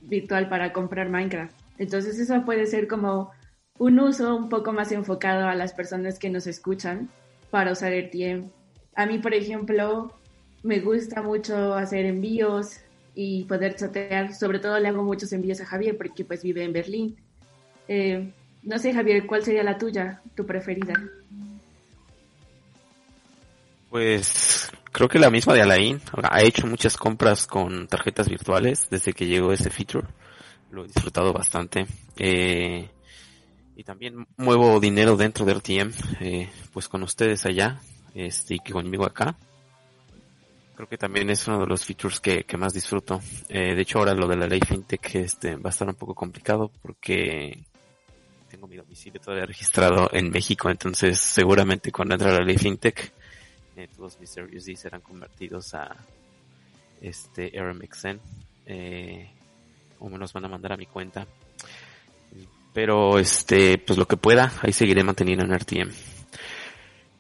virtual 0.01 0.49
para 0.49 0.74
comprar 0.74 1.09
Minecraft. 1.09 1.55
Entonces 1.78 2.18
eso 2.18 2.43
puede 2.43 2.66
ser 2.66 2.88
como 2.88 3.32
un 3.78 3.99
uso 3.99 4.36
un 4.36 4.49
poco 4.49 4.74
más 4.74 4.91
enfocado 4.91 5.47
a 5.47 5.55
las 5.55 5.74
personas 5.74 6.18
que 6.18 6.30
nos 6.30 6.47
escuchan 6.47 7.09
para 7.51 7.72
usar 7.72 7.91
AirTM. 7.91 8.49
A 8.95 9.05
mí, 9.05 9.20
por 9.20 9.34
ejemplo, 9.34 10.11
me 10.64 10.80
gusta 10.80 11.22
mucho 11.22 11.74
hacer 11.74 12.05
envíos 12.05 12.78
y 13.14 13.43
poder 13.45 13.76
chatear. 13.76 14.34
Sobre 14.34 14.59
todo 14.59 14.80
le 14.80 14.88
hago 14.88 15.03
muchos 15.03 15.34
envíos 15.34 15.61
a 15.61 15.66
Javier 15.66 15.97
porque 15.97 16.26
pues 16.26 16.41
vive 16.43 16.64
en 16.64 16.74
Berlín. 16.74 17.16
Eh, 17.88 18.32
no 18.64 18.80
sé, 18.80 18.93
Javier, 18.93 19.26
¿cuál 19.26 19.43
sería 19.43 19.64
la 19.64 19.78
tuya, 19.78 20.22
tu 20.36 20.45
preferida? 20.45 20.93
Pues 23.89 24.72
creo 24.91 25.07
que 25.07 25.20
la 25.20 25.30
misma 25.30 25.53
de 25.53 25.61
Alain. 25.61 26.01
Ha 26.24 26.41
hecho 26.41 26.66
muchas 26.66 26.97
compras 26.97 27.45
con 27.45 27.88
tarjetas 27.88 28.30
virtuales 28.30 28.88
desde 28.89 29.14
que 29.14 29.28
llegó 29.28 29.51
ese 29.51 29.70
feature. 29.70 30.07
Lo 30.72 30.84
he 30.84 30.88
disfrutado 30.88 31.34
bastante. 31.34 31.86
Eh, 32.18 32.89
y 33.76 33.84
también 33.84 34.28
muevo 34.38 34.80
dinero 34.80 35.18
dentro 35.18 35.45
de 35.45 35.53
RTM, 35.53 35.91
eh, 36.22 36.49
pues 36.72 36.88
con 36.88 37.03
ustedes 37.03 37.45
allá, 37.45 37.82
este, 38.16 38.55
y 38.55 38.59
conmigo 38.59 39.05
acá. 39.05 39.36
Creo 40.76 40.88
que 40.88 40.97
también 40.97 41.30
es 41.30 41.47
uno 41.47 41.59
de 41.59 41.68
los 41.68 41.86
features 41.86 42.20
que, 42.20 42.45
que 42.45 42.57
más 42.57 42.74
disfruto. 42.74 43.22
Eh, 43.49 43.76
de 43.76 43.82
hecho 43.82 43.99
ahora 43.99 44.14
lo 44.14 44.28
de 44.28 44.38
la 44.38 44.47
ley 44.47 44.59
FinTech 44.59 45.16
este, 45.16 45.55
va 45.55 45.70
a 45.70 45.74
estar 45.74 45.88
un 45.88 45.95
poco 45.95 46.16
complicado 46.16 46.72
porque 46.82 47.64
tengo 48.54 48.68
mi 48.68 48.78
domicilio 48.78 49.20
todavía 49.20 49.47
registrado 49.47 50.10
en 50.14 50.30
México, 50.30 50.70
entonces 50.70 51.18
seguramente 51.18 51.91
cuando 51.91 52.14
entre 52.14 52.32
la 52.32 52.45
ley 52.45 52.56
FinTech, 52.56 53.12
eh, 53.76 53.88
todos 53.95 54.20
mis 54.20 54.30
USD 54.38 54.76
serán 54.76 55.01
convertidos 55.01 55.74
a 55.74 55.95
este 57.01 57.51
RMXN, 57.60 58.20
eh, 58.68 59.32
o 59.97 60.08
me 60.08 60.20
los 60.20 60.32
van 60.34 60.45
a 60.45 60.49
mandar 60.49 60.74
a 60.74 60.78
mi 60.78 60.86
cuenta. 60.86 61.26
Pero 62.76 63.18
este, 63.18 63.80
pues 63.80 63.97
lo 63.97 64.08
que 64.08 64.18
pueda, 64.18 64.54
ahí 64.62 64.72
seguiré 64.72 65.04
manteniendo 65.04 65.45
en 65.45 65.54
RTM. 65.56 65.91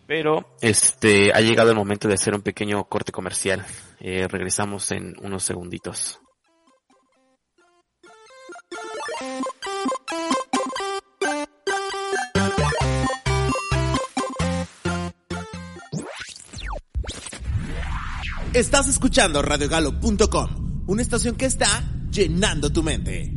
Pero 0.05 0.55
este, 0.61 1.31
ha 1.33 1.41
llegado 1.41 1.71
el 1.71 1.75
momento 1.75 2.07
de 2.07 2.13
hacer 2.13 2.35
un 2.35 2.43
pequeño 2.43 2.83
corte 2.83 3.11
comercial. 3.11 3.65
Eh, 3.99 4.27
regresamos 4.29 4.91
en 4.91 5.15
unos 5.19 5.43
segunditos. 5.43 6.19
Estás 18.53 18.87
escuchando 18.87 19.41
radiogalo.com, 19.41 20.83
una 20.85 21.01
estación 21.01 21.35
que 21.35 21.45
está 21.45 21.83
llenando 22.11 22.71
tu 22.71 22.83
mente. 22.83 23.33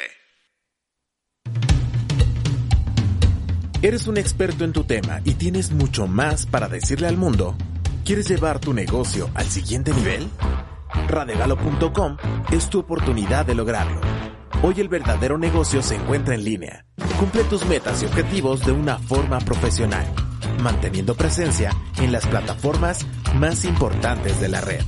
¿Eres 3.82 4.06
un 4.06 4.18
experto 4.18 4.64
en 4.64 4.72
tu 4.72 4.84
tema 4.84 5.20
y 5.24 5.34
tienes 5.34 5.72
mucho 5.72 6.06
más 6.06 6.46
para 6.46 6.68
decirle 6.68 7.08
al 7.08 7.16
mundo? 7.16 7.58
¿Quieres 8.04 8.28
llevar 8.28 8.60
tu 8.60 8.72
negocio 8.72 9.32
al 9.34 9.46
siguiente 9.46 9.92
nivel? 9.92 10.30
Radegalo.com 11.08 12.18
es 12.52 12.70
tu 12.70 12.78
oportunidad 12.78 13.44
de 13.44 13.56
lograrlo. 13.56 14.15
Hoy 14.62 14.80
el 14.80 14.88
verdadero 14.88 15.38
negocio 15.38 15.82
se 15.82 15.96
encuentra 15.96 16.34
en 16.34 16.44
línea. 16.44 16.86
Cumple 17.18 17.44
tus 17.44 17.64
metas 17.66 18.02
y 18.02 18.06
objetivos 18.06 18.64
de 18.64 18.72
una 18.72 18.98
forma 18.98 19.38
profesional, 19.38 20.06
manteniendo 20.62 21.14
presencia 21.14 21.70
en 21.98 22.12
las 22.12 22.26
plataformas 22.26 23.06
más 23.34 23.64
importantes 23.64 24.40
de 24.40 24.48
la 24.48 24.60
red. 24.60 24.80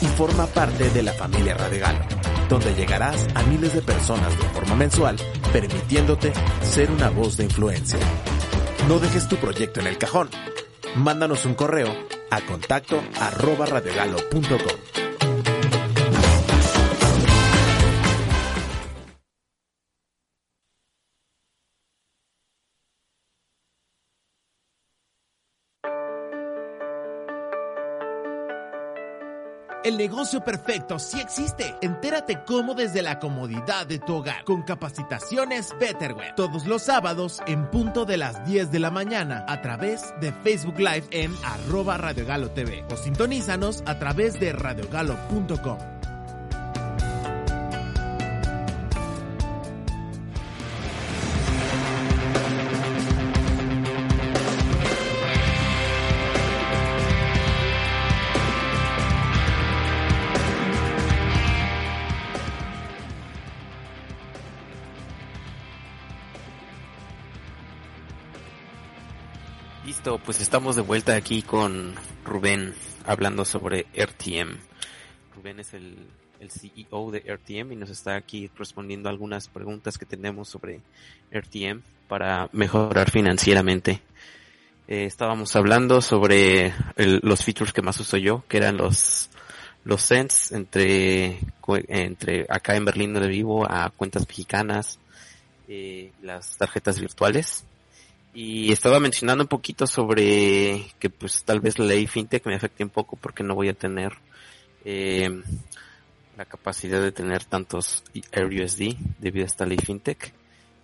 Y 0.00 0.06
forma 0.06 0.46
parte 0.46 0.90
de 0.90 1.02
la 1.02 1.12
familia 1.12 1.54
Radegalo, 1.54 2.00
donde 2.48 2.74
llegarás 2.74 3.26
a 3.34 3.42
miles 3.44 3.74
de 3.74 3.82
personas 3.82 4.36
de 4.38 4.48
forma 4.48 4.74
mensual, 4.74 5.16
permitiéndote 5.52 6.32
ser 6.62 6.90
una 6.90 7.10
voz 7.10 7.36
de 7.36 7.44
influencia. 7.44 7.98
No 8.88 8.98
dejes 8.98 9.28
tu 9.28 9.36
proyecto 9.36 9.80
en 9.80 9.86
el 9.86 9.98
cajón. 9.98 10.28
Mándanos 10.96 11.44
un 11.46 11.54
correo 11.54 11.88
a 12.30 12.40
contacto 12.42 13.02
arroba 13.20 13.66
radegalo.com. 13.66 15.13
El 29.84 29.98
negocio 29.98 30.42
perfecto 30.42 30.98
sí 30.98 31.20
existe. 31.20 31.76
Entérate 31.82 32.42
cómo 32.46 32.74
desde 32.74 33.02
la 33.02 33.18
comodidad 33.18 33.86
de 33.86 33.98
tu 33.98 34.14
hogar 34.14 34.42
con 34.44 34.62
capacitaciones 34.62 35.74
Betterweb. 35.78 36.34
Todos 36.36 36.66
los 36.66 36.80
sábados 36.82 37.42
en 37.46 37.70
punto 37.70 38.06
de 38.06 38.16
las 38.16 38.46
10 38.46 38.72
de 38.72 38.78
la 38.78 38.90
mañana 38.90 39.44
a 39.46 39.60
través 39.60 40.14
de 40.22 40.32
Facebook 40.32 40.78
Live 40.78 41.04
en 41.10 41.34
arroba 41.44 41.98
Radio 41.98 42.24
Galo 42.24 42.50
TV 42.50 42.82
o 42.90 42.96
sintonízanos 42.96 43.82
a 43.84 43.98
través 43.98 44.40
de 44.40 44.54
radiogalo.com. 44.54 45.93
pues 70.18 70.40
estamos 70.40 70.76
de 70.76 70.82
vuelta 70.82 71.16
aquí 71.16 71.42
con 71.42 71.94
Rubén 72.24 72.74
hablando 73.06 73.44
sobre 73.44 73.86
RTM. 73.94 74.58
Rubén 75.34 75.60
es 75.60 75.74
el, 75.74 75.96
CEO 76.48 77.10
de 77.10 77.20
RTM 77.20 77.72
y 77.72 77.76
nos 77.76 77.88
está 77.88 78.16
aquí 78.16 78.50
respondiendo 78.56 79.08
algunas 79.08 79.48
preguntas 79.48 79.96
que 79.96 80.04
tenemos 80.04 80.48
sobre 80.48 80.80
RTM 81.32 81.80
para 82.06 82.50
mejorar 82.52 83.10
financieramente. 83.10 84.02
Eh, 84.88 85.06
estábamos 85.06 85.56
hablando 85.56 86.02
sobre 86.02 86.74
los 86.96 87.44
features 87.44 87.72
que 87.72 87.80
más 87.80 87.98
uso 87.98 88.18
yo, 88.18 88.44
que 88.46 88.58
eran 88.58 88.76
los 88.76 89.30
los 89.84 90.02
cents 90.02 90.52
entre 90.52 91.38
entre 91.88 92.46
acá 92.48 92.76
en 92.76 92.84
Berlín 92.84 93.14
donde 93.14 93.28
vivo 93.28 93.70
a 93.70 93.90
cuentas 93.90 94.26
mexicanas, 94.28 94.98
eh, 95.68 96.12
las 96.20 96.58
tarjetas 96.58 97.00
virtuales 97.00 97.64
y 98.34 98.72
estaba 98.72 98.98
mencionando 98.98 99.44
un 99.44 99.48
poquito 99.48 99.86
sobre 99.86 100.86
que 100.98 101.08
pues 101.08 101.44
tal 101.44 101.60
vez 101.60 101.78
la 101.78 101.86
ley 101.86 102.08
fintech 102.08 102.44
me 102.46 102.56
afecte 102.56 102.82
un 102.82 102.90
poco 102.90 103.16
porque 103.16 103.44
no 103.44 103.54
voy 103.54 103.68
a 103.68 103.74
tener 103.74 104.12
eh, 104.84 105.42
la 106.36 106.44
capacidad 106.44 107.00
de 107.00 107.12
tener 107.12 107.44
tantos 107.44 108.02
AirUSD 108.32 108.96
debido 109.20 109.44
a 109.44 109.46
esta 109.46 109.64
ley 109.64 109.78
fintech. 109.78 110.34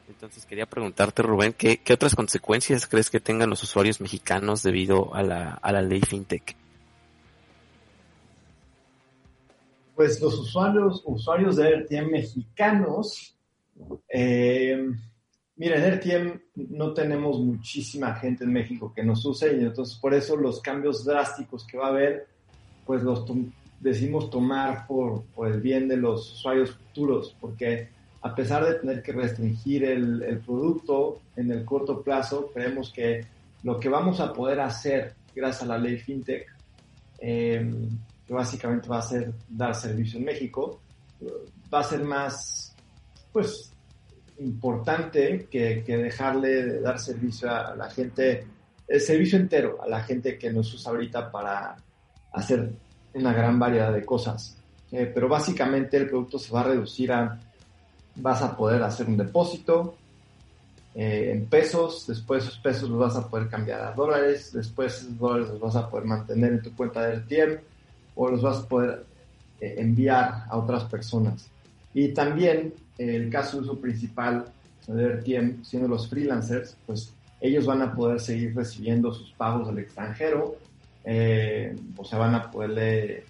Entonces 0.09 0.47
quería 0.47 0.67
preguntarte 0.67 1.23
Rubén, 1.23 1.53
¿qué, 1.53 1.79
¿qué, 1.79 1.93
otras 1.93 2.15
consecuencias 2.15 2.87
crees 2.87 3.11
que 3.11 3.19
tengan 3.19 3.51
los 3.51 3.63
usuarios 3.65 4.01
mexicanos 4.01 4.63
debido 4.63 5.13
a 5.15 5.23
la, 5.23 5.55
a 5.55 5.73
la 5.73 5.83
ley 5.83 6.01
fintech? 6.03 6.55
Pues 9.97 10.21
los 10.21 10.39
usuarios, 10.39 11.03
usuarios 11.05 11.57
de 11.57 11.83
RTM 11.83 12.11
mexicanos, 12.13 13.37
eh, 14.09 14.89
Mira, 15.61 15.77
en 15.77 15.95
RTM 15.99 16.41
no 16.71 16.95
tenemos 16.95 17.39
muchísima 17.39 18.15
gente 18.15 18.45
en 18.45 18.53
México 18.55 18.95
que 18.97 19.05
nos 19.05 19.23
use 19.27 19.59
y 19.59 19.61
entonces 19.61 19.95
por 19.99 20.15
eso 20.15 20.35
los 20.35 20.59
cambios 20.63 21.05
drásticos 21.05 21.67
que 21.67 21.77
va 21.77 21.89
a 21.89 21.91
haber, 21.91 22.29
pues 22.87 23.03
los 23.03 23.27
decimos 23.79 24.31
tomar 24.31 24.87
por, 24.87 25.23
por, 25.35 25.49
el 25.49 25.61
bien 25.61 25.87
de 25.87 25.99
los 25.99 26.33
usuarios 26.33 26.71
futuros, 26.71 27.37
porque 27.39 27.91
a 28.23 28.35
pesar 28.35 28.65
de 28.65 28.77
tener 28.77 29.03
que 29.03 29.13
restringir 29.13 29.85
el, 29.85 30.23
el 30.23 30.39
producto 30.39 31.21
en 31.37 31.51
el 31.51 31.63
corto 31.67 32.01
plazo, 32.01 32.51
creemos 32.55 32.91
que 32.91 33.27
lo 33.63 33.79
que 33.79 33.91
vamos 33.91 34.19
a 34.21 34.33
poder 34.33 34.61
hacer 34.61 35.13
gracias 35.37 35.65
a 35.65 35.67
la 35.67 35.77
ley 35.77 35.99
FinTech, 35.99 36.47
em, 37.19 37.87
que 38.27 38.33
básicamente 38.33 38.89
va 38.89 39.01
a 39.01 39.03
ser 39.03 39.35
dar 39.47 39.75
servicio 39.75 40.19
en 40.21 40.25
México, 40.25 40.81
va 41.71 41.81
a 41.81 41.85
ser 41.85 42.03
más, 42.03 42.75
pues, 43.31 43.71
importante 44.41 45.47
que, 45.51 45.83
dejarle 45.87 46.49
de 46.49 46.81
dar 46.81 46.99
servicio 46.99 47.51
a 47.51 47.75
la 47.77 47.91
gente, 47.91 48.47
el 48.89 49.01
servicio 49.01 49.39
entero 49.39 49.79
a 49.83 49.89
la 49.89 50.03
gente 50.03 50.39
que 50.39 50.53
nos 50.53 50.73
usa 50.75 50.91
ahorita 50.91 51.31
para 51.31 51.77
hacer 52.33 52.71
una 53.15 53.33
gran 53.33 53.59
variedad 53.59 53.93
de 53.93 54.05
cosas. 54.05 54.57
Eh, 54.91 55.11
pero 55.13 55.29
básicamente 55.29 55.97
el 55.97 56.09
producto 56.09 56.39
se 56.39 56.53
va 56.53 56.61
a 56.61 56.65
reducir 56.65 57.13
a, 57.13 57.39
vas 58.17 58.43
a 58.43 58.57
poder 58.57 58.83
hacer 58.83 59.07
un 59.07 59.17
depósito 59.17 59.95
eh, 60.95 61.31
en 61.33 61.47
pesos, 61.47 62.07
después 62.09 62.43
esos 62.43 62.59
pesos 62.59 62.91
los 62.91 62.99
vas 62.99 63.17
a 63.17 63.29
poder 63.29 63.49
cambiar 63.49 63.81
a 63.83 63.93
dólares, 63.93 64.53
después 64.53 64.97
esos 64.97 65.17
dólares 65.17 65.49
los 65.51 65.61
vas 65.61 65.77
a 65.77 65.89
poder 65.89 66.07
mantener 66.07 66.55
en 66.55 66.63
tu 66.63 66.75
cuenta 66.75 67.07
de 67.07 67.17
RTM 67.17 67.61
o 68.17 68.29
los 68.29 68.43
vas 68.43 68.59
a 68.59 68.69
poder 68.69 69.05
eh, 69.61 69.75
enviar 69.79 70.45
a 70.49 70.57
otras 70.57 70.85
personas. 70.85 71.49
Y 71.95 72.09
también 72.15 72.75
el 72.99 73.31
caso 73.31 73.57
de 73.57 73.63
uso 73.65 73.81
principal 73.81 74.45
de 74.87 75.09
RTM, 75.09 75.65
siendo 75.65 75.89
los 75.89 76.09
freelancers, 76.09 76.77
pues 76.87 77.15
ellos 77.41 77.67
van 77.67 77.83
a 77.83 77.95
poder 77.95 78.21
seguir 78.21 78.55
recibiendo 78.55 79.13
sus 79.13 79.33
pagos 79.33 79.69
del 79.69 79.79
extranjero, 79.79 80.57
eh, 81.05 81.75
o 81.97 82.05
sea, 82.05 82.19
van 82.19 82.35
a 82.35 82.51
poderle 82.51 83.25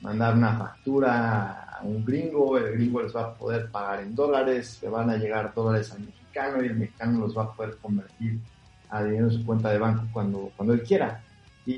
mandar 0.00 0.34
una 0.34 0.56
factura 0.56 1.76
a 1.78 1.82
un 1.82 2.04
gringo, 2.04 2.56
el 2.56 2.72
gringo 2.72 3.02
les 3.02 3.14
va 3.14 3.22
a 3.22 3.34
poder 3.34 3.70
pagar 3.70 4.00
en 4.00 4.14
dólares, 4.14 4.78
le 4.82 4.88
van 4.88 5.10
a 5.10 5.16
llegar 5.16 5.52
dólares 5.54 5.92
al 5.92 6.00
mexicano 6.00 6.62
y 6.62 6.66
el 6.66 6.76
mexicano 6.76 7.20
los 7.20 7.36
va 7.36 7.44
a 7.44 7.52
poder 7.52 7.76
convertir 7.76 8.38
a 8.88 9.04
dinero 9.04 9.26
en 9.26 9.32
su 9.32 9.44
cuenta 9.44 9.70
de 9.70 9.78
banco 9.78 10.04
cuando, 10.12 10.50
cuando 10.56 10.74
él 10.74 10.82
quiera. 10.82 11.22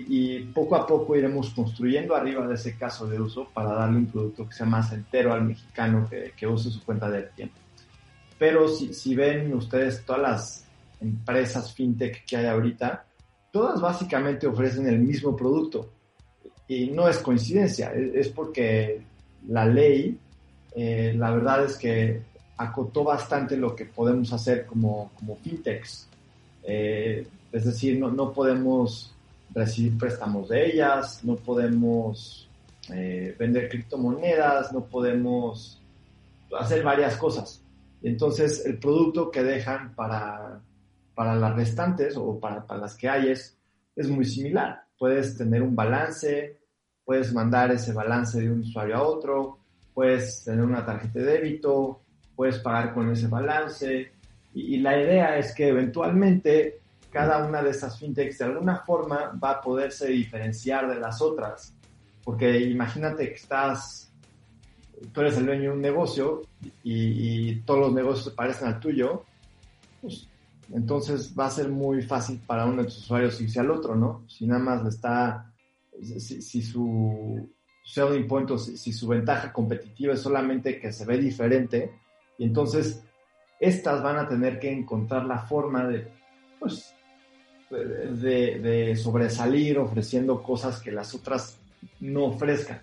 Y, 0.09 0.39
poco 0.55 0.77
a 0.77 0.87
poco 0.87 1.17
iremos 1.17 1.51
construyendo 1.51 2.15
arriba 2.15 2.47
de 2.47 2.55
ese 2.55 2.77
caso 2.77 3.07
de 3.07 3.21
uso 3.21 3.49
para 3.53 3.73
darle 3.73 3.99
un 3.99 4.07
producto 4.07 4.49
que 4.49 4.55
sea 4.55 4.67
más 4.67 4.93
entero 4.93 5.33
al 5.33 5.45
mexicano 5.45 6.07
que, 6.09 6.33
que 6.37 6.47
use 6.47 6.71
su 6.71 6.83
cuenta 6.85 7.11
de 7.11 7.23
tiempo. 7.23 7.57
Pero 8.39 8.69
si, 8.69 8.95
si 8.95 9.15
ven 9.15 9.53
ustedes 9.55 10.05
todas 10.05 10.23
las 10.23 10.65
empresas 11.01 11.75
fintech 11.75 12.25
que 12.25 12.37
hay 12.37 12.47
ahorita, 12.47 13.05
todas 13.51 13.81
básicamente 13.81 14.47
ofrecen 14.47 14.89
el 14.89 14.99
mismo 14.99 15.37
producto. 15.37 15.91
Y 16.67 16.91
no 16.91 17.07
es 17.09 17.19
coincidencia, 17.19 17.93
es, 17.93 18.29
porque 18.29 19.03
la 19.49 19.67
ley, 19.67 20.19
eh, 20.75 21.15
la 21.17 21.31
verdad 21.33 21.65
es 21.65 21.77
que 21.77 22.23
acotó 22.57 23.05
bastante 23.05 23.57
lo 23.57 23.77
que 23.77 23.85
podemos 23.85 24.33
hacer 24.33 24.65
como, 24.65 25.11
como 25.19 25.37
fintechs. 25.37 26.09
Eh, 26.63 27.27
es 27.51 27.65
decir, 27.65 27.99
no, 27.99 28.11
no 28.11 28.33
podemos 28.33 29.13
recibir 29.55 29.99
préstamos 29.99 30.49
de 30.49 30.67
ellas, 30.67 31.23
no 31.25 31.37
podemos 31.37 32.49
eh, 32.93 33.35
vender 33.39 33.69
criptomonedas, 33.69 34.73
no 34.73 34.85
podemos 34.85 35.81
hacer 36.59 36.83
varias 36.83 37.17
cosas. 37.17 37.63
Entonces, 38.03 38.65
el 38.67 38.79
producto 38.79 39.31
que 39.31 39.43
dejan 39.43 39.95
para, 39.95 40.61
para 41.15 41.35
las 41.37 41.55
restantes 41.55 42.17
o 42.17 42.39
para, 42.39 42.67
para 42.67 42.81
las 42.81 42.97
que 42.97 43.09
hay 43.09 43.31
es, 43.31 43.57
es 43.95 44.09
muy 44.09 44.25
similar. 44.25 44.85
Puedes 44.99 45.37
tener 45.37 45.63
un 45.63 45.77
balance, 45.77 46.59
puedes 47.05 47.33
mandar 47.33 47.71
ese 47.73 47.93
balance 47.93 48.41
de 48.41 48.51
un 48.51 48.61
usuario 48.61 48.97
a 48.97 49.03
otro, 49.03 49.59
puedes 49.95 50.45
tener 50.45 50.65
una 50.65 50.85
tarjeta 50.85 51.21
de 51.21 51.25
débito, 51.25 52.01
puedes 52.35 52.59
pagar 52.59 52.95
con 52.95 53.11
ese 53.11 53.29
balance, 53.29 54.13
Y, 54.55 54.77
la 54.79 55.01
idea 55.01 55.39
es 55.39 55.55
que 55.55 55.69
eventualmente 55.69 56.82
cada 57.13 57.45
una 57.45 57.63
de 57.63 57.71
esas 57.71 57.99
fintechs 57.99 58.39
de 58.39 58.47
alguna 58.47 58.79
forma 58.79 59.39
va 59.43 59.51
a 59.51 59.61
poderse 59.61 60.09
diferenciar 60.09 60.89
de 60.89 60.99
las 60.99 61.21
otras. 61.21 61.75
Porque 62.25 62.59
imagínate 62.61 63.29
que 63.29 63.35
estás, 63.35 64.11
tú 65.13 65.21
eres 65.21 65.37
el 65.37 65.47
dueño 65.47 65.71
de 65.71 65.77
un 65.77 65.83
negocio 65.83 66.43
y, 66.83 67.57
todos 67.67 67.81
los 67.81 67.93
negocios 67.93 68.25
se 68.25 68.31
parecen 68.31 68.69
al 68.69 68.81
tuyo, 68.81 69.25
pues, 70.01 70.27
entonces 70.73 71.35
va 71.39 71.47
a 71.47 71.51
ser 71.51 71.69
muy 71.69 72.03
fácil 72.03 72.41
para 72.47 72.65
uno 72.65 72.79
de 72.79 72.85
tus 72.85 72.99
usuarios 72.99 73.41
irse 73.41 73.61
al 73.61 73.71
otro, 73.71 73.95
¿no? 73.95 74.25
Si 74.27 74.47
nada 74.47 74.61
más 74.61 74.83
le 74.83 74.89
está, 74.89 75.53
si, 76.01 76.63
su 76.63 77.47
selling 77.85 78.27
point 78.27 78.51
o 78.53 78.59
si, 78.59 78.93
su 78.93 79.07
ventaja 79.07 79.53
competitiva 79.53 80.15
es 80.15 80.21
solamente 80.21 80.81
que 80.81 80.93
se 80.93 81.05
ve 81.05 81.19
diferente, 81.19 81.93
y 82.39 82.45
entonces 82.45 83.03
estas 83.61 84.03
van 84.03 84.17
a 84.17 84.27
tener 84.27 84.59
que 84.59 84.73
encontrar 84.73 85.27
la 85.27 85.41
forma 85.41 85.87
de, 85.87 86.09
pues, 86.59 86.95
de, 87.73 88.97
sobresalir 88.97 89.79
ofreciendo 89.79 90.43
cosas 90.43 90.81
que 90.81 90.93
las 90.93 91.15
otras 91.15 91.59
no 92.01 92.27
ofrezcan. 92.27 92.81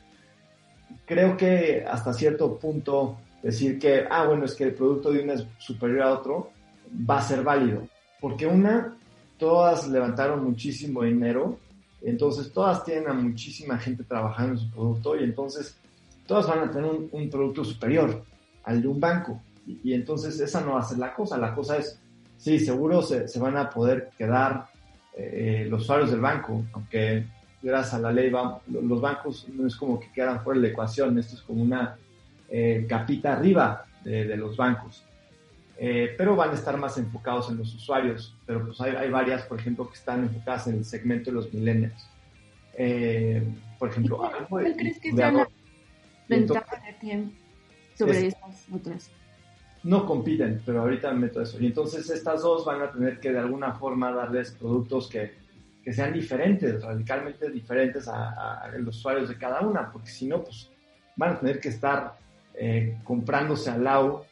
Creo 1.06 1.38
que 1.38 1.86
hasta 1.88 2.14
cierto 2.14 2.58
punto 2.58 3.18
decir 3.42 3.80
que, 3.80 4.06
ah, 4.10 4.26
bueno, 4.26 4.46
es 4.46 4.56
que 4.56 4.66
el 4.66 4.74
producto 4.74 5.12
de 5.12 5.24
uno 5.24 5.34
es 5.34 5.46
superior 5.58 6.02
a 6.02 6.14
otro, 6.14 6.52
va 7.10 7.20
a 7.20 7.22
ser 7.22 7.44
válido. 7.44 7.88
Porque 8.20 8.46
una, 8.46 8.98
todas 9.38 9.88
levantaron 9.88 10.44
muchísimo 10.44 11.04
dinero, 11.04 11.58
entonces 12.02 12.52
todas 12.52 12.84
tienen 12.84 13.10
a 13.10 13.14
muchísima 13.14 13.78
gente 13.78 14.04
trabajando 14.04 14.54
en 14.54 14.60
su 14.60 14.72
producto 14.72 15.16
y 15.16 15.24
entonces 15.24 15.78
todas 16.26 16.48
van 16.48 16.60
a 16.60 16.72
tener 16.72 16.92
un 17.12 17.30
producto 17.30 17.64
superior 17.64 18.24
al 18.64 18.82
de 18.82 18.88
un 18.88 19.00
banco. 19.00 19.42
Y, 19.84 19.94
entonces 19.94 20.40
esa 20.40 20.62
no 20.62 20.74
va 20.74 20.80
a 20.80 20.84
ser 20.84 20.98
la 20.98 21.14
cosa. 21.14 21.38
La 21.38 21.54
cosa 21.54 21.78
es, 21.78 22.00
sí, 22.38 22.60
seguro 22.60 23.02
se, 23.02 23.28
se 23.28 23.40
van 23.40 23.58
a 23.58 23.70
poder 23.70 24.10
quedar 24.18 24.68
eh, 25.22 25.68
los 25.70 25.82
usuarios 25.82 26.12
del 26.12 26.22
banco, 26.22 26.64
aunque 26.72 27.26
gracias 27.62 27.96
a 27.96 28.00
la 28.00 28.14
ley 28.14 28.32
los 28.32 29.02
bancos 29.02 29.48
no 29.50 29.68
es 29.68 29.76
como 29.76 30.00
que 30.00 30.10
quedan 30.14 30.42
fuera 30.42 30.62
de 30.62 30.68
la 30.68 30.72
ecuación, 30.72 31.18
esto 31.20 31.36
es 31.36 31.42
como 31.42 31.62
una 31.62 31.98
eh, 32.48 32.86
capita 32.88 33.34
arriba 33.34 33.86
de, 34.04 34.38
los 34.38 34.56
bancos. 34.56 35.04
Eh, 35.78 36.16
pero 36.18 36.38
van 36.38 36.52
a 36.52 36.54
estar 36.54 36.78
más 36.78 36.98
enfocados 36.98 37.50
en 37.50 37.58
los 37.58 37.74
usuarios, 37.76 38.34
pero 38.46 38.66
pues 38.66 38.80
hay, 38.80 38.96
hay, 38.96 39.10
varias, 39.10 39.44
por 39.44 39.60
ejemplo, 39.60 39.90
que 39.90 39.96
están 39.96 40.24
enfocadas 40.24 40.68
en 40.68 40.76
el 40.76 40.86
segmento 40.86 41.32
de 41.32 41.36
los 41.36 41.54
millennials. 41.54 42.10
por 43.78 43.90
ejemplo, 43.90 44.32
¿cuál, 44.48 44.76
crees 44.78 45.00
que 45.00 45.12
sea 45.12 45.32
la 45.32 45.50
ventaja 46.30 46.82
de 46.86 46.94
tiempo 46.94 47.34
sobre 47.98 48.28
estas 48.28 48.66
otras? 48.72 49.12
No 49.84 50.06
compiten, 50.06 50.62
pero 50.66 50.82
ahorita 50.82 51.12
me 51.14 51.28
meto 51.28 51.42
eso. 51.42 51.58
Y 51.60 51.68
entonces 51.68 52.10
estas 52.10 52.42
dos 52.42 52.66
van 52.66 52.82
a 52.82 52.92
tener 52.92 53.20
que 53.20 53.32
de 53.32 53.40
alguna 53.40 53.74
forma 53.74 54.12
darles 54.12 54.52
productos 54.52 55.08
que, 55.08 55.32
que 55.84 55.94
sean 55.94 56.14
diferentes, 56.14 56.84
radicalmente 56.84 57.50
diferentes 57.50 58.08
a, 58.08 58.70
los 58.78 58.98
usuarios 58.98 59.30
de 59.30 59.38
cada 59.38 59.62
una, 59.62 59.92
porque 59.92 60.10
si 60.10 60.28
no, 60.28 60.44
pues 60.44 60.70
van 61.16 61.36
a 61.36 61.40
tener 61.40 61.60
que 61.60 61.70
estar 61.70 62.16
eh, 62.54 62.98
comprándose 63.04 63.70
al 63.70 63.84
lado 63.84 64.26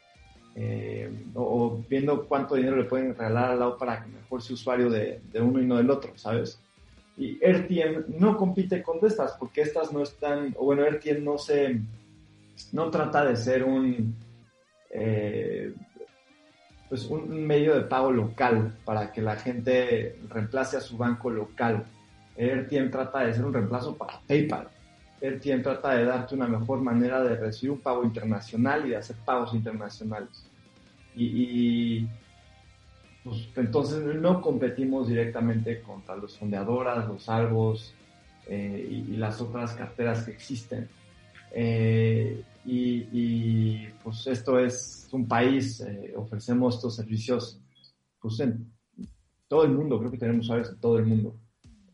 eh, 0.54 1.10
o, 1.34 1.82
viendo 1.88 2.26
cuánto 2.26 2.54
dinero 2.54 2.76
le 2.76 2.84
pueden 2.84 3.14
regalar 3.14 3.52
al 3.52 3.58
lado 3.58 3.78
para 3.78 4.02
que 4.02 4.10
mejor 4.10 4.42
sea 4.42 4.54
usuario 4.54 4.90
de, 4.90 5.20
de 5.32 5.40
uno 5.40 5.60
y 5.60 5.66
no 5.66 5.76
del 5.76 5.90
otro, 5.90 6.12
¿sabes? 6.16 6.60
Y 7.16 7.38
RTM 7.44 8.18
no 8.18 8.36
compite 8.36 8.82
con 8.82 8.98
estas 9.02 9.32
porque 9.32 9.62
estas 9.62 9.92
no 9.92 10.02
están, 10.02 10.54
o 10.58 10.66
bueno, 10.66 10.84
RTM 10.88 11.24
no 11.24 11.38
se, 11.38 11.80
no 12.72 12.90
trata 12.90 13.24
de 13.24 13.36
ser 13.36 13.64
un 13.64 14.14
eh, 14.90 15.72
pues 16.88 17.04
un 17.06 17.46
medio 17.46 17.74
de 17.74 17.82
pago 17.82 18.10
local 18.10 18.74
para 18.84 19.12
que 19.12 19.20
la 19.20 19.36
gente 19.36 20.18
reemplace 20.28 20.78
a 20.78 20.80
su 20.80 20.96
banco 20.96 21.30
local. 21.30 21.84
AirTM 22.36 22.90
trata 22.90 23.20
de 23.20 23.34
ser 23.34 23.44
un 23.44 23.52
reemplazo 23.52 23.96
para 23.96 24.20
PayPal. 24.26 24.68
AirTM 25.20 25.62
trata 25.62 25.94
de 25.94 26.04
darte 26.04 26.34
una 26.34 26.46
mejor 26.46 26.80
manera 26.80 27.22
de 27.22 27.36
recibir 27.36 27.72
un 27.72 27.80
pago 27.80 28.04
internacional 28.04 28.86
y 28.86 28.90
de 28.90 28.96
hacer 28.96 29.16
pagos 29.24 29.52
internacionales. 29.52 30.46
Y, 31.14 32.06
pues, 33.24 33.48
entonces 33.56 34.02
no 34.14 34.40
competimos 34.40 35.08
directamente 35.08 35.82
contra 35.82 36.16
los 36.16 36.38
fondeadoras, 36.38 37.08
los 37.08 37.28
algos 37.28 37.92
eh, 38.46 39.04
y, 39.08 39.16
las 39.16 39.40
otras 39.40 39.74
carteras 39.74 40.24
que 40.24 40.30
existen. 40.30 40.88
Eh, 41.50 42.42
y, 42.70 43.88
pues 44.02 44.26
esto 44.26 44.58
es 44.58 45.08
un 45.12 45.26
país, 45.26 45.80
eh, 45.80 46.12
ofrecemos 46.16 46.76
estos 46.76 46.96
servicios 46.96 47.60
pues 48.20 48.40
en 48.40 48.70
todo 49.46 49.64
el 49.64 49.70
mundo, 49.70 49.98
creo 49.98 50.10
que 50.10 50.18
tenemos 50.18 50.44
usuarios 50.44 50.70
en 50.70 50.80
todo 50.80 50.98
el 50.98 51.06
mundo. 51.06 51.34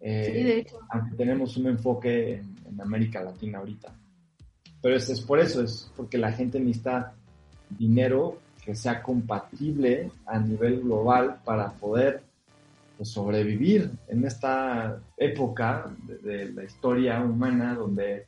Eh, 0.01 0.31
sí, 0.33 0.43
de 0.43 0.59
hecho. 0.59 0.79
Aunque 0.91 1.17
tenemos 1.17 1.57
un 1.57 1.69
enfoque 1.69 2.35
en, 2.35 2.81
América 2.81 3.23
Latina 3.23 3.59
ahorita. 3.59 3.95
Pero 4.83 4.97
es, 4.97 5.09
es, 5.09 5.21
por 5.21 5.39
eso, 5.39 5.63
es 5.63 5.91
porque 5.97 6.19
la 6.19 6.33
gente 6.33 6.59
necesita 6.59 7.15
dinero 7.71 8.39
que 8.65 8.75
sea 8.75 9.01
compatible 9.01 10.11
a 10.27 10.41
nivel 10.41 10.81
global 10.81 11.41
para 11.45 11.71
poder 11.71 12.23
pues, 12.97 13.11
sobrevivir 13.11 13.93
en 14.09 14.25
esta 14.25 15.01
época 15.17 15.95
de 16.23 16.51
la 16.51 16.65
historia 16.65 17.21
humana 17.21 17.75
donde 17.75 18.25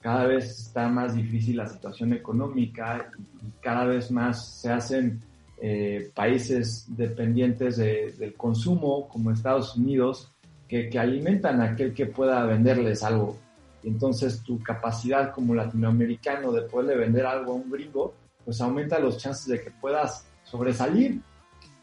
cada 0.00 0.26
vez 0.26 0.58
está 0.58 0.88
más 0.88 1.14
difícil 1.14 1.58
la 1.58 1.66
situación 1.66 2.12
económica 2.14 3.10
y 3.42 3.50
cada 3.60 3.84
vez 3.84 4.10
más 4.10 4.60
se 4.60 4.70
hacen 4.70 5.20
eh, 5.60 6.10
países 6.14 6.86
dependientes 6.88 7.76
del 7.76 8.34
consumo, 8.34 9.08
como 9.08 9.30
Estados 9.30 9.76
Unidos, 9.76 10.32
que, 10.66 10.90
alimentan 10.98 11.60
a 11.60 11.72
aquel 11.72 11.92
que 11.92 12.06
pueda 12.06 12.44
venderles 12.46 13.02
algo. 13.02 13.36
entonces 13.82 14.42
tu 14.42 14.62
capacidad 14.62 15.32
como 15.32 15.54
latinoamericano 15.54 16.52
de 16.52 16.62
poderle 16.62 16.96
vender 16.96 17.26
algo 17.26 17.52
a 17.52 17.56
un 17.56 17.70
gringo, 17.70 18.14
pues 18.44 18.60
aumenta 18.60 18.98
los 18.98 19.18
chances 19.18 19.46
de 19.48 19.60
que 19.60 19.70
puedas 19.70 20.26
sobresalir. 20.44 21.20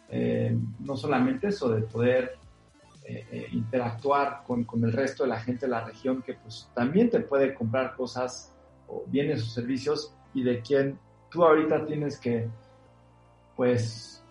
Eh, 0.10 0.58
no 0.80 0.96
solamente 0.96 1.50
eso, 1.50 1.70
de 1.70 1.82
poder 1.82 2.38
eh, 3.10 3.26
eh, 3.32 3.48
interactuar 3.54 4.44
con, 4.46 4.66
con, 4.66 4.84
el 4.84 4.92
resto 4.92 5.24
de 5.24 5.30
la 5.30 5.40
gente 5.40 5.66
de 5.66 5.72
la 5.72 5.86
región 5.86 6.22
que 6.22 6.34
pues 6.34 6.70
también 6.76 7.10
te 7.10 7.22
puede 7.22 7.54
comprar 7.54 7.96
cosas 7.96 8.54
o 8.86 9.06
bienes 9.08 9.44
o 9.44 9.46
servicios 9.46 10.14
y 10.34 10.44
de 10.44 10.60
quien 10.60 11.00
tú 11.30 11.42
ahorita 11.46 11.86
tienes 11.86 12.20
que 12.20 12.50
pues 13.56 14.22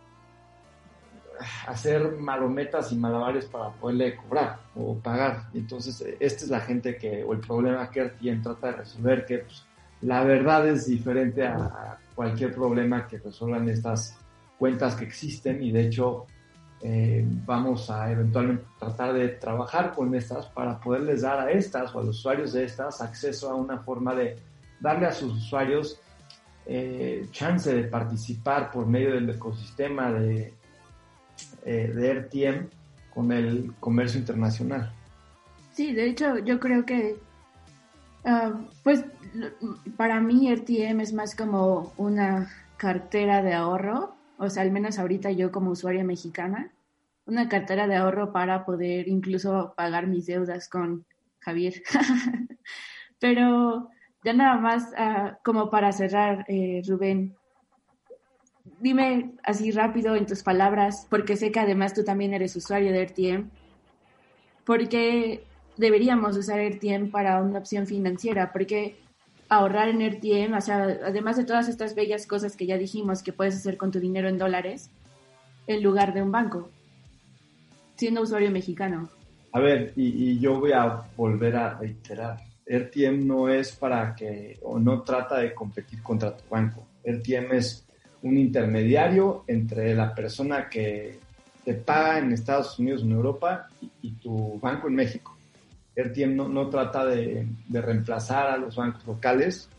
hacer 1.67 2.13
malometas 2.19 2.93
y 2.93 2.97
malabares 2.97 3.47
para 3.47 3.71
poderle 3.71 4.17
cobrar 4.17 4.59
o 4.75 4.95
pagar. 4.97 5.49
Entonces, 5.55 6.05
esta 6.21 6.45
es 6.45 6.51
la 6.51 6.61
gente 6.61 6.99
que, 6.99 7.25
o 7.25 7.33
el 7.33 7.41
problema 7.41 7.91
que 7.91 8.05
RTN 8.05 8.43
trata 8.43 8.67
de 8.69 8.73
resolver, 8.75 9.25
que 9.25 9.39
pues, 9.39 9.67
la 10.03 10.23
verdad 10.23 10.69
es 10.69 10.87
diferente 10.87 11.47
a, 11.47 11.57
a, 11.57 11.99
cualquier 12.15 12.55
problema 12.55 13.07
que 13.07 13.19
resuelvan 13.19 13.69
estas 13.71 14.19
cuentas 14.59 14.97
que 14.97 15.05
existen 15.05 15.63
y 15.63 15.73
de 15.73 15.87
hecho 15.87 16.27
eh, 16.89 17.25
vamos 17.45 17.91
a 17.91 18.13
eventualmente 18.13 18.65
tratar 18.79 19.13
de 19.13 19.29
trabajar 19.31 19.93
con 19.93 20.15
estas 20.15 20.47
para 20.47 20.79
poderles 20.79 21.23
dar 21.23 21.41
a 21.41 21.51
estas 21.51 21.93
o 21.93 21.99
a 21.99 22.05
los 22.05 22.19
usuarios 22.19 22.53
de 22.53 22.63
estas 22.63 23.01
acceso 23.01 23.51
a 23.51 23.57
una 23.57 23.79
forma 23.79 24.15
de 24.15 24.37
darle 24.79 25.07
a 25.07 25.13
sus 25.13 25.33
usuarios 25.33 26.01
eh, 26.65 27.27
chance 27.33 27.75
de 27.75 27.89
participar 27.89 28.71
por 28.71 28.87
medio 28.87 29.15
del 29.15 29.29
ecosistema 29.29 30.13
de, 30.13 30.55
eh, 31.65 31.93
de 31.93 32.15
RTM 32.15 32.69
con 33.13 33.33
el 33.33 33.75
comercio 33.81 34.21
internacional. 34.21 34.93
Sí, 35.73 35.93
de 35.93 36.11
hecho 36.11 36.39
yo 36.39 36.61
creo 36.61 36.87
que 36.87 37.17
ah, 38.25 38.53
pues 38.85 39.05
para 39.97 40.21
mí 40.21 40.55
RTM 40.55 41.01
es 41.01 41.13
más 41.13 41.35
como 41.35 41.93
una 41.97 42.49
cartera 42.77 43.43
de 43.43 43.55
ahorro 43.55 44.17
o 44.39 44.51
sea, 44.51 44.63
al 44.63 44.71
menos 44.71 44.99
ahorita 44.99 45.31
yo 45.31 45.51
como 45.51 45.71
usuaria 45.71 46.05
mexicana, 46.05 46.71
una 47.27 47.49
cartera 47.49 47.87
de 47.87 47.97
ahorro 47.97 48.33
para 48.33 48.65
poder 48.65 49.09
incluso 49.09 49.75
pagar 49.77 50.07
mis 50.07 50.27
deudas 50.27 50.69
con 50.69 51.05
Javier. 51.41 51.75
Pero 53.19 53.91
ya 54.25 54.33
nada 54.33 54.57
más 54.57 54.93
ah, 54.97 55.39
como 55.45 55.71
para 55.71 55.93
cerrar, 55.93 56.45
eh, 56.49 56.83
Rubén, 56.87 57.37
dime 58.81 59.33
así 59.43 59.71
rápido 59.71 60.17
en 60.17 60.27
tus 60.27 60.43
palabras, 60.43 61.07
porque 61.11 61.37
sé 61.37 61.51
que 61.51 61.61
además 61.61 61.95
tú 61.95 62.05
también 62.05 62.35
eres 62.35 62.57
usuario 62.57 62.93
de 62.93 63.03
RTM, 63.03 63.51
¿por 64.65 64.89
qué 64.89 65.45
deberíamos 65.77 66.37
usar 66.37 66.61
RTM 66.61 67.11
para 67.11 67.43
una 67.43 67.59
opción 67.59 67.87
financiera? 67.87 68.53
Porque 68.53 68.97
ahorrar 69.49 69.89
en 69.89 70.03
RTM, 70.03 70.55
o 70.55 70.61
sea, 70.61 70.83
además 71.05 71.37
de 71.37 71.45
todas 71.45 71.69
estas 71.69 71.95
bellas 71.95 72.27
cosas 72.27 72.57
que 72.57 72.67
ya 72.67 72.77
dijimos 72.77 73.23
que 73.23 73.33
puedes 73.33 73.57
hacer 73.57 73.77
con 73.77 73.91
tu 73.91 74.01
dinero 74.01 74.29
en 74.29 74.39
dólares, 74.39 74.91
en 75.67 75.83
lugar 75.83 76.15
de 76.15 76.23
un 76.23 76.33
banco, 76.33 76.71
siendo 77.97 78.23
usuario 78.23 78.51
mexicano. 78.51 79.09
A 79.53 79.61
ver, 79.61 79.93
y, 79.97 80.39
yo 80.39 80.61
voy 80.61 80.73
a 80.73 81.03
volver 81.17 81.57
a 81.57 81.79
reiterar, 81.79 82.37
RTM 82.67 83.27
no 83.27 83.49
es 83.49 83.73
para 83.73 84.15
que, 84.15 84.59
o 84.63 84.79
no 84.79 85.03
trata 85.03 85.39
de 85.39 85.55
competir 85.55 86.03
contra 86.03 86.37
tu 86.37 86.45
banco. 86.51 86.87
RTM 87.05 87.53
es 87.53 87.87
un 88.23 88.37
intermediario 88.37 89.45
entre 89.47 89.95
la 89.95 90.15
persona 90.15 90.69
que 90.69 91.19
te 91.65 91.75
paga 91.75 92.19
en 92.19 92.33
Estados 92.33 92.79
Unidos, 92.79 93.03
en 93.03 93.13
Europa, 93.13 93.69
y, 94.03 94.13
tu 94.13 94.59
banco 94.61 94.89
en 94.89 94.95
México. 94.95 95.37
RTM 95.97 96.37
no, 96.37 96.49
no 96.49 96.69
trata 96.69 97.07
de, 97.07 97.47
reemplazar 97.71 98.49
a 98.49 98.57
los 98.59 98.77
bancos 98.77 99.07
locales, 99.07 99.71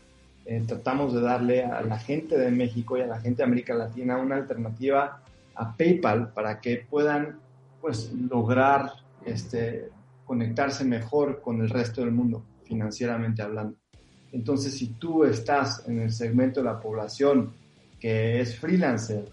eh, 0.44 0.64
tratamos 0.66 1.14
de 1.14 1.20
darle 1.20 1.62
a 1.62 1.82
la 1.82 1.98
gente 1.98 2.38
de 2.38 2.50
México 2.50 2.96
y 2.96 3.02
a 3.02 3.06
la 3.06 3.20
gente 3.20 3.38
de 3.38 3.44
América 3.44 3.74
Latina 3.74 4.16
una 4.16 4.36
alternativa 4.36 5.20
a 5.54 5.76
PayPal 5.76 6.32
para 6.32 6.60
que 6.60 6.86
puedan 6.88 7.38
pues 7.80 8.12
lograr 8.12 8.92
este, 9.24 9.90
conectarse 10.24 10.84
mejor 10.84 11.40
con 11.40 11.60
el 11.60 11.70
resto 11.70 12.00
del 12.00 12.12
mundo, 12.12 12.42
financieramente 12.64 13.42
hablando. 13.42 13.76
Entonces, 14.32 14.76
si 14.76 14.88
tú 14.88 15.24
estás 15.24 15.86
en 15.88 16.00
el 16.00 16.12
segmento 16.12 16.60
de 16.60 16.66
la 16.66 16.80
población 16.80 17.52
que 17.98 18.40
es 18.40 18.58
freelancer, 18.58 19.24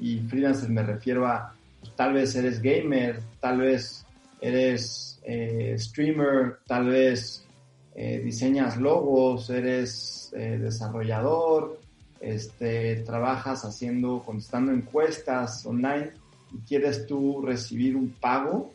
y 0.00 0.18
freelancer 0.20 0.68
me 0.70 0.82
refiero 0.82 1.26
a 1.26 1.54
pues, 1.80 1.94
tal 1.94 2.14
vez 2.14 2.34
eres 2.34 2.60
gamer, 2.60 3.20
tal 3.40 3.58
vez 3.58 4.04
eres 4.40 5.20
eh, 5.22 5.76
streamer, 5.78 6.58
tal 6.66 6.88
vez 6.88 7.46
eh, 7.94 8.20
diseñas 8.24 8.76
logos, 8.76 9.50
eres 9.50 10.32
eh, 10.36 10.58
desarrollador, 10.58 11.80
este, 12.20 12.96
trabajas 13.02 13.64
haciendo, 13.64 14.22
contestando 14.24 14.72
encuestas 14.72 15.64
online 15.64 16.10
y 16.52 16.58
quieres 16.66 17.06
tú 17.06 17.42
recibir 17.42 17.96
un 17.96 18.10
pago 18.10 18.72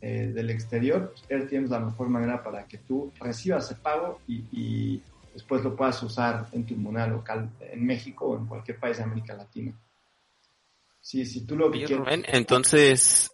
del 0.00 0.50
exterior, 0.50 1.14
él 1.28 1.48
tiene 1.48 1.68
la 1.68 1.78
mejor 1.78 2.08
manera 2.08 2.42
para 2.42 2.66
que 2.66 2.76
tú 2.76 3.12
recibas 3.20 3.66
ese 3.66 3.76
pago 3.76 4.18
y, 4.26 5.00
después 5.32 5.62
lo 5.62 5.76
puedas 5.76 6.02
usar 6.02 6.48
en 6.52 6.66
tu 6.66 6.74
moneda 6.74 7.06
local 7.06 7.48
en 7.60 7.86
México 7.86 8.26
o 8.26 8.36
en 8.36 8.46
cualquier 8.46 8.80
país 8.80 8.96
de 8.96 9.04
América 9.04 9.34
Latina. 9.34 9.72
Sí, 11.00 11.24
si 11.24 11.46
tú 11.46 11.56
lo 11.56 11.70
quieres... 11.70 11.98
entonces, 12.26 13.30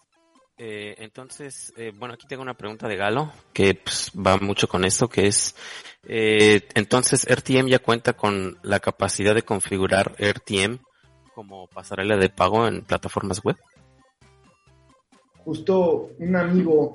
eh, 0.60 0.96
entonces, 0.98 1.72
eh, 1.76 1.92
bueno, 1.94 2.14
aquí 2.14 2.26
tengo 2.26 2.42
una 2.42 2.56
pregunta 2.56 2.88
de 2.88 2.96
Galo 2.96 3.32
que 3.52 3.74
pues, 3.74 4.10
va 4.14 4.38
mucho 4.38 4.66
con 4.66 4.84
esto, 4.84 5.08
que 5.08 5.28
es, 5.28 5.54
eh, 6.02 6.66
entonces, 6.74 7.24
RTM 7.24 7.68
ya 7.68 7.78
cuenta 7.78 8.14
con 8.14 8.58
la 8.62 8.80
capacidad 8.80 9.36
de 9.36 9.42
configurar 9.42 10.16
RTM 10.18 10.78
como 11.32 11.68
pasarela 11.68 12.16
de 12.16 12.28
pago 12.28 12.66
en 12.66 12.82
plataformas 12.82 13.44
web. 13.44 13.56
Justo 15.48 16.10
un 16.18 16.36
amigo 16.36 16.92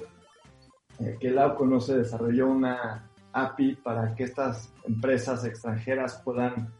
que 1.19 1.31
Lau 1.31 1.55
conoce 1.55 1.97
desarrolló 1.97 2.49
una 2.49 3.09
API 3.31 3.77
para 3.77 4.13
que 4.13 4.25
estas 4.25 4.71
empresas 4.85 5.43
extranjeras 5.43 6.21
puedan 6.23 6.71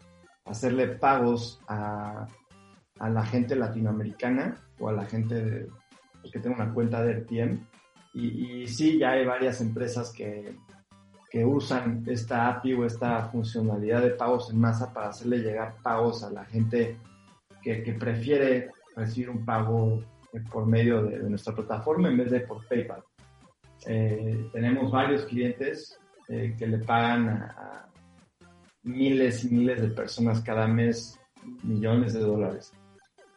hacerle 0.46 0.90
pagos 0.90 1.60
a, 1.68 2.28
a 3.00 3.10
la 3.10 3.26
gente 3.26 3.56
latinoamericana 3.56 4.56
o 4.80 4.90
a 4.90 4.94
la 4.94 5.06
gente 5.06 5.68
que 6.32 6.40
tenga 6.40 6.58
una 6.58 6.74
cuenta 6.76 7.04
de 7.04 7.14
RTM. 7.22 7.60
Y, 8.14 8.68
sí, 8.68 9.00
ya 9.00 9.14
hay 9.14 9.26
varias 9.26 9.60
empresas 9.60 10.14
que, 10.14 10.56
que 11.32 11.44
usan 11.44 12.04
esta 12.06 12.50
API 12.50 12.74
o 12.74 12.86
esta 12.86 13.30
funcionalidad 13.30 14.04
de 14.04 14.12
pagos 14.12 14.52
en 14.52 14.60
masa 14.60 14.94
para 14.94 15.10
hacerle 15.10 15.40
llegar 15.40 15.78
pagos 15.82 16.24
a 16.24 16.30
la 16.30 16.46
gente 16.46 17.00
que, 17.64 17.82
que 17.82 17.94
prefiere 17.94 18.70
recibir 18.96 19.32
un 19.32 19.44
pago 19.44 20.04
por 20.52 20.66
medio 20.66 21.04
de, 21.04 21.30
nuestra 21.30 21.54
plataforma 21.54 22.10
en 22.10 22.18
vez 22.18 22.32
de 22.32 22.42
por 22.42 22.66
PayPal. 22.68 23.04
Eh, 23.86 24.50
tenemos 24.52 24.92
varios 24.92 25.26
clientes 25.26 26.00
eh, 26.28 26.56
que 26.58 26.68
le 26.68 26.80
pagan 26.80 27.30
a, 27.30 27.90
miles 28.84 29.46
y 29.46 29.50
miles 29.50 29.82
de 29.82 29.90
personas 29.90 30.42
cada 30.42 30.68
mes 30.68 31.20
millones 31.64 32.14
de 32.14 32.20
dólares. 32.20 32.72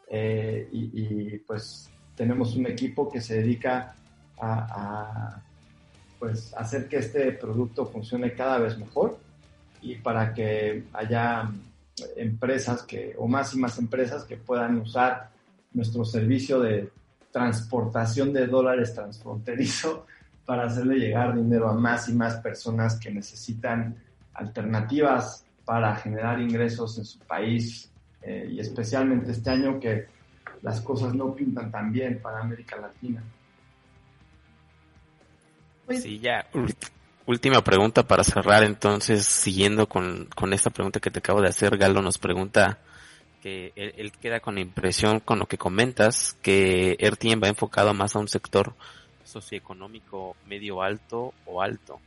Eh, 0.09 0.69
y, 0.73 1.39
pues 1.39 1.91
tenemos 2.15 2.57
un 2.57 2.67
equipo 2.67 3.11
que 3.11 3.21
se 3.21 3.43
dedica 3.43 3.95
a, 4.39 5.43
pues, 6.19 6.55
hacer 6.55 6.89
que 6.89 6.99
este 6.99 7.33
producto 7.33 7.87
funcione 7.87 8.33
cada 8.33 8.59
vez 8.59 8.79
mejor 8.79 9.19
y 9.83 9.97
para 9.97 10.33
que 10.33 10.85
haya 10.93 11.51
empresas 12.17 12.83
que, 12.83 13.15
o 13.19 13.27
más 13.27 13.55
y 13.55 13.59
más 13.59 13.79
empresas 13.79 14.25
que 14.25 14.37
puedan 14.37 14.79
usar 14.79 15.31
nuestro 15.77 16.05
servicio 16.05 16.59
de 16.61 16.91
transportación 17.31 18.33
de 18.33 18.47
dólares 18.47 18.95
transfronterizo 18.95 20.07
para 20.47 20.65
hacerle 20.65 20.97
llegar 20.97 21.35
dinero 21.35 21.69
a 21.69 21.75
más 21.75 22.09
y 22.09 22.15
más 22.15 22.37
personas 22.37 22.99
que 22.99 23.11
necesitan 23.11 23.97
alternativas 24.33 25.45
para 25.65 25.95
generar 25.97 26.41
ingresos 26.41 26.97
en 26.99 27.05
su 27.05 27.19
país 27.21 27.91
eh, 28.23 28.49
y 28.51 28.61
especialmente 28.61 29.33
este 29.33 29.51
año 29.51 29.79
que 29.79 30.07
las 30.63 30.81
cosas 30.81 31.15
no 31.15 31.35
pintan 31.35 31.71
tan 31.71 31.93
bien 31.93 32.21
para 32.23 32.41
América 32.41 32.77
Latina. 32.77 33.23
Pues 35.85 36.03
sí, 36.03 36.19
ya. 36.19 36.47
Última 37.27 37.63
pregunta 37.63 38.05
para 38.05 38.25
cerrar 38.25 38.63
entonces, 38.63 39.27
siguiendo 39.27 39.89
con, 39.89 40.29
esta 40.53 40.71
pregunta 40.71 41.01
que 41.01 41.11
te 41.11 41.19
acabo 41.19 41.43
de 41.43 41.49
hacer, 41.49 41.77
Galo 41.77 42.01
nos 42.01 42.19
pregunta 42.19 42.79
que 43.47 43.73
él, 43.77 44.11
queda 44.11 44.41
con 44.41 44.57
la 44.57 44.61
impresión 44.61 45.21
con 45.21 45.39
lo 45.39 45.47
que 45.47 45.57
comentas, 45.57 46.37
que 46.43 46.97
RTM 47.01 47.41
va 47.41 47.47
enfocado 47.47 47.95
más 47.95 48.17
a 48.17 48.19
un 48.19 48.27
sector 48.27 48.75
socioeconómico 49.23 50.35
medio 50.49 50.83
alto 50.83 51.33
o 51.45 51.63
alto. 51.63 52.01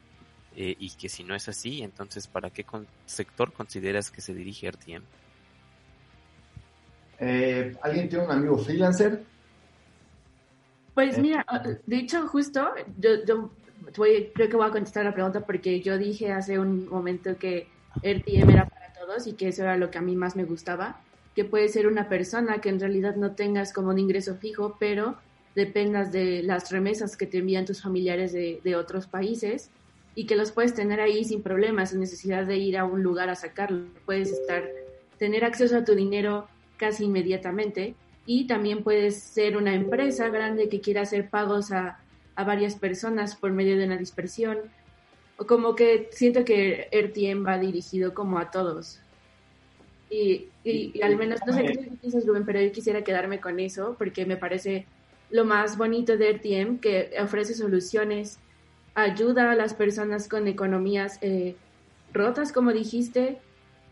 Eh, 0.58 0.76
y 0.78 0.90
que 0.90 1.08
si 1.08 1.24
no 1.24 1.36
es 1.36 1.48
así, 1.48 1.82
entonces 1.82 2.28
¿para 2.28 2.50
qué 2.50 2.66
sector 3.06 3.54
consideras 3.54 4.12
que 4.12 4.20
se 4.20 4.34
dirige 4.34 4.70
RTM? 4.70 5.04
Eh, 7.20 7.78
¿Alguien 7.84 8.10
tiene 8.10 8.26
un 8.26 8.32
amigo 8.32 8.58
freelancer? 8.58 9.24
Pues 10.94 11.18
eh. 11.18 11.22
mira, 11.22 11.46
de 11.86 11.96
hecho 11.96 12.28
justo 12.28 12.68
yo, 12.98 13.24
yo 13.26 13.50
creo 14.34 14.50
que 14.50 14.58
voy 14.58 14.68
a 14.68 14.72
contestar 14.72 15.06
la 15.06 15.14
pregunta 15.14 15.46
porque 15.46 15.80
yo 15.80 15.98
dije 15.98 16.34
hace 16.34 16.60
un 16.60 16.90
momento 16.90 17.38
que 17.38 17.70
RTM 18.04 18.50
era 18.50 18.68
para 18.68 18.92
todos 18.92 19.26
y 19.26 19.34
que 19.36 19.48
eso 19.48 19.64
era 19.64 19.78
lo 19.78 19.90
que 19.90 20.00
a 20.00 20.02
mí 20.02 20.18
más 20.18 20.36
me 20.36 20.44
gustaba, 20.44 21.00
que 21.40 21.46
puede 21.46 21.70
ser 21.70 21.88
una 21.88 22.10
persona 22.10 22.60
que 22.60 22.68
en 22.68 22.82
realidad 22.82 23.16
no 23.16 23.32
tengas 23.32 23.72
como 23.72 23.92
un 23.92 23.98
ingreso 23.98 24.36
fijo, 24.36 24.76
pero 24.78 25.16
dependas 25.56 26.12
de 26.12 26.44
las 26.44 26.70
remesas 26.70 27.16
que 27.16 27.28
te 27.28 27.38
envían 27.38 27.64
tus 27.64 27.82
familiares 27.82 28.34
de, 28.34 28.76
otros 28.76 29.08
países 29.08 29.70
y 30.16 30.26
que 30.26 30.36
los 30.36 30.52
puedes 30.52 30.74
tener 30.74 31.00
ahí 31.00 31.24
sin 31.24 31.42
problemas, 31.42 31.92
sin 31.92 32.02
necesidad 32.02 32.46
de 32.46 32.58
ir 32.58 32.78
a 32.78 32.84
un 32.84 33.04
lugar 33.04 33.30
a 33.30 33.36
sacarlo. 33.36 33.86
Puedes 34.06 34.34
estar, 34.34 34.66
tener 35.18 35.46
acceso 35.46 35.78
a 35.78 35.86
tu 35.86 35.96
dinero 35.96 36.50
casi 36.76 37.06
inmediatamente 37.06 37.96
y 38.26 38.46
también 38.46 38.84
puedes 38.84 39.24
ser 39.24 39.56
una 39.56 39.74
empresa 39.74 40.28
grande 40.28 40.68
que 40.68 40.82
quiera 40.82 41.04
hacer 41.04 41.30
pagos 41.30 41.72
a, 41.72 42.02
a 42.36 42.44
varias 42.44 42.76
personas 42.76 43.38
por 43.38 43.54
medio 43.54 43.78
de 43.78 43.86
una 43.86 43.96
dispersión. 43.96 44.58
O 45.38 45.46
como 45.46 45.74
que 45.74 46.10
siento 46.12 46.44
que 46.44 46.90
RTM 46.92 47.48
va 47.48 47.58
dirigido 47.58 48.14
como 48.14 48.40
a 48.40 48.52
todos. 48.52 49.00
Y, 50.10 50.47
y, 50.64 51.01
al 51.01 51.16
menos, 51.18 51.39
no 51.45 51.53
sé 51.53 51.64
qué 51.64 51.91
piensas, 52.01 52.26
Rubén, 52.26 52.45
pero 52.45 52.60
yo 52.60 52.72
quisiera 52.72 53.03
quedarme 53.03 53.39
con 53.39 53.60
eso 53.60 53.95
porque 53.97 54.26
me 54.26 54.38
parece 54.38 54.88
lo 55.30 55.45
más 55.45 55.78
bonito 55.78 56.18
de 56.18 56.34
RTM, 56.34 56.80
que 56.80 57.12
ofrece 57.22 57.53
soluciones, 57.53 58.39
ayuda 58.95 59.51
a 59.51 59.55
las 59.55 59.74
personas 59.74 60.28
con 60.28 60.47
economías 60.47 61.20
eh, 61.22 61.55
rotas, 62.12 62.51
como 62.51 62.74
dijiste, 62.74 63.39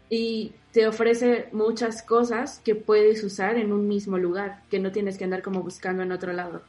y 0.09 0.53
te 0.71 0.87
ofrece 0.87 1.49
muchas 1.51 2.01
cosas 2.01 2.59
que 2.63 2.75
puedes 2.75 3.23
usar 3.23 3.57
en 3.57 3.71
un 3.71 3.87
mismo 3.87 4.17
lugar, 4.17 4.63
que 4.69 4.79
no 4.79 4.91
tienes 4.91 5.17
que 5.17 5.23
andar 5.23 5.41
como 5.41 5.61
buscando 5.61 6.03
en 6.03 6.11
otro 6.11 6.33
lado. 6.33 6.61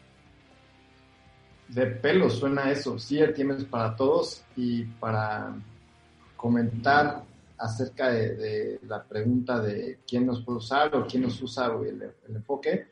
De 1.68 1.86
pelo 1.86 2.30
suena 2.30 2.70
eso, 2.70 2.98
sí, 2.98 3.20
tienes 3.34 3.64
para 3.64 3.94
todos 3.94 4.42
y 4.56 4.84
para 4.84 5.54
comentar 6.36 7.22
acerca 7.58 8.10
de, 8.10 8.80
la 8.86 9.02
pregunta 9.04 9.60
de 9.60 10.00
quién 10.06 10.26
nos 10.26 10.42
puede 10.42 10.58
usar 10.58 10.94
o 10.94 11.06
quién 11.06 11.24
nos 11.24 11.40
usa 11.42 11.66
el, 11.66 12.12
enfoque, 12.34 12.88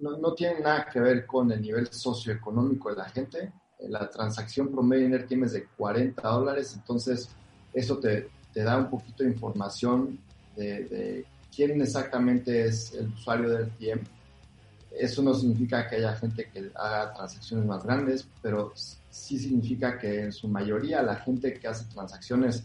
no, 0.00 0.16
no, 0.18 0.34
tiene 0.34 0.60
nada 0.60 0.86
que 0.90 1.00
ver 1.00 1.26
con 1.26 1.50
el 1.50 1.60
nivel 1.60 1.88
socioeconómico 1.88 2.90
de 2.90 2.96
la 2.96 3.08
gente. 3.08 3.52
La 3.80 4.08
transacción 4.08 4.70
promedio 4.70 5.06
en 5.06 5.18
RTM 5.18 5.44
es 5.44 5.52
de 5.52 5.66
40 5.76 6.26
dólares, 6.26 6.74
entonces 6.74 7.28
eso 7.72 7.98
te, 7.98 8.28
te 8.52 8.62
da 8.62 8.78
un 8.78 8.88
poquito 8.88 9.24
de 9.24 9.30
información 9.30 10.18
de, 10.56 11.26
quién 11.54 11.80
exactamente 11.80 12.66
es 12.66 12.94
el 12.94 13.08
usuario 13.08 13.50
del 13.50 13.66
RTM. 13.66 14.00
Eso 14.92 15.22
no 15.22 15.34
significa 15.34 15.88
que 15.88 15.96
haya 15.96 16.14
gente 16.14 16.48
que 16.52 16.70
haga 16.74 17.12
transacciones 17.12 17.66
más 17.66 17.84
grandes, 17.84 18.28
pero 18.40 18.72
sí 18.74 19.38
significa 19.38 19.98
que 19.98 20.22
en 20.22 20.32
su 20.32 20.46
mayoría 20.48 21.02
la 21.02 21.16
gente 21.16 21.54
que 21.54 21.66
hace 21.66 21.84
transacciones, 21.92 22.64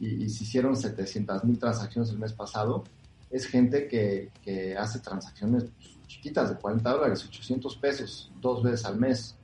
y, 0.00 0.28
se 0.28 0.44
hicieron 0.44 0.76
700 0.76 1.44
mil 1.44 1.58
transacciones 1.58 2.10
el 2.10 2.18
mes 2.18 2.32
pasado, 2.32 2.84
es 3.30 3.46
gente 3.46 3.88
que, 3.88 4.30
que 4.42 4.76
hace 4.76 5.00
transacciones 5.00 5.64
chiquitas 6.06 6.50
de 6.50 6.56
40 6.56 6.90
dólares, 6.90 7.24
800 7.26 7.76
pesos, 7.76 8.32
dos 8.40 8.62
veces 8.62 8.84
al 8.84 8.98
mes. 8.98 9.36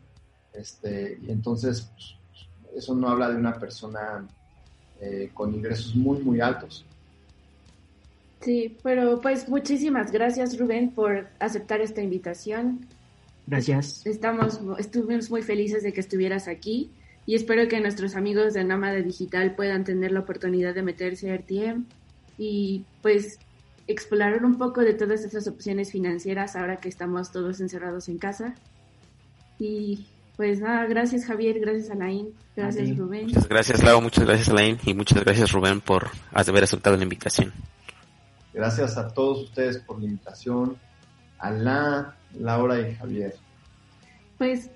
Este, 0.53 1.19
y 1.23 1.31
entonces, 1.31 1.91
pues, 1.93 2.17
eso 2.77 2.95
no 2.95 3.09
habla 3.09 3.31
de 3.31 3.37
una 3.37 3.59
persona 3.59 4.27
eh, 5.01 5.31
con 5.35 5.55
ingresos 5.55 5.95
muy, 5.95 6.19
muy 6.21 6.41
altos. 6.41 6.85
Sí, 8.41 8.79
pero 8.83 9.21
pues 9.21 9.49
muchísimas 9.49 10.13
gracias 10.13 10.59
Rubén 10.59 10.93
por 10.93 11.29
aceptar 11.39 11.81
esta 11.81 12.01
invitación. 12.01 12.87
Gracias. 13.47 14.07
Estamos, 14.07 14.61
estuvimos 14.79 15.31
muy 15.31 15.43
felices 15.43 15.83
de 15.83 15.93
que 15.93 16.01
estuvieras 16.01 16.49
aquí 16.49 16.91
y 17.31 17.37
espero 17.37 17.69
que 17.69 17.79
nuestros 17.79 18.17
amigos 18.17 18.55
de 18.55 18.65
Nómada 18.65 18.97
Digital 18.97 19.55
puedan 19.55 19.85
tener 19.85 20.11
la 20.11 20.19
oportunidad 20.19 20.75
de 20.75 20.83
meterse 20.83 21.31
a 21.31 21.37
RTM 21.37 21.85
y 22.37 22.85
pues 23.03 23.39
explorar 23.87 24.45
un 24.45 24.59
poco 24.59 24.81
de 24.81 24.95
todas 24.95 25.25
esas 25.25 25.47
opciones 25.47 25.93
financieras 25.93 26.57
ahora 26.57 26.79
que 26.79 26.89
estamos 26.89 27.31
todos 27.31 27.61
encerrados 27.61 28.09
en 28.09 28.19
casa. 28.19 28.57
Y 29.61 30.09
pues 30.37 30.59
nada, 30.59 30.85
gracias 30.87 31.25
Javier, 31.25 31.61
gracias 31.61 31.91
Alain, 31.91 32.35
gracias 32.57 32.97
Rubén. 32.97 33.27
Muchas 33.27 33.49
gracias 33.49 33.85
Lau, 33.85 34.03
muchas 34.03 34.25
gracias 34.25 34.49
Alain 34.49 34.77
y 34.85 34.95
muchas 34.95 35.23
gracias 35.23 35.53
Rubén 35.53 35.81
por 35.81 36.11
haber 36.33 36.65
aceptado 36.65 36.97
la 36.97 37.05
invitación. 37.05 37.53
Gracias 38.53 38.97
a 38.99 39.07
todos 39.07 39.45
ustedes 39.45 39.79
por 39.79 40.01
la 40.01 40.07
invitación, 40.07 40.77
a 41.39 41.53
la, 41.53 42.17
Laura 42.37 42.81
y 42.81 42.93
Javier. 42.97 43.37
Pues 44.37 44.69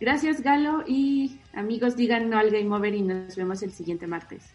gracias 0.00 0.40
Galo 0.40 0.82
y 0.88 1.39
amigos 1.52 1.96
digan 1.96 2.30
no 2.30 2.38
al 2.38 2.50
Game 2.50 2.74
Over 2.74 2.94
y 2.94 3.02
nos 3.02 3.36
vemos 3.36 3.62
el 3.62 3.72
siguiente 3.72 4.06
martes. 4.06 4.54